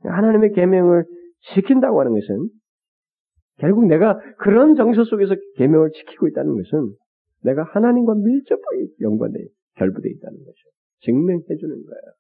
하나님의 0.04 0.54
계명을 0.54 1.06
지킨다고 1.54 2.00
하는 2.00 2.14
것은 2.14 2.50
결국 3.60 3.86
내가 3.86 4.20
그런 4.40 4.76
정서 4.76 5.04
속에서 5.04 5.36
계명을 5.58 5.92
지키고 5.92 6.28
있다는 6.28 6.56
것은 6.56 6.94
내가 7.44 7.64
하나님과 7.64 8.16
밀접하게 8.16 8.88
연관돼 9.02 9.40
결부돼 9.76 10.10
있다는 10.10 10.38
거죠. 10.40 10.70
증명해 11.02 11.44
주는 11.60 11.76
거예요. 11.76 12.14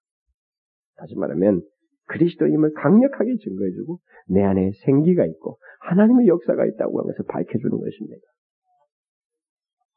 다시 0.97 1.15
말하면 1.15 1.61
그리스도임을 2.07 2.74
강력하게 2.74 3.38
증거해주고 3.38 3.99
내 4.30 4.41
안에 4.43 4.72
생기가 4.86 5.26
있고 5.26 5.57
하나님의 5.82 6.28
역사가 6.28 6.65
있다고 6.65 6.99
하는 6.99 7.11
것을 7.11 7.26
밝혀주는 7.28 7.72
것입니다. 7.72 8.22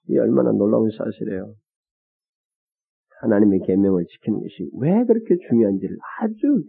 이 0.08 0.18
얼마나 0.18 0.52
놀라운 0.52 0.90
사실이에요. 0.90 1.54
하나님의 3.22 3.60
계명을 3.60 4.04
지키는 4.04 4.40
것이 4.40 4.70
왜 4.80 5.04
그렇게 5.04 5.36
중요한지를 5.48 5.96
아주 6.20 6.62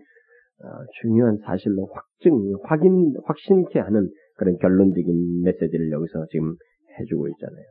어, 0.64 0.68
중요한 1.02 1.38
사실로 1.44 1.90
확증, 1.94 2.32
확인, 2.64 3.14
확신케 3.26 3.80
하는 3.80 4.10
그런 4.38 4.58
결론적인 4.58 5.42
메시지를 5.44 5.92
여기서 5.92 6.26
지금 6.32 6.56
해주고 6.98 7.28
있잖아요. 7.30 7.66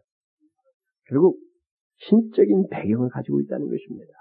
결국 1.08 1.38
신적인 2.08 2.68
배경을 2.70 3.08
가지고 3.10 3.40
있다는 3.40 3.68
것입니다. 3.68 4.12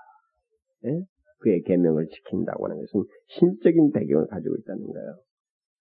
예? 0.85 1.01
그의 1.39 1.61
계명을 1.63 2.07
지킨다고 2.07 2.65
하는 2.65 2.77
것은 2.77 3.03
신적인 3.27 3.91
배경을 3.91 4.27
가지고 4.27 4.55
있다는 4.55 4.81
거예요. 4.87 5.15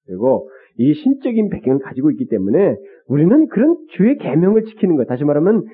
그리고 0.06 0.48
이 0.78 0.94
신적인 0.94 1.48
배경을 1.50 1.78
가지고 1.80 2.10
있기 2.10 2.26
때문에 2.26 2.76
우리는 3.06 3.46
그런 3.48 3.76
주의 3.96 4.16
계명을 4.16 4.64
지키는 4.64 4.96
것, 4.96 5.06
다시 5.06 5.24
말하면 5.24 5.64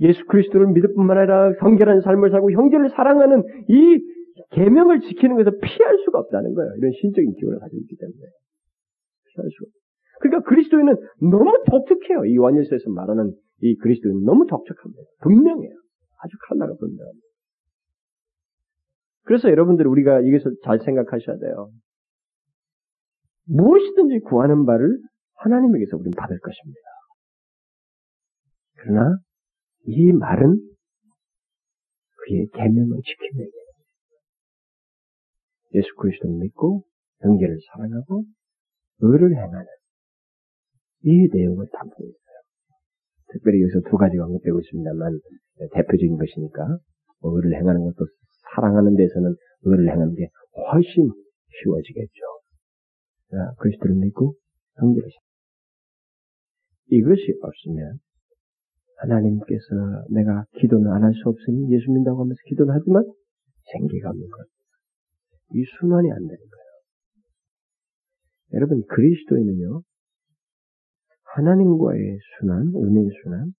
예수 0.00 0.24
그리스도를 0.26 0.68
믿을 0.68 0.94
뿐만 0.94 1.18
아니라 1.18 1.52
성결한 1.60 2.00
삶을 2.00 2.30
살고 2.30 2.52
형제를 2.52 2.90
사랑하는 2.90 3.42
이 3.68 4.00
계명을 4.52 5.00
지키는 5.00 5.36
것을 5.36 5.58
피할 5.60 5.98
수가 6.04 6.18
없다는 6.20 6.54
거예요. 6.54 6.72
이런 6.78 6.92
신적인 6.92 7.34
기원을 7.34 7.58
가지고 7.58 7.80
있기 7.82 7.96
때문에 7.96 8.18
피할 9.34 9.50
수가. 9.50 9.70
그러니까 10.20 10.48
그리스도인은 10.48 10.96
너무 11.30 11.52
독특해요. 11.66 12.24
이 12.24 12.38
완일서에서 12.38 12.90
말하는 12.90 13.34
이 13.62 13.76
그리스도인은 13.76 14.24
너무 14.24 14.46
독특합니다. 14.46 15.02
분명해요. 15.22 15.74
아주 16.18 16.36
칼라가 16.48 16.74
분명합니다. 16.78 17.26
그래서 19.24 19.48
여러분들 19.48 19.86
우리가 19.86 20.20
이것을 20.20 20.56
잘 20.64 20.78
생각하셔야 20.80 21.38
돼요. 21.38 21.70
무엇이든지 23.46 24.20
구하는 24.20 24.64
바를 24.66 24.98
하나님에게서 25.36 25.96
우리는 25.96 26.12
받을 26.16 26.38
것입니다. 26.38 26.80
그러나 28.76 29.18
이 29.86 30.12
말은 30.12 30.56
그의 32.16 32.48
계명을 32.54 33.00
지키는 33.02 33.50
게 33.50 33.50
예수 35.74 35.88
그리스도를 35.96 36.36
믿고 36.36 36.84
형제를 37.20 37.58
사랑하고 37.72 38.24
의를 39.00 39.34
행하는 39.34 39.66
이 41.02 41.28
내용을 41.32 41.66
담고 41.72 42.04
있어요. 42.04 42.23
특별히 43.34 43.62
여기서 43.62 43.80
두 43.90 43.96
가지가 43.96 44.24
언급되고 44.24 44.60
있습니다만 44.60 45.18
대표적인 45.74 46.16
것이니까 46.16 46.78
의를 47.22 47.58
행하는 47.58 47.82
것도 47.84 48.06
사랑하는 48.54 48.94
데서는 48.96 49.34
의를 49.62 49.90
행하는 49.90 50.14
게 50.14 50.28
훨씬 50.72 51.10
쉬워지겠죠. 51.50 52.20
자, 53.30 53.52
그리스도를 53.58 53.96
믿고 53.96 54.34
형제를 54.78 55.08
이것이 56.90 57.34
없으면 57.42 57.98
하나님께서 58.98 60.06
내가 60.10 60.44
기도는 60.60 60.90
안 60.92 61.02
할 61.02 61.12
수 61.14 61.28
없으니 61.28 61.72
예수 61.72 61.90
믿는다고 61.90 62.20
하면서 62.20 62.38
기도는 62.46 62.72
하지만 62.74 63.02
생기가 63.72 64.10
없는 64.10 64.28
것. 64.28 64.46
이 65.54 65.64
순환이 65.78 66.10
안 66.10 66.18
되는 66.18 66.28
거예요. 66.36 66.64
여러분 68.52 68.82
그리스도에는요 68.86 69.82
하나님과의 71.34 72.18
순환, 72.38 72.72
은혜의 72.74 73.10
순환, 73.22 73.52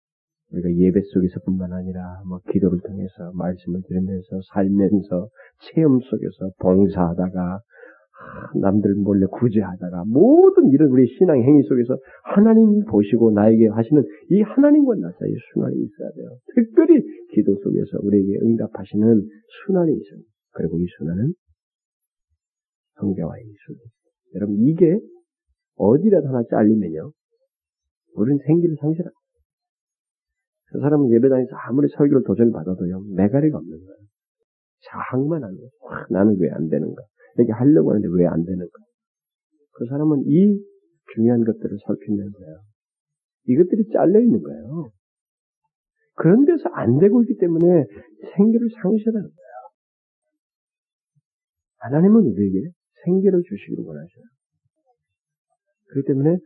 우리가 0.51 0.69
예배 0.73 1.01
속에서뿐만 1.13 1.73
아니라 1.73 2.21
뭐 2.27 2.39
기도를 2.51 2.79
통해서 2.79 3.31
말씀을 3.33 3.81
들으면서 3.87 4.39
살면서 4.53 5.27
체험 5.67 5.99
속에서 5.99 6.51
봉사하다가 6.59 7.59
남들 8.61 8.95
몰래 8.95 9.25
구제하다가 9.25 10.05
모든 10.07 10.69
이런 10.71 10.89
우리 10.89 11.05
신앙 11.17 11.41
행위 11.41 11.63
속에서 11.63 11.97
하나님 12.23 12.85
보시고 12.85 13.31
나에게 13.31 13.67
하시는 13.67 14.03
이 14.29 14.41
하나님과 14.41 14.95
나 14.95 15.11
사이에 15.19 15.33
순환이 15.53 15.75
있어야 15.75 16.09
돼요. 16.15 16.37
특별히 16.55 17.01
기도 17.33 17.55
속에서 17.55 17.99
우리에게 18.03 18.39
응답하시는 18.41 19.27
순환이 19.65 19.93
있어요. 19.93 20.19
그리고 20.53 20.79
이 20.79 20.85
순환은 20.97 21.33
성자와의 22.99 23.43
순환. 23.65 23.81
여러분 24.35 24.55
이게 24.59 24.99
어디라도 25.75 26.29
하나 26.29 26.43
잘리면요. 26.49 27.11
우리는 28.15 28.39
생기를 28.45 28.75
상실합니다. 28.79 29.19
그 30.71 30.79
사람은 30.79 31.11
예배당에서 31.11 31.55
아무리 31.67 31.87
설교를 31.89 32.23
도전을 32.25 32.51
받아도요, 32.51 33.01
매가리가 33.15 33.57
없는 33.57 33.77
거예요. 33.77 33.97
자학만 34.91 35.43
하는 35.43 35.55
거예요. 35.55 36.05
나는 36.09 36.35
왜 36.39 36.49
안 36.51 36.67
되는가? 36.69 37.01
이렇게 37.37 37.51
하려고 37.53 37.91
하는데 37.91 38.07
왜 38.11 38.25
안 38.27 38.43
되는가? 38.43 38.71
그 39.71 39.85
사람은 39.89 40.23
이 40.25 40.59
중요한 41.13 41.43
것들을 41.43 41.77
살피는 41.85 42.31
거예요. 42.31 42.59
이것들이 43.47 43.85
잘려 43.93 44.19
있는 44.19 44.41
거예요. 44.41 44.89
그런 46.15 46.45
데서 46.45 46.69
안 46.73 46.97
되고 46.97 47.21
있기 47.23 47.37
때문에 47.37 47.65
생기를 48.35 48.69
상실하는 48.81 49.27
거예요. 49.27 49.55
하나님은 51.77 52.21
우리에게 52.21 52.69
생기를 53.03 53.43
주시기를 53.47 53.83
원하셔요. 53.83 54.23
그렇기 55.89 56.07
때문에 56.07 56.37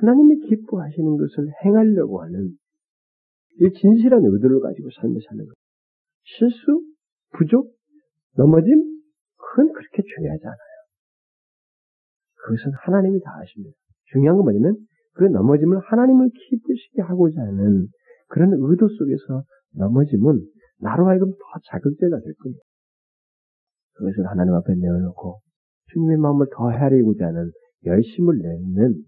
하나님이 0.00 0.48
기뻐하시는 0.48 1.16
것을 1.16 1.50
행하려고 1.64 2.22
하는 2.22 2.50
이 3.60 3.70
진실한 3.80 4.24
의도를 4.24 4.60
가지고 4.60 4.88
삶을 5.00 5.20
사는 5.28 5.44
거예요. 5.44 5.52
실수, 6.22 6.82
부족, 7.32 7.74
넘어짐, 8.36 8.68
그건 9.36 9.72
그렇게 9.72 10.02
중요하지 10.02 10.44
않아요. 10.44 10.78
그것은 12.34 12.72
하나님이 12.84 13.20
다 13.20 13.32
아십니다. 13.40 13.76
중요한 14.12 14.36
건 14.36 14.44
뭐냐면 14.44 14.76
그 15.14 15.24
넘어짐을 15.24 15.80
하나님을 15.80 16.30
기쁘시게 16.30 17.02
하고자 17.02 17.40
하는 17.40 17.88
그런 18.28 18.52
의도 18.52 18.88
속에서 18.88 19.42
넘어짐은 19.74 20.46
나로 20.80 21.08
하여금 21.08 21.30
더 21.30 21.36
자극제가 21.70 22.20
될 22.20 22.34
거예요. 22.34 22.56
그것을 23.94 24.26
하나님 24.28 24.54
앞에 24.54 24.74
내어놓고 24.74 25.40
주님의 25.92 26.18
마음을 26.18 26.46
더 26.52 26.70
헤아리고자 26.70 27.26
하는 27.26 27.50
열심을 27.84 28.38
내는 28.38 29.02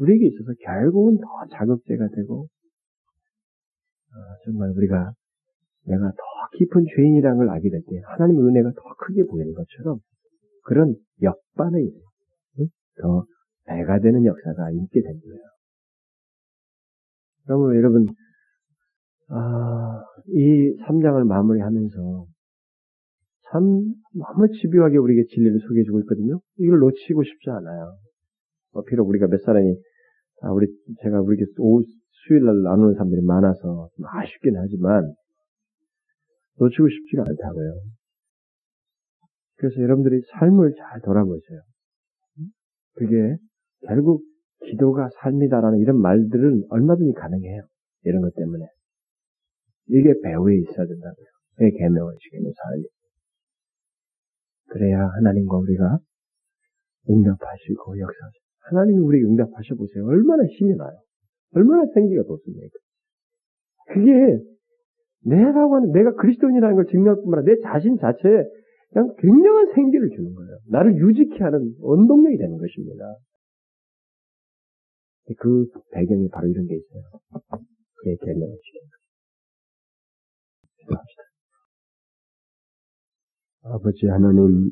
우리에게 0.00 0.26
있어서 0.26 0.52
결국은 0.64 1.18
더 1.18 1.26
자극제가 1.56 2.08
되고 2.14 2.48
어, 4.10 4.16
정말 4.44 4.70
우리가 4.70 5.12
내가 5.86 6.10
더 6.10 6.22
깊은 6.58 6.84
죄인이라는 6.96 7.38
걸 7.38 7.48
알게 7.50 7.70
될 7.70 7.80
때 7.88 8.00
하나님의 8.04 8.44
은혜가 8.44 8.72
더 8.72 8.82
크게 8.98 9.24
보이는 9.24 9.52
것처럼 9.54 9.98
그런 10.64 10.94
역반의 11.22 11.90
더 13.00 13.24
배가 13.66 13.98
되는 14.00 14.24
역사가 14.24 14.70
있게 14.72 15.00
된 15.02 15.20
거예요. 15.20 15.42
그러면 17.46 17.76
여러분 17.76 18.06
아, 19.28 20.02
이 20.26 20.76
3장을 20.86 21.24
마무리하면서 21.24 22.26
참 23.50 23.62
너무 24.12 24.48
집요하게 24.60 24.98
우리에게 24.98 25.26
진리를 25.28 25.60
소개해주고 25.60 26.00
있거든요. 26.00 26.40
이걸 26.58 26.78
놓치고 26.80 27.22
싶지 27.22 27.50
않아요. 27.50 27.96
어, 28.72 28.82
비록 28.84 29.08
우리가 29.08 29.26
몇 29.28 29.40
사람이 29.42 29.74
아, 30.42 30.50
우리 30.52 30.66
제가 31.02 31.20
우리에게 31.20 31.44
오, 31.58 31.80
수요일날 31.82 32.62
나누는 32.62 32.94
사람들이 32.94 33.22
많아서 33.22 33.88
좀 33.94 34.06
아쉽긴 34.06 34.56
하지만 34.56 35.14
놓치고 36.58 36.88
싶지가 36.88 37.24
않다고요. 37.26 37.82
그래서 39.56 39.80
여러분들이 39.82 40.22
삶을 40.32 40.74
잘 40.76 41.00
돌아보세요. 41.02 41.60
그게 42.94 43.36
결국 43.86 44.24
기도가 44.66 45.08
삶이다라는 45.20 45.78
이런 45.78 46.00
말들은 46.00 46.64
얼마든지 46.70 47.12
가능해요. 47.12 47.62
이런 48.04 48.22
것 48.22 48.34
때문에. 48.34 48.64
이게 49.88 50.12
배후에 50.22 50.56
있어야 50.56 50.86
된다고요. 50.86 51.26
왜 51.58 51.70
개명을 51.70 52.14
지키는 52.20 52.52
삶이. 52.52 52.84
그래야 54.68 55.08
하나님과 55.08 55.56
우리가 55.56 55.98
응답하시고 57.08 57.98
역사하시고 57.98 58.49
하나님이 58.70 58.98
우리에게 58.98 59.26
응답하셔 59.26 59.74
보세요. 59.74 60.06
얼마나 60.06 60.44
힘이 60.44 60.76
나요. 60.76 60.96
얼마나 61.54 61.84
생기가 61.92 62.22
돋습니까? 62.22 62.78
그게 63.88 64.38
내라고 65.24 65.76
하는 65.76 65.92
내가 65.92 66.14
그리스도인이라는 66.14 66.76
걸 66.76 66.86
증명할 66.86 67.16
뿐만 67.22 67.40
아니라 67.40 67.54
내 67.54 67.60
자신 67.62 67.98
자체에 67.98 68.44
그냥 68.92 69.14
굉장한 69.18 69.74
생기를 69.74 70.08
주는 70.10 70.34
거예요. 70.34 70.58
나를 70.68 70.96
유지케 70.96 71.42
하는 71.42 71.74
원동력이 71.80 72.38
되는 72.38 72.56
것입니다. 72.56 73.16
그 75.38 75.66
배경이 75.92 76.28
바로 76.28 76.48
이런 76.48 76.66
게 76.66 76.74
있어요. 76.74 77.02
그의 78.02 78.16
개명을 78.16 78.56
지키는 78.64 78.88
것. 80.88 80.98
합시다. 80.98 81.22
아버지 83.62 84.06
하나님, 84.06 84.70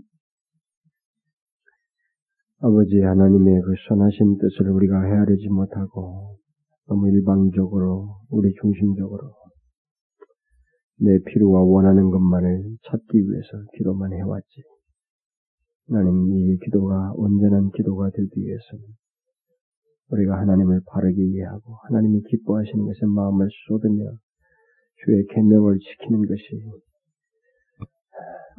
아버지 2.61 2.99
하나님의 2.99 3.63
그 3.63 3.73
선하신 3.89 4.39
뜻을 4.39 4.71
우리가 4.71 5.01
헤아리지 5.01 5.49
못하고 5.49 6.39
너무 6.89 7.09
일방적으로 7.09 8.17
우리 8.31 8.53
중심적으로 8.61 9.33
내 10.99 11.19
필요와 11.25 11.63
원하는 11.63 12.11
것만을 12.11 12.65
찾기 12.83 13.17
위해서 13.17 13.47
기도만 13.77 14.13
해왔지. 14.13 14.63
하나님 15.87 16.33
이 16.33 16.59
기도가 16.59 17.13
온전한 17.15 17.71
기도가 17.71 18.11
되기 18.11 18.41
위해서는 18.41 18.83
우리가 20.11 20.41
하나님을 20.41 20.81
바르게 20.85 21.15
이해하고 21.15 21.77
하나님이 21.85 22.23
기뻐하시는 22.23 22.85
것에 22.85 23.07
마음을 23.07 23.47
쏟으며 23.69 24.05
주의 25.05 25.25
계명을 25.27 25.79
지키는 25.79 26.27
것이 26.27 26.43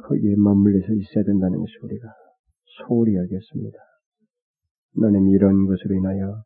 거기에 0.08 0.36
맞물려서 0.36 0.86
있어야 0.94 1.22
된다는 1.22 1.58
것을 1.58 1.74
우리가 1.82 2.08
소홀히 2.78 3.18
알겠습니다. 3.18 3.89
하나님 4.96 5.28
이런 5.28 5.66
것으로 5.66 5.94
인하여 5.94 6.42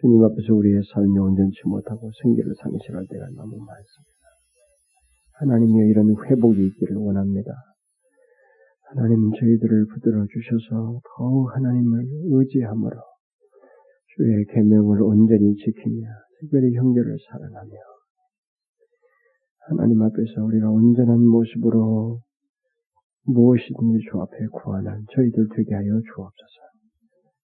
주님 0.00 0.22
앞에서 0.24 0.54
우리의 0.54 0.82
삶이 0.92 1.18
온전치 1.18 1.60
못하고 1.64 2.10
생기를 2.22 2.52
상실할 2.60 3.06
때가 3.08 3.26
너무 3.36 3.56
많습니다. 3.56 4.12
하나님의 5.38 5.88
이런 5.90 6.10
회복이 6.10 6.66
있기를 6.66 6.96
원합니다. 6.96 7.52
하나님은 8.90 9.30
저희들을 9.38 9.86
붙들어 9.86 10.26
주셔서 10.26 11.00
더욱 11.16 11.54
하나님을 11.54 12.04
의지함으로 12.30 12.96
주의 14.16 14.44
계명을 14.46 15.00
온전히 15.02 15.54
지키며 15.56 16.08
특별히 16.40 16.74
형제를 16.74 17.16
사랑하며 17.30 17.70
하나님 19.68 20.02
앞에서 20.02 20.44
우리가 20.44 20.68
온전한 20.68 21.20
모습으로 21.24 22.20
무엇이든지 23.24 24.04
주 24.10 24.20
앞에 24.20 24.46
구하는 24.48 25.06
저희들 25.14 25.48
되게 25.54 25.74
하여 25.74 26.00
주옵소서. 26.00 26.71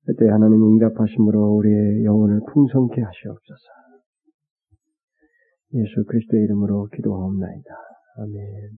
그때 0.09 0.27
하나님 0.31 0.63
응답하심으로 0.63 1.57
우리의 1.57 2.05
영혼을 2.07 2.41
풍성케 2.51 3.03
하시옵소서. 3.03 3.63
예수 5.75 6.03
그리스도의 6.07 6.45
이름으로 6.45 6.89
기도하옵나이다. 6.97 7.71
아멘. 8.17 8.71